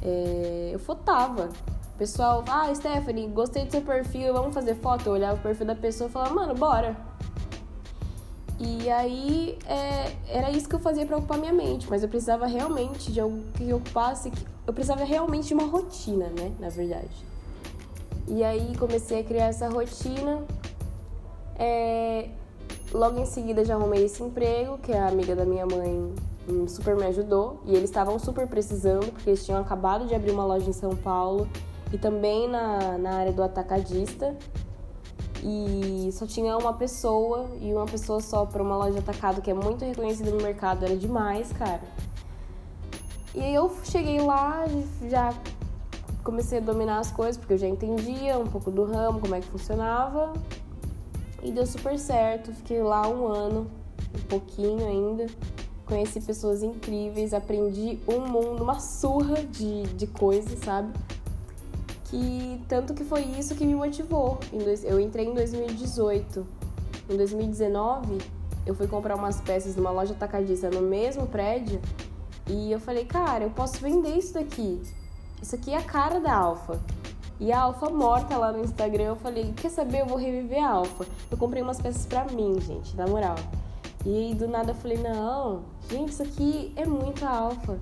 é, 0.01 0.71
eu 0.73 0.79
fotava. 0.79 1.49
O 1.97 2.05
pessoal, 2.05 2.45
ah, 2.47 2.71
Stephanie, 2.75 3.25
gostei 3.25 3.65
do 3.65 3.71
seu 3.71 3.81
perfil, 3.81 4.31
vamos 4.31 4.53
fazer 4.53 4.75
foto. 4.75 5.07
Eu 5.07 5.13
olhava 5.13 5.33
o 5.33 5.41
perfil 5.41 5.65
da 5.65 5.73
pessoa 5.73 6.07
e 6.07 6.13
falava, 6.13 6.31
mano, 6.31 6.53
bora. 6.53 6.95
E 8.59 8.87
aí 8.87 9.57
é, 9.65 10.11
era 10.27 10.51
isso 10.51 10.69
que 10.69 10.75
eu 10.75 10.79
fazia 10.79 11.07
para 11.07 11.17
ocupar 11.17 11.39
minha 11.39 11.51
mente, 11.51 11.89
mas 11.89 12.03
eu 12.03 12.07
precisava 12.07 12.45
realmente 12.45 13.11
de 13.11 13.19
algo 13.19 13.41
que 13.55 13.73
ocupasse, 13.73 14.31
eu 14.67 14.73
precisava 14.73 15.03
realmente 15.03 15.47
de 15.47 15.55
uma 15.55 15.63
rotina, 15.63 16.27
né, 16.39 16.51
na 16.59 16.69
verdade. 16.69 17.25
E 18.27 18.43
aí 18.43 18.77
comecei 18.77 19.21
a 19.21 19.23
criar 19.23 19.45
essa 19.45 19.67
rotina. 19.67 20.43
É, 21.57 22.29
logo 22.93 23.19
em 23.19 23.25
seguida 23.25 23.65
já 23.65 23.73
arrumei 23.73 24.05
esse 24.05 24.21
emprego, 24.21 24.77
que 24.77 24.93
a 24.93 25.07
amiga 25.07 25.35
da 25.35 25.45
minha 25.45 25.65
mãe 25.65 26.13
super 26.67 26.95
me 26.95 27.07
ajudou, 27.07 27.59
e 27.65 27.71
eles 27.71 27.89
estavam 27.89 28.19
super 28.19 28.45
precisando, 28.45 29.11
porque 29.11 29.31
eles 29.31 29.43
tinham 29.43 29.59
acabado 29.59 30.05
de 30.05 30.13
abrir 30.13 30.29
uma 30.29 30.45
loja 30.45 30.69
em 30.69 30.73
São 30.73 30.95
Paulo 30.95 31.47
e 31.91 31.97
também 31.97 32.47
na, 32.47 32.97
na 32.97 33.15
área 33.15 33.31
do 33.31 33.43
atacadista 33.43 34.35
e 35.43 36.09
só 36.11 36.25
tinha 36.25 36.57
uma 36.57 36.73
pessoa 36.73 37.49
e 37.61 37.71
uma 37.73 37.85
pessoa 37.85 38.19
só 38.19 38.45
para 38.45 38.61
uma 38.61 38.75
loja 38.75 38.93
de 38.93 38.99
atacado 38.99 39.41
que 39.41 39.51
é 39.51 39.53
muito 39.53 39.85
reconhecida 39.85 40.31
no 40.31 40.41
mercado, 40.41 40.83
era 40.83 40.95
demais, 40.95 41.51
cara. 41.53 41.81
E 43.35 43.39
aí 43.41 43.53
eu 43.53 43.71
cheguei 43.83 44.19
lá, 44.19 44.65
já 45.09 45.33
comecei 46.23 46.57
a 46.57 46.61
dominar 46.61 46.99
as 46.99 47.11
coisas, 47.11 47.37
porque 47.37 47.53
eu 47.53 47.57
já 47.57 47.67
entendia 47.67 48.37
um 48.37 48.47
pouco 48.47 48.71
do 48.71 48.83
ramo, 48.83 49.19
como 49.19 49.35
é 49.35 49.39
que 49.39 49.47
funcionava. 49.47 50.33
E 51.43 51.51
deu 51.51 51.65
super 51.65 51.99
certo, 51.99 52.51
fiquei 52.51 52.81
lá 52.81 53.07
um 53.07 53.27
ano, 53.27 53.67
um 54.15 54.27
pouquinho 54.27 54.85
ainda. 54.87 55.27
Conheci 55.85 56.19
pessoas 56.19 56.63
incríveis, 56.63 57.33
aprendi 57.33 57.99
um 58.07 58.27
mundo, 58.27 58.63
uma 58.63 58.79
surra 58.79 59.43
de, 59.43 59.83
de 59.83 60.07
coisas, 60.07 60.59
sabe? 60.59 60.91
Que 62.09 62.61
tanto 62.67 62.93
que 62.93 63.03
foi 63.03 63.21
isso 63.21 63.55
que 63.55 63.65
me 63.65 63.75
motivou. 63.75 64.39
Eu 64.83 64.99
entrei 64.99 65.27
em 65.27 65.33
2018. 65.33 66.47
Em 67.09 67.15
2019, 67.15 68.17
eu 68.65 68.75
fui 68.75 68.87
comprar 68.87 69.15
umas 69.15 69.39
peças 69.39 69.75
numa 69.75 69.91
loja 69.91 70.13
atacadista 70.13 70.69
no 70.69 70.81
mesmo 70.81 71.25
prédio 71.27 71.79
e 72.49 72.71
eu 72.71 72.79
falei, 72.79 73.05
cara, 73.05 73.43
eu 73.45 73.49
posso 73.49 73.79
vender 73.79 74.15
isso 74.15 74.33
daqui. 74.33 74.81
Isso 75.41 75.55
aqui 75.55 75.71
é 75.71 75.77
a 75.77 75.83
cara 75.83 76.19
da 76.19 76.33
Alfa. 76.33 76.79
E 77.39 77.51
a 77.51 77.61
Alfa 77.61 77.89
morta 77.89 78.35
lá 78.37 78.51
no 78.51 78.63
Instagram, 78.63 79.03
eu 79.03 79.15
falei, 79.15 79.53
quer 79.55 79.69
saber, 79.69 80.01
eu 80.01 80.05
vou 80.07 80.17
reviver 80.17 80.63
a 80.63 80.69
Alfa. 80.69 81.05
Eu 81.29 81.37
comprei 81.37 81.61
umas 81.61 81.79
peças 81.79 82.05
pra 82.05 82.25
mim, 82.25 82.59
gente, 82.59 82.95
na 82.95 83.05
moral. 83.05 83.35
E 84.05 84.09
aí 84.09 84.35
do 84.35 84.47
nada 84.47 84.71
eu 84.71 84.75
falei, 84.75 84.97
não, 84.97 85.63
gente, 85.89 86.09
isso 86.13 86.23
aqui 86.23 86.73
é 86.75 86.85
muito 86.85 87.25
a 87.25 87.29
Alfa. 87.29 87.77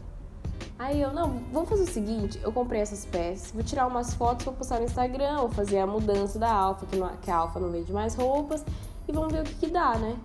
Aí 0.77 1.01
eu, 1.01 1.13
não, 1.13 1.39
vamos 1.53 1.69
fazer 1.69 1.83
o 1.83 1.87
seguinte, 1.87 2.37
eu 2.43 2.51
comprei 2.51 2.81
essas 2.81 3.05
peças, 3.05 3.51
vou 3.51 3.63
tirar 3.63 3.87
umas 3.87 4.13
fotos, 4.13 4.43
vou 4.43 4.53
postar 4.53 4.79
no 4.79 4.85
Instagram, 4.85 5.37
vou 5.37 5.49
fazer 5.49 5.79
a 5.79 5.87
mudança 5.87 6.37
da 6.37 6.51
Alfa, 6.51 6.85
que, 6.85 6.97
que 7.21 7.31
a 7.31 7.37
Alfa 7.37 7.61
não 7.61 7.71
vende 7.71 7.93
mais 7.93 8.13
roupas, 8.13 8.65
e 9.07 9.11
vamos 9.11 9.31
ver 9.31 9.41
o 9.41 9.43
que, 9.43 9.55
que 9.55 9.67
dá, 9.67 9.97
né? 9.97 10.17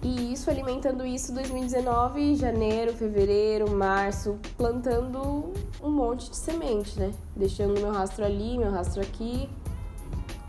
E 0.00 0.34
isso, 0.34 0.50
alimentando 0.50 1.04
isso 1.04 1.32
2019, 1.32 2.36
janeiro, 2.36 2.92
fevereiro, 2.92 3.70
março, 3.70 4.38
plantando 4.56 5.52
um 5.82 5.90
monte 5.90 6.28
de 6.30 6.36
semente, 6.36 7.00
né? 7.00 7.10
Deixando 7.34 7.80
meu 7.80 7.90
rastro 7.90 8.22
ali, 8.22 8.58
meu 8.58 8.70
rastro 8.70 9.00
aqui. 9.00 9.48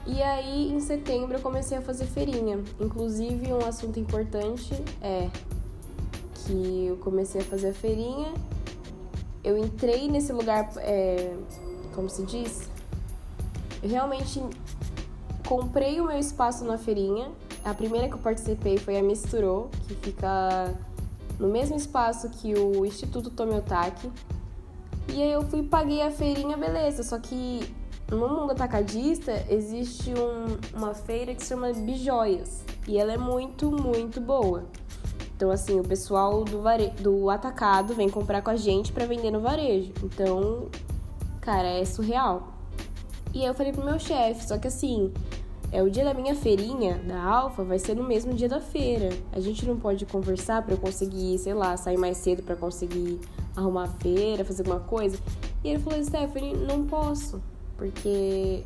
E 0.06 0.22
aí, 0.22 0.74
em 0.74 0.80
setembro, 0.82 1.38
eu 1.38 1.41
comecei 1.41 1.78
a 1.78 1.82
fazer 1.82 2.06
feirinha. 2.06 2.62
Inclusive, 2.82 3.54
um 3.54 3.66
assunto 3.66 3.98
importante 3.98 4.74
é 5.02 5.30
que 6.46 6.88
eu 6.88 6.98
comecei 6.98 7.41
a 7.41 7.43
fazer 7.43 7.70
a 7.70 7.74
feirinha. 7.74 8.34
Eu 9.43 9.58
entrei 9.58 10.08
nesse 10.08 10.32
lugar, 10.32 10.72
é, 10.78 11.36
como 11.93 12.10
se 12.10 12.24
diz? 12.24 12.70
Eu 13.82 13.89
realmente 13.89 14.41
comprei 15.48 16.00
o 16.00 16.08
meu 16.08 16.18
espaço 16.18 16.64
na 16.64 16.78
feirinha. 16.78 17.32
A 17.64 17.74
primeira 17.74 18.08
que 18.08 18.14
eu 18.14 18.20
participei 18.20 18.78
foi 18.78 18.98
a 18.98 19.04
Misturou, 19.04 19.70
que 19.88 19.96
fica 19.96 20.74
no 21.39 21.48
mesmo 21.48 21.76
espaço 21.76 22.30
que 22.30 22.54
o 22.54 22.86
Instituto 22.86 23.30
Tomiotaki. 23.30 24.12
E 25.10 25.22
aí 25.22 25.32
eu 25.32 25.43
fui 25.43 25.64
paguei 25.64 26.02
a 26.02 26.12
feirinha, 26.12 26.58
beleza. 26.58 27.04
Só 27.04 27.20
que 27.20 27.62
no 28.10 28.30
mundo 28.30 28.52
atacadista 28.52 29.46
existe 29.50 30.12
um, 30.12 30.78
uma 30.78 30.93
feira 30.93 31.34
que 31.34 31.41
se 31.41 31.50
chama 31.50 31.72
Bijoias. 31.74 32.64
E 32.88 32.98
ela 32.98 33.14
é 33.14 33.18
muito, 33.18 33.72
muito 33.72 34.22
boa. 34.22 34.66
Então, 35.36 35.52
assim, 35.52 35.80
o 35.80 35.84
pessoal 35.84 36.44
do, 36.46 36.62
vare... 36.62 36.90
do 37.00 37.30
atacado 37.30 37.94
vem 37.94 38.10
comprar 38.10 38.42
com 38.42 38.50
a 38.50 38.56
gente 38.56 38.94
para 38.94 39.06
vender 39.06 39.32
no 39.32 39.42
varejo. 39.42 39.92
Então, 40.02 40.68
cara, 41.42 41.68
é 41.68 41.84
surreal. 41.84 42.54
E 43.34 43.42
aí 43.42 43.48
eu 43.48 43.54
falei 43.54 43.74
pro 43.74 43.84
meu 43.84 44.00
chefe, 44.00 44.48
só 44.48 44.58
que 44.58 44.68
assim, 44.68 45.12
é 45.70 45.84
o 45.84 45.90
dia 45.90 46.06
da 46.06 46.14
minha 46.14 46.34
feirinha, 46.34 46.98
da 47.06 47.22
Alfa, 47.22 47.66
vai 47.66 47.78
ser 47.78 47.96
no 47.96 48.04
mesmo 48.04 48.34
dia 48.34 48.48
da 48.48 48.62
feira. 48.62 49.10
A 49.34 49.42
gente 49.42 49.66
não 49.66 49.78
pode 49.78 50.06
conversar 50.06 50.62
para 50.62 50.74
eu 50.74 50.78
conseguir, 50.78 51.38
sei 51.38 51.54
lá, 51.54 51.76
sair 51.76 51.98
mais 51.98 52.16
cedo 52.16 52.42
para 52.42 52.56
conseguir 52.56 53.20
arrumar 53.58 53.84
a 53.84 53.88
feira, 53.88 54.46
fazer 54.46 54.62
alguma 54.62 54.80
coisa. 54.80 55.20
E 55.66 55.70
ele 55.70 55.80
falou, 55.80 56.02
Stephanie, 56.02 56.56
não 56.56 56.86
posso, 56.86 57.42
porque 57.76 58.64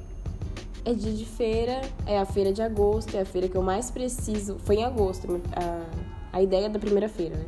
é 0.85 0.93
dia 0.93 1.13
de 1.13 1.25
feira, 1.25 1.81
é 2.05 2.19
a 2.19 2.25
feira 2.25 2.53
de 2.53 2.61
agosto, 2.61 3.17
é 3.17 3.21
a 3.21 3.25
feira 3.25 3.47
que 3.47 3.55
eu 3.55 3.63
mais 3.63 3.89
preciso. 3.89 4.57
Foi 4.59 4.75
em 4.75 4.83
agosto, 4.83 5.41
a 5.55 6.08
a 6.39 6.43
ideia 6.43 6.69
da 6.69 6.79
primeira 6.79 7.07
feira, 7.07 7.35
né? 7.35 7.45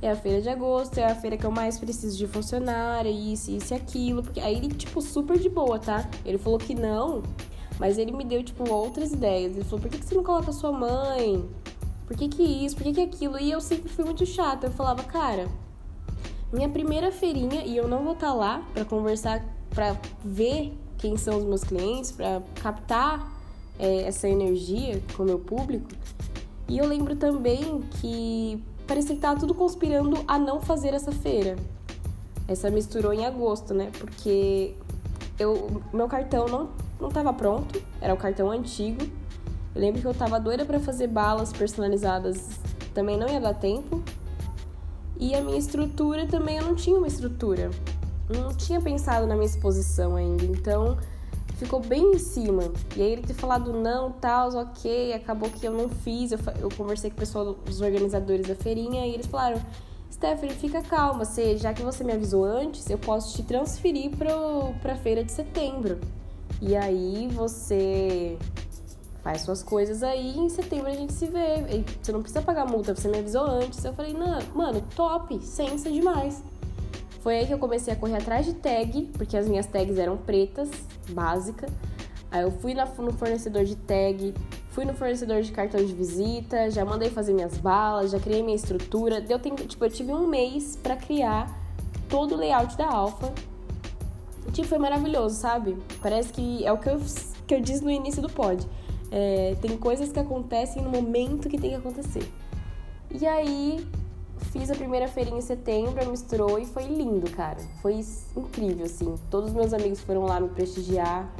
É 0.00 0.10
a 0.10 0.16
feira 0.16 0.40
de 0.40 0.48
agosto, 0.48 0.98
é 0.98 1.04
a 1.04 1.14
feira 1.14 1.36
que 1.36 1.44
eu 1.44 1.50
mais 1.50 1.78
preciso 1.78 2.16
de 2.16 2.26
funcionário, 2.26 3.10
isso, 3.10 3.50
isso 3.50 3.72
e 3.72 3.76
aquilo. 3.76 4.22
Porque 4.22 4.40
aí 4.40 4.56
ele, 4.56 4.68
tipo, 4.68 5.00
super 5.00 5.38
de 5.38 5.48
boa, 5.48 5.78
tá? 5.78 6.08
Ele 6.24 6.38
falou 6.38 6.58
que 6.58 6.74
não, 6.74 7.22
mas 7.78 7.98
ele 7.98 8.12
me 8.12 8.24
deu, 8.24 8.42
tipo, 8.42 8.70
outras 8.70 9.12
ideias. 9.12 9.56
Ele 9.56 9.64
falou, 9.64 9.80
por 9.80 9.90
que, 9.90 9.98
que 9.98 10.04
você 10.04 10.14
não 10.14 10.22
coloca 10.22 10.52
sua 10.52 10.70
mãe? 10.70 11.44
Por 12.06 12.16
que 12.16 12.28
que 12.28 12.42
isso? 12.42 12.76
Por 12.76 12.84
que 12.84 12.92
que 12.92 13.00
aquilo? 13.00 13.38
E 13.38 13.50
eu 13.50 13.60
sempre 13.60 13.88
fui 13.88 14.04
muito 14.04 14.24
chata. 14.24 14.66
Eu 14.66 14.70
falava, 14.70 15.02
cara, 15.02 15.48
minha 16.52 16.68
primeira 16.68 17.10
feirinha, 17.10 17.64
e 17.64 17.76
eu 17.76 17.88
não 17.88 18.04
vou 18.04 18.12
estar 18.12 18.28
tá 18.28 18.34
lá 18.34 18.62
para 18.72 18.84
conversar, 18.84 19.44
para 19.70 19.96
ver 20.24 20.72
quem 20.98 21.16
são 21.16 21.38
os 21.38 21.44
meus 21.44 21.64
clientes, 21.64 22.12
para 22.12 22.42
captar 22.62 23.32
é, 23.78 24.02
essa 24.02 24.28
energia 24.28 25.02
com 25.16 25.22
o 25.22 25.26
meu 25.26 25.38
público. 25.38 25.88
E 26.68 26.78
eu 26.78 26.86
lembro 26.86 27.14
também 27.16 27.80
que 28.00 28.62
parecia 28.86 29.14
que 29.14 29.20
tava 29.20 29.38
tudo 29.38 29.54
conspirando 29.54 30.24
a 30.26 30.38
não 30.38 30.60
fazer 30.60 30.94
essa 30.94 31.12
feira. 31.12 31.56
Essa 32.48 32.70
misturou 32.70 33.12
em 33.12 33.24
agosto, 33.24 33.74
né? 33.74 33.90
Porque 33.98 34.74
eu, 35.38 35.82
meu 35.92 36.08
cartão 36.08 36.46
não, 36.46 36.70
não 37.00 37.10
tava 37.10 37.32
pronto, 37.32 37.80
era 38.00 38.14
o 38.14 38.16
cartão 38.16 38.50
antigo. 38.50 39.02
Eu 39.74 39.80
lembro 39.80 40.00
que 40.00 40.06
eu 40.06 40.14
tava 40.14 40.40
doida 40.40 40.64
para 40.64 40.80
fazer 40.80 41.08
balas 41.08 41.52
personalizadas, 41.52 42.58
também 42.94 43.18
não 43.18 43.28
ia 43.28 43.40
dar 43.40 43.54
tempo. 43.54 44.02
E 45.18 45.34
a 45.34 45.40
minha 45.42 45.58
estrutura 45.58 46.26
também 46.26 46.58
eu 46.58 46.64
não 46.64 46.74
tinha 46.74 46.96
uma 46.96 47.06
estrutura. 47.06 47.70
Não 48.28 48.54
tinha 48.54 48.80
pensado 48.80 49.26
na 49.26 49.34
minha 49.34 49.46
exposição 49.46 50.16
ainda. 50.16 50.44
Então, 50.44 50.96
ficou 51.56 51.80
bem 51.80 52.12
em 52.14 52.18
cima. 52.18 52.72
E 52.94 53.02
aí 53.02 53.12
ele 53.12 53.22
ter 53.22 53.34
falado 53.34 53.72
não, 53.72 54.12
tal, 54.12 54.54
ok, 54.54 55.12
acabou 55.12 55.50
que 55.50 55.66
eu 55.66 55.72
não 55.72 55.88
fiz. 55.88 56.32
Eu, 56.32 56.38
eu 56.60 56.68
conversei 56.76 57.10
com 57.10 57.16
o 57.16 57.20
pessoal 57.20 57.54
dos 57.54 57.80
organizadores 57.80 58.46
da 58.46 58.54
feirinha 58.54 59.06
e 59.06 59.14
eles 59.14 59.26
falaram: 59.26 59.60
Stephanie, 60.12 60.54
fica 60.54 60.82
calma, 60.82 61.24
você, 61.24 61.56
já 61.56 61.74
que 61.74 61.82
você 61.82 62.04
me 62.04 62.12
avisou 62.12 62.44
antes, 62.44 62.88
eu 62.88 62.98
posso 62.98 63.36
te 63.36 63.42
transferir 63.42 64.10
para 64.16 64.92
a 64.92 64.96
feira 64.96 65.24
de 65.24 65.32
setembro. 65.32 65.98
E 66.60 66.74
aí 66.74 67.28
você 67.28 68.38
faz 69.22 69.42
suas 69.42 69.62
coisas 69.62 70.04
aí 70.04 70.38
em 70.38 70.48
setembro 70.48 70.86
a 70.86 70.94
gente 70.94 71.12
se 71.12 71.26
vê. 71.26 71.84
Você 72.00 72.12
não 72.12 72.22
precisa 72.22 72.40
pagar 72.42 72.64
multa, 72.64 72.94
você 72.94 73.08
me 73.08 73.18
avisou 73.18 73.44
antes. 73.44 73.84
Eu 73.84 73.92
falei, 73.92 74.12
não, 74.12 74.38
mano, 74.54 74.82
top, 74.94 75.38
sensa 75.40 75.90
demais. 75.90 76.42
Foi 77.20 77.38
aí 77.38 77.46
que 77.46 77.52
eu 77.52 77.58
comecei 77.58 77.92
a 77.92 77.96
correr 77.96 78.16
atrás 78.16 78.46
de 78.46 78.54
tag, 78.54 79.10
porque 79.14 79.36
as 79.36 79.48
minhas 79.48 79.66
tags 79.66 79.98
eram 79.98 80.16
pretas, 80.16 80.70
básica. 81.10 81.66
Aí 82.30 82.42
eu 82.42 82.50
fui 82.50 82.74
no 82.74 83.12
fornecedor 83.12 83.64
de 83.64 83.76
tag, 83.76 84.34
fui 84.70 84.84
no 84.84 84.94
fornecedor 84.94 85.42
de 85.42 85.52
cartão 85.52 85.84
de 85.84 85.92
visita, 85.92 86.70
já 86.70 86.84
mandei 86.84 87.08
fazer 87.08 87.32
minhas 87.32 87.56
balas, 87.56 88.10
já 88.10 88.20
criei 88.20 88.42
minha 88.42 88.56
estrutura. 88.56 89.20
Deu 89.20 89.38
tempo, 89.38 89.66
tipo, 89.66 89.84
eu 89.84 89.90
tive 89.90 90.12
um 90.12 90.26
mês 90.26 90.76
para 90.76 90.96
criar 90.96 91.50
todo 92.08 92.34
o 92.34 92.36
layout 92.36 92.76
da 92.76 92.86
Alpha. 92.86 93.32
Tipo, 94.52 94.68
foi 94.68 94.78
maravilhoso, 94.78 95.36
sabe? 95.36 95.76
Parece 96.00 96.32
que 96.32 96.64
é 96.64 96.72
o 96.72 96.78
que 96.78 96.88
eu, 96.88 97.00
que 97.46 97.54
eu 97.54 97.60
disse 97.60 97.82
no 97.82 97.90
início 97.90 98.20
do 98.20 98.28
pod. 98.28 98.66
É, 99.10 99.56
tem 99.60 99.76
coisas 99.76 100.12
que 100.12 100.18
acontecem 100.18 100.82
no 100.82 100.90
momento 100.90 101.48
que 101.48 101.58
tem 101.58 101.70
que 101.70 101.76
acontecer. 101.76 102.30
E 103.10 103.26
aí 103.26 103.86
fiz 104.52 104.70
a 104.70 104.74
primeira 104.74 105.08
feirinha 105.08 105.38
em 105.38 105.42
setembro, 105.42 106.08
misturou 106.10 106.58
e 106.58 106.66
foi 106.66 106.84
lindo, 106.84 107.30
cara. 107.30 107.58
Foi 107.82 108.00
incrível, 108.36 108.86
assim. 108.86 109.14
Todos 109.30 109.50
os 109.50 109.54
meus 109.54 109.72
amigos 109.72 110.00
foram 110.00 110.24
lá 110.24 110.40
me 110.40 110.48
prestigiar. 110.48 111.30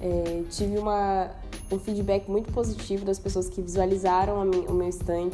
É, 0.00 0.42
tive 0.50 0.78
uma, 0.78 1.30
um 1.70 1.78
feedback 1.78 2.30
muito 2.30 2.52
positivo 2.52 3.04
das 3.04 3.18
pessoas 3.18 3.48
que 3.48 3.60
visualizaram 3.60 4.42
o 4.42 4.72
meu 4.72 4.88
stand. 4.88 5.30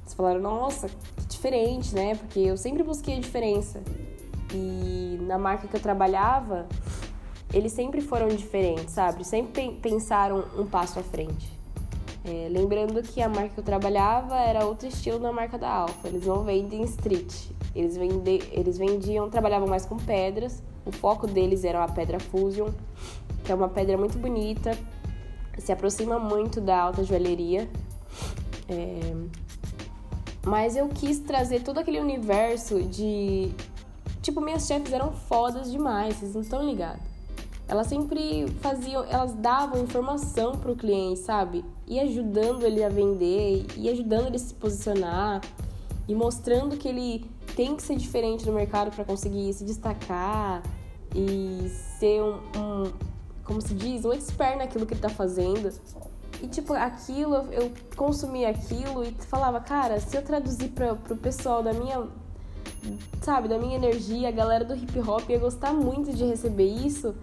Eles 0.00 0.14
falaram, 0.14 0.40
nossa, 0.40 0.88
que 0.88 1.26
diferente, 1.26 1.94
né? 1.94 2.14
Porque 2.14 2.40
eu 2.40 2.56
sempre 2.56 2.82
busquei 2.82 3.16
a 3.16 3.20
diferença. 3.20 3.82
E 4.54 5.18
na 5.22 5.38
marca 5.38 5.66
que 5.66 5.74
eu 5.74 5.80
trabalhava, 5.80 6.66
eles 7.52 7.72
sempre 7.72 8.00
foram 8.00 8.28
diferentes, 8.28 8.92
sabe? 8.92 9.26
Sempre 9.26 9.78
pensaram 9.80 10.44
um 10.56 10.66
passo 10.66 10.98
à 10.98 11.02
frente. 11.02 11.61
É, 12.24 12.48
lembrando 12.48 13.02
que 13.02 13.20
a 13.20 13.28
marca 13.28 13.48
que 13.48 13.60
eu 13.60 13.64
trabalhava 13.64 14.38
era 14.38 14.64
outro 14.64 14.86
estilo 14.86 15.18
da 15.18 15.32
marca 15.32 15.58
da 15.58 15.68
Alfa. 15.68 16.06
Eles 16.06 16.26
não 16.26 16.44
vendem 16.44 16.82
street. 16.84 17.50
Eles, 17.74 17.96
vende, 17.96 18.42
eles 18.52 18.78
vendiam, 18.78 19.28
trabalhavam 19.28 19.66
mais 19.66 19.84
com 19.84 19.96
pedras. 19.96 20.62
O 20.84 20.92
foco 20.92 21.26
deles 21.26 21.64
era 21.64 21.82
a 21.82 21.88
pedra 21.88 22.20
Fusion, 22.20 22.70
que 23.44 23.50
é 23.50 23.54
uma 23.54 23.68
pedra 23.68 23.96
muito 23.96 24.18
bonita, 24.18 24.76
se 25.58 25.72
aproxima 25.72 26.18
muito 26.18 26.60
da 26.60 26.80
alta 26.80 27.04
joalheria. 27.04 27.68
É, 28.68 29.14
mas 30.44 30.76
eu 30.76 30.88
quis 30.88 31.20
trazer 31.20 31.62
todo 31.62 31.78
aquele 31.78 32.00
universo 32.00 32.82
de. 32.82 33.52
Tipo, 34.20 34.40
minhas 34.40 34.66
chefes 34.66 34.92
eram 34.92 35.12
fodas 35.12 35.70
demais, 35.70 36.16
vocês 36.16 36.34
não 36.34 36.42
estão 36.42 36.64
ligados. 36.64 37.11
Elas 37.72 37.86
sempre 37.86 38.46
faziam, 38.60 39.02
elas 39.08 39.32
davam 39.32 39.82
informação 39.82 40.58
pro 40.58 40.76
cliente, 40.76 41.20
sabe? 41.20 41.64
E 41.86 41.98
ajudando 41.98 42.66
ele 42.66 42.84
a 42.84 42.90
vender, 42.90 43.64
e 43.78 43.88
ajudando 43.88 44.26
ele 44.26 44.36
a 44.36 44.38
se 44.38 44.52
posicionar, 44.52 45.40
e 46.06 46.14
mostrando 46.14 46.76
que 46.76 46.86
ele 46.86 47.24
tem 47.56 47.74
que 47.74 47.82
ser 47.82 47.96
diferente 47.96 48.44
no 48.44 48.52
mercado 48.52 48.94
para 48.94 49.06
conseguir 49.06 49.50
se 49.54 49.64
destacar 49.64 50.62
e 51.16 51.66
ser 51.98 52.22
um, 52.22 52.34
um, 52.60 52.92
como 53.42 53.62
se 53.62 53.72
diz, 53.72 54.04
um 54.04 54.12
expert 54.12 54.58
naquilo 54.58 54.84
que 54.84 54.92
ele 54.92 55.00
tá 55.00 55.08
fazendo. 55.08 55.72
E, 56.42 56.48
tipo, 56.48 56.74
aquilo, 56.74 57.36
eu 57.52 57.72
consumia 57.96 58.50
aquilo 58.50 59.02
e 59.02 59.12
falava, 59.12 59.60
cara, 59.60 59.98
se 59.98 60.14
eu 60.14 60.20
traduzir 60.20 60.68
pra, 60.72 60.94
pro 60.94 61.16
pessoal 61.16 61.62
da 61.62 61.72
minha, 61.72 62.06
sabe, 63.22 63.48
da 63.48 63.56
minha 63.56 63.76
energia, 63.76 64.28
a 64.28 64.32
galera 64.32 64.62
do 64.62 64.74
hip 64.74 64.98
hop 65.00 65.30
ia 65.30 65.38
gostar 65.38 65.72
muito 65.72 66.12
de 66.12 66.22
receber 66.26 66.66
isso 66.66 67.14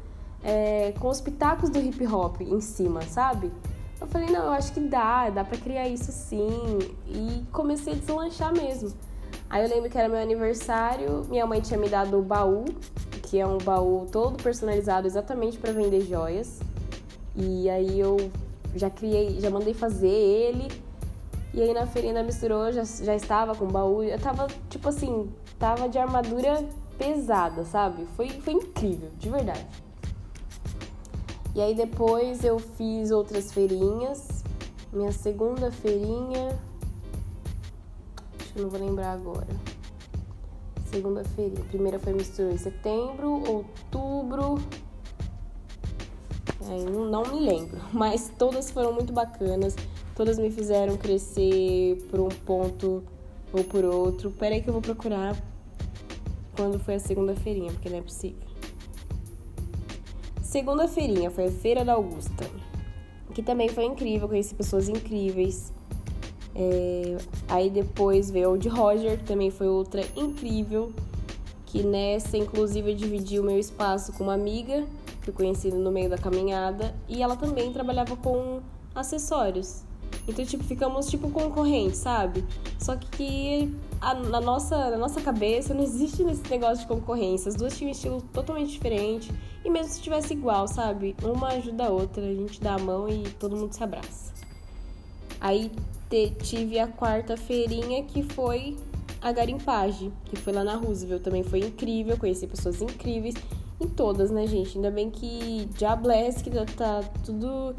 é, 0.43 0.93
com 0.99 1.07
os 1.07 1.21
pitacos 1.21 1.69
do 1.69 1.79
hip 1.79 2.05
hop 2.07 2.41
em 2.41 2.61
cima, 2.61 3.01
sabe? 3.01 3.51
Eu 3.99 4.07
falei, 4.07 4.29
não, 4.29 4.45
eu 4.45 4.51
acho 4.51 4.71
que 4.71 4.79
dá, 4.79 5.29
dá 5.29 5.43
pra 5.43 5.57
criar 5.57 5.87
isso 5.87 6.11
sim. 6.11 6.79
E 7.07 7.43
comecei 7.51 7.93
a 7.93 7.95
deslanchar 7.97 8.53
mesmo. 8.53 8.93
Aí 9.49 9.63
eu 9.63 9.69
lembro 9.69 9.89
que 9.89 9.97
era 9.97 10.07
meu 10.07 10.19
aniversário, 10.19 11.25
minha 11.29 11.45
mãe 11.45 11.59
tinha 11.59 11.77
me 11.77 11.89
dado 11.89 12.17
o 12.17 12.21
baú, 12.21 12.65
que 13.23 13.39
é 13.39 13.45
um 13.45 13.57
baú 13.57 14.07
todo 14.11 14.41
personalizado 14.41 15.05
exatamente 15.05 15.57
para 15.57 15.73
vender 15.73 16.01
joias. 16.01 16.59
E 17.35 17.69
aí 17.69 17.99
eu 17.99 18.17
já 18.75 18.89
criei, 18.89 19.39
já 19.39 19.49
mandei 19.49 19.73
fazer 19.73 20.07
ele. 20.07 20.67
E 21.53 21.61
aí 21.61 21.73
na 21.73 21.85
feirinha 21.87 22.23
misturou, 22.23 22.71
já, 22.71 22.83
já 22.83 23.15
estava 23.15 23.55
com 23.55 23.65
o 23.65 23.67
baú. 23.67 24.03
Eu 24.03 24.19
tava, 24.19 24.47
tipo 24.69 24.87
assim, 24.87 25.29
tava 25.57 25.89
de 25.89 25.97
armadura 25.97 26.63
pesada, 26.97 27.65
sabe? 27.65 28.05
Foi, 28.15 28.29
foi 28.29 28.53
incrível, 28.53 29.09
de 29.17 29.29
verdade. 29.29 29.65
E 31.55 31.61
aí 31.61 31.73
depois 31.73 32.43
eu 32.43 32.59
fiz 32.59 33.11
outras 33.11 33.51
feirinhas. 33.51 34.43
Minha 34.93 35.11
segunda 35.11 35.71
feirinha. 35.71 36.59
Acho 38.39 38.53
que 38.53 38.61
não 38.61 38.69
vou 38.69 38.79
lembrar 38.79 39.13
agora. 39.13 39.47
Segunda 40.85 41.23
feirinha. 41.23 41.63
Primeira 41.65 41.99
foi 41.99 42.13
mistura 42.13 42.51
em 42.51 42.57
setembro, 42.57 43.43
outubro. 43.47 44.55
É, 46.69 46.89
não 46.89 47.23
me 47.23 47.39
lembro, 47.39 47.79
mas 47.93 48.31
todas 48.37 48.69
foram 48.69 48.93
muito 48.93 49.11
bacanas. 49.11 49.75
Todas 50.15 50.37
me 50.37 50.51
fizeram 50.51 50.97
crescer 50.97 51.97
por 52.09 52.19
um 52.19 52.29
ponto 52.29 53.03
ou 53.53 53.63
por 53.63 53.85
outro. 53.85 54.31
Peraí 54.31 54.61
que 54.61 54.69
eu 54.69 54.73
vou 54.73 54.81
procurar 54.81 55.35
quando 56.55 56.79
foi 56.79 56.95
a 56.95 56.99
segunda 56.99 57.35
feirinha, 57.35 57.71
porque 57.71 57.89
não 57.89 57.97
é 57.97 58.01
possível. 58.01 58.48
Segunda 60.49 60.87
feirinha 60.87 61.29
foi 61.29 61.45
a 61.45 61.51
Feira 61.51 61.85
da 61.85 61.93
Augusta, 61.93 62.49
que 63.35 63.43
também 63.43 63.69
foi 63.69 63.85
incrível, 63.85 64.27
conheci 64.27 64.55
pessoas 64.55 64.89
incríveis. 64.89 65.71
É, 66.55 67.17
aí 67.47 67.69
depois 67.69 68.31
veio 68.31 68.53
o 68.53 68.57
de 68.57 68.67
Roger, 68.67 69.19
que 69.19 69.25
também 69.25 69.51
foi 69.51 69.67
outra 69.67 70.01
incrível, 70.15 70.91
que 71.67 71.83
nessa 71.83 72.35
inclusive 72.35 72.89
eu 72.89 72.95
dividi 72.95 73.39
o 73.39 73.43
meu 73.43 73.59
espaço 73.59 74.11
com 74.13 74.23
uma 74.23 74.33
amiga 74.33 74.87
que 75.21 75.29
eu 75.29 75.35
conheci 75.35 75.69
no 75.69 75.91
meio 75.91 76.09
da 76.09 76.17
caminhada 76.17 76.95
e 77.07 77.21
ela 77.21 77.35
também 77.35 77.71
trabalhava 77.71 78.15
com 78.15 78.59
acessórios. 78.95 79.83
Então, 80.29 80.45
tipo, 80.45 80.63
ficamos 80.63 81.07
tipo 81.07 81.29
concorrentes, 81.29 81.97
sabe? 81.97 82.45
Só 82.77 82.95
que 82.95 83.73
a, 83.99 84.13
na, 84.13 84.39
nossa, 84.39 84.91
na 84.91 84.97
nossa 84.97 85.21
cabeça 85.21 85.73
não 85.73 85.83
existe 85.83 86.21
esse 86.23 86.49
negócio 86.49 86.79
de 86.79 86.87
concorrência. 86.87 87.49
As 87.49 87.55
duas 87.55 87.77
tinham 87.77 87.89
um 87.89 87.91
estilo 87.91 88.21
totalmente 88.33 88.71
diferente. 88.71 89.31
E 89.63 89.69
mesmo 89.69 89.91
se 89.91 90.01
tivesse 90.01 90.33
igual, 90.33 90.67
sabe? 90.67 91.15
Uma 91.23 91.49
ajuda 91.49 91.85
a 91.85 91.89
outra, 91.89 92.23
a 92.23 92.33
gente 92.33 92.61
dá 92.61 92.75
a 92.75 92.79
mão 92.79 93.09
e 93.09 93.23
todo 93.31 93.55
mundo 93.55 93.73
se 93.73 93.83
abraça. 93.83 94.33
Aí 95.41 95.71
te, 96.09 96.31
tive 96.41 96.79
a 96.79 96.87
quarta 96.87 97.35
feirinha 97.35 98.03
que 98.03 98.23
foi 98.23 98.77
a 99.21 99.31
garimpagem, 99.31 100.13
que 100.25 100.35
foi 100.35 100.53
lá 100.53 100.63
na 100.63 100.75
Roosevelt. 100.75 101.21
Também 101.23 101.43
foi 101.43 101.59
incrível, 101.59 102.17
conheci 102.17 102.47
pessoas 102.47 102.81
incríveis. 102.81 103.35
Em 103.81 103.87
todas, 103.87 104.29
né, 104.29 104.45
gente? 104.45 104.77
Ainda 104.77 104.91
bem 104.91 105.09
que 105.09 105.69
Diabless, 105.77 106.43
que 106.43 106.49
tá 106.75 107.01
tudo 107.25 107.73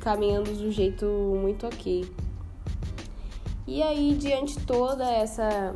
caminhando 0.00 0.52
de 0.52 0.66
um 0.66 0.70
jeito 0.70 1.06
muito 1.06 1.66
ok. 1.66 2.10
E 3.66 3.82
aí, 3.82 4.14
diante 4.14 4.58
toda 4.60 5.10
essa, 5.10 5.74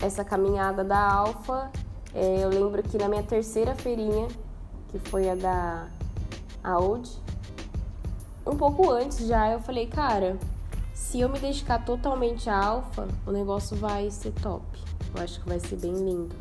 essa 0.00 0.24
caminhada 0.24 0.84
da 0.84 0.98
Alfa, 0.98 1.70
é, 2.14 2.44
eu 2.44 2.48
lembro 2.48 2.82
que 2.82 2.96
na 2.96 3.08
minha 3.08 3.22
terceira 3.22 3.74
feirinha, 3.74 4.28
que 4.88 4.98
foi 4.98 5.28
a 5.28 5.34
da 5.34 5.88
Audi, 6.62 7.10
um 8.46 8.56
pouco 8.56 8.90
antes 8.90 9.26
já 9.26 9.50
eu 9.50 9.60
falei, 9.60 9.86
cara, 9.86 10.38
se 10.94 11.20
eu 11.20 11.28
me 11.28 11.38
dedicar 11.38 11.84
totalmente 11.84 12.48
à 12.48 12.56
Alfa, 12.56 13.08
o 13.26 13.32
negócio 13.32 13.76
vai 13.76 14.10
ser 14.10 14.32
top. 14.32 14.64
Eu 15.14 15.22
acho 15.22 15.40
que 15.40 15.48
vai 15.48 15.58
ser 15.58 15.76
bem 15.76 15.92
lindo. 15.92 16.34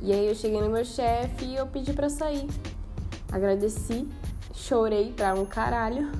E 0.00 0.12
aí 0.12 0.26
eu 0.26 0.34
cheguei 0.34 0.60
no 0.60 0.70
meu 0.70 0.84
chefe 0.84 1.44
e 1.44 1.56
eu 1.56 1.66
pedi 1.66 1.92
para 1.92 2.08
sair. 2.08 2.48
Agradeci 3.30 4.08
chorei 4.52 5.12
pra 5.12 5.34
um 5.34 5.44
caralho. 5.44 6.10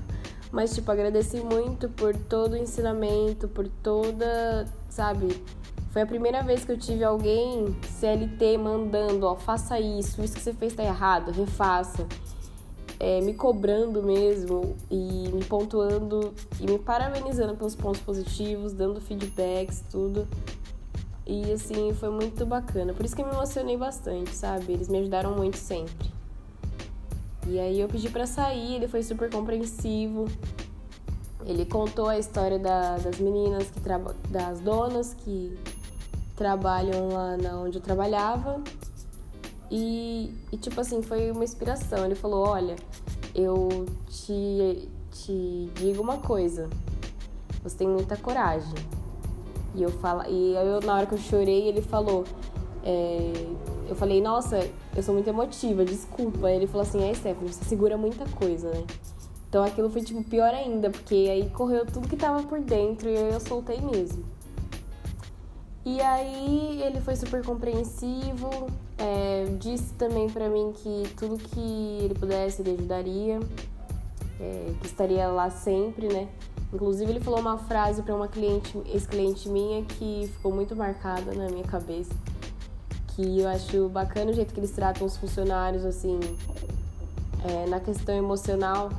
Mas, 0.52 0.74
tipo, 0.74 0.90
agradeci 0.90 1.40
muito 1.40 1.88
por 1.88 2.16
todo 2.16 2.54
o 2.54 2.56
ensinamento, 2.56 3.46
por 3.46 3.68
toda, 3.68 4.66
sabe? 4.88 5.40
Foi 5.90 6.02
a 6.02 6.06
primeira 6.06 6.42
vez 6.42 6.64
que 6.64 6.72
eu 6.72 6.78
tive 6.78 7.04
alguém 7.04 7.76
CLT 7.82 8.58
mandando, 8.58 9.26
ó, 9.26 9.36
faça 9.36 9.78
isso, 9.78 10.22
isso 10.22 10.34
que 10.34 10.40
você 10.40 10.52
fez 10.52 10.72
tá 10.72 10.84
errado, 10.84 11.32
refaça. 11.32 12.06
É, 12.98 13.20
me 13.22 13.32
cobrando 13.32 14.02
mesmo 14.02 14.76
e 14.90 15.28
me 15.32 15.42
pontuando 15.44 16.34
e 16.60 16.70
me 16.70 16.78
parabenizando 16.78 17.56
pelos 17.56 17.74
pontos 17.74 18.00
positivos, 18.02 18.72
dando 18.72 19.00
feedbacks, 19.00 19.82
tudo. 19.90 20.28
E 21.26 21.50
assim, 21.52 21.94
foi 21.94 22.10
muito 22.10 22.44
bacana. 22.44 22.92
Por 22.92 23.04
isso 23.04 23.16
que 23.16 23.22
eu 23.22 23.26
me 23.26 23.32
emocionei 23.32 23.76
bastante, 23.76 24.34
sabe? 24.34 24.72
Eles 24.72 24.88
me 24.88 24.98
ajudaram 24.98 25.34
muito 25.34 25.56
sempre. 25.56 26.19
E 27.46 27.58
aí 27.58 27.80
eu 27.80 27.88
pedi 27.88 28.08
para 28.08 28.26
sair, 28.26 28.76
ele 28.76 28.88
foi 28.88 29.02
super 29.02 29.30
compreensivo. 29.30 30.26
Ele 31.44 31.64
contou 31.64 32.08
a 32.08 32.18
história 32.18 32.58
da, 32.58 32.98
das 32.98 33.18
meninas 33.18 33.70
que 33.70 33.80
das 34.28 34.60
donas 34.60 35.14
que 35.14 35.58
trabalham 36.36 37.08
lá 37.08 37.36
na 37.36 37.58
onde 37.58 37.78
eu 37.78 37.82
trabalhava. 37.82 38.62
E, 39.70 40.34
e 40.52 40.56
tipo 40.56 40.80
assim, 40.80 41.00
foi 41.02 41.30
uma 41.30 41.44
inspiração. 41.44 42.04
Ele 42.04 42.14
falou: 42.14 42.46
"Olha, 42.46 42.76
eu 43.34 43.86
te 44.08 44.88
te 45.10 45.70
digo 45.74 46.02
uma 46.02 46.18
coisa. 46.18 46.68
Você 47.62 47.78
tem 47.78 47.88
muita 47.88 48.16
coragem." 48.16 48.74
E 49.74 49.82
eu 49.82 49.90
falo, 49.90 50.24
e 50.28 50.54
eu 50.54 50.80
na 50.80 50.96
hora 50.96 51.06
que 51.06 51.14
eu 51.14 51.18
chorei, 51.18 51.68
ele 51.68 51.80
falou: 51.80 52.24
é, 52.84 53.32
eu 53.90 53.96
falei, 53.96 54.22
nossa, 54.22 54.66
eu 54.96 55.02
sou 55.02 55.12
muito 55.12 55.28
emotiva, 55.28 55.84
desculpa. 55.84 56.50
Ele 56.50 56.66
falou 56.66 56.82
assim, 56.82 57.02
é, 57.02 57.12
Stephanie, 57.12 57.52
você 57.52 57.64
segura 57.64 57.98
muita 57.98 58.24
coisa, 58.30 58.70
né? 58.70 58.84
Então 59.48 59.64
aquilo 59.64 59.90
foi, 59.90 60.02
tipo, 60.02 60.22
pior 60.22 60.54
ainda, 60.54 60.90
porque 60.90 61.28
aí 61.28 61.50
correu 61.50 61.84
tudo 61.84 62.08
que 62.08 62.16
tava 62.16 62.42
por 62.44 62.60
dentro 62.60 63.08
e 63.10 63.14
eu 63.14 63.40
soltei 63.40 63.80
mesmo. 63.80 64.24
E 65.84 66.00
aí 66.00 66.80
ele 66.82 67.00
foi 67.00 67.16
super 67.16 67.44
compreensivo, 67.44 68.48
é, 68.96 69.46
disse 69.58 69.92
também 69.94 70.28
para 70.28 70.48
mim 70.48 70.72
que 70.72 71.02
tudo 71.16 71.36
que 71.36 71.98
ele 72.02 72.14
pudesse 72.14 72.62
ele 72.62 72.72
ajudaria. 72.72 73.40
é, 74.40 74.72
que 74.80 74.86
estaria 74.86 75.28
lá 75.28 75.50
sempre, 75.50 76.08
né? 76.08 76.28
Inclusive 76.72 77.10
ele 77.10 77.20
falou 77.20 77.40
uma 77.40 77.58
frase 77.58 78.02
para 78.02 78.14
uma 78.14 78.28
cliente, 78.28 78.80
ex-cliente 78.86 79.48
minha 79.48 79.84
que 79.84 80.30
ficou 80.32 80.52
muito 80.52 80.74
marcada 80.74 81.34
na 81.34 81.48
minha 81.48 81.64
cabeça, 81.64 82.14
que 83.20 83.40
eu 83.40 83.48
acho 83.48 83.88
bacana 83.88 84.30
o 84.30 84.34
jeito 84.34 84.54
que 84.54 84.60
eles 84.60 84.70
tratam 84.70 85.06
os 85.06 85.16
funcionários 85.16 85.84
assim, 85.84 86.18
é, 87.44 87.68
na 87.68 87.80
questão 87.80 88.14
emocional. 88.14 88.90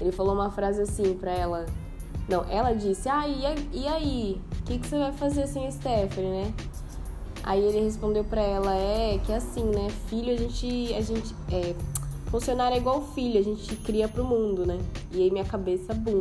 Ele 0.00 0.12
falou 0.12 0.34
uma 0.34 0.50
frase 0.50 0.82
assim 0.82 1.14
para 1.14 1.32
ela. 1.32 1.66
Não, 2.28 2.44
ela 2.50 2.72
disse: 2.72 3.08
"Ah, 3.08 3.26
e, 3.26 3.86
aí? 3.86 4.40
O 4.60 4.64
que, 4.64 4.78
que 4.78 4.86
você 4.86 4.98
vai 4.98 5.12
fazer 5.12 5.46
sem 5.46 5.66
a 5.66 5.70
Stephanie, 5.70 6.30
né?" 6.30 6.54
Aí 7.42 7.62
ele 7.64 7.80
respondeu 7.80 8.24
para 8.24 8.42
ela: 8.42 8.74
"É 8.74 9.18
que 9.24 9.32
assim, 9.32 9.64
né? 9.64 9.88
Filho 10.08 10.32
a 10.32 10.36
gente 10.36 10.94
a 10.94 11.00
gente 11.00 11.34
é 11.50 11.74
Funcionário 12.30 12.74
é 12.74 12.78
igual 12.78 13.02
filho, 13.14 13.40
a 13.40 13.42
gente 13.42 13.74
cria 13.76 14.06
pro 14.06 14.22
mundo, 14.22 14.66
né? 14.66 14.78
E 15.10 15.22
aí 15.22 15.30
minha 15.30 15.46
cabeça, 15.46 15.94
bum. 15.94 16.20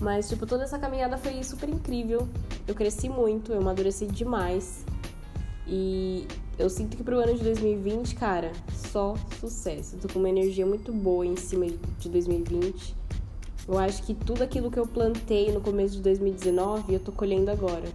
Mas, 0.00 0.28
tipo, 0.28 0.46
toda 0.46 0.62
essa 0.62 0.78
caminhada 0.78 1.18
foi 1.18 1.42
super 1.42 1.68
incrível. 1.68 2.28
Eu 2.66 2.76
cresci 2.76 3.08
muito, 3.08 3.52
eu 3.52 3.58
amadureci 3.58 4.06
demais. 4.06 4.84
E 5.68 6.26
eu 6.58 6.70
sinto 6.70 6.96
que 6.96 7.04
pro 7.04 7.18
ano 7.18 7.34
de 7.34 7.44
2020, 7.44 8.14
cara, 8.14 8.52
só 8.90 9.14
sucesso. 9.38 9.96
Eu 9.96 10.00
tô 10.00 10.08
com 10.08 10.18
uma 10.18 10.28
energia 10.28 10.64
muito 10.64 10.92
boa 10.92 11.26
em 11.26 11.36
cima 11.36 11.66
de 11.98 12.08
2020. 12.08 12.96
Eu 13.68 13.78
acho 13.78 14.02
que 14.02 14.14
tudo 14.14 14.42
aquilo 14.42 14.70
que 14.70 14.78
eu 14.78 14.86
plantei 14.86 15.52
no 15.52 15.60
começo 15.60 15.96
de 15.96 16.02
2019, 16.02 16.94
eu 16.94 17.00
tô 17.00 17.12
colhendo 17.12 17.50
agora. 17.50 17.86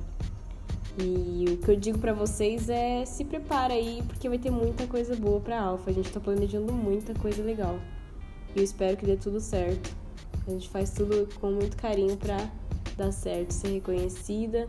E 0.99 1.45
o 1.49 1.57
que 1.57 1.71
eu 1.71 1.75
digo 1.75 1.97
para 1.97 2.13
vocês 2.13 2.69
é 2.69 3.03
se 3.05 3.25
prepara 3.25 3.73
aí, 3.73 4.03
porque 4.07 4.29
vai 4.29 4.37
ter 4.37 4.51
muita 4.51 4.85
coisa 4.85 5.15
boa 5.15 5.39
para 5.39 5.59
Alfa. 5.59 5.89
A 5.89 5.93
gente 5.93 6.11
tá 6.11 6.19
planejando 6.19 6.71
muita 6.71 7.15
coisa 7.15 7.41
legal. 7.41 7.79
E 8.55 8.59
eu 8.59 8.63
espero 8.63 8.95
que 8.95 9.05
dê 9.05 9.17
tudo 9.17 9.39
certo. 9.39 9.95
A 10.45 10.51
gente 10.51 10.69
faz 10.69 10.91
tudo 10.91 11.27
com 11.39 11.49
muito 11.49 11.75
carinho 11.75 12.15
para 12.17 12.47
dar 12.95 13.11
certo, 13.11 13.51
ser 13.51 13.69
reconhecida 13.69 14.67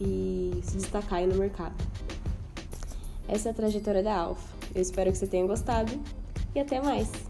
e 0.00 0.60
se 0.62 0.76
destacar 0.76 1.18
aí 1.18 1.26
no 1.26 1.34
mercado. 1.34 1.74
Essa 3.28 3.50
é 3.50 3.52
a 3.52 3.54
trajetória 3.54 4.02
da 4.02 4.16
Alfa. 4.16 4.56
Eu 4.74 4.80
espero 4.80 5.12
que 5.12 5.18
você 5.18 5.26
tenha 5.26 5.46
gostado 5.46 5.92
e 6.54 6.60
até 6.60 6.80
mais. 6.80 7.27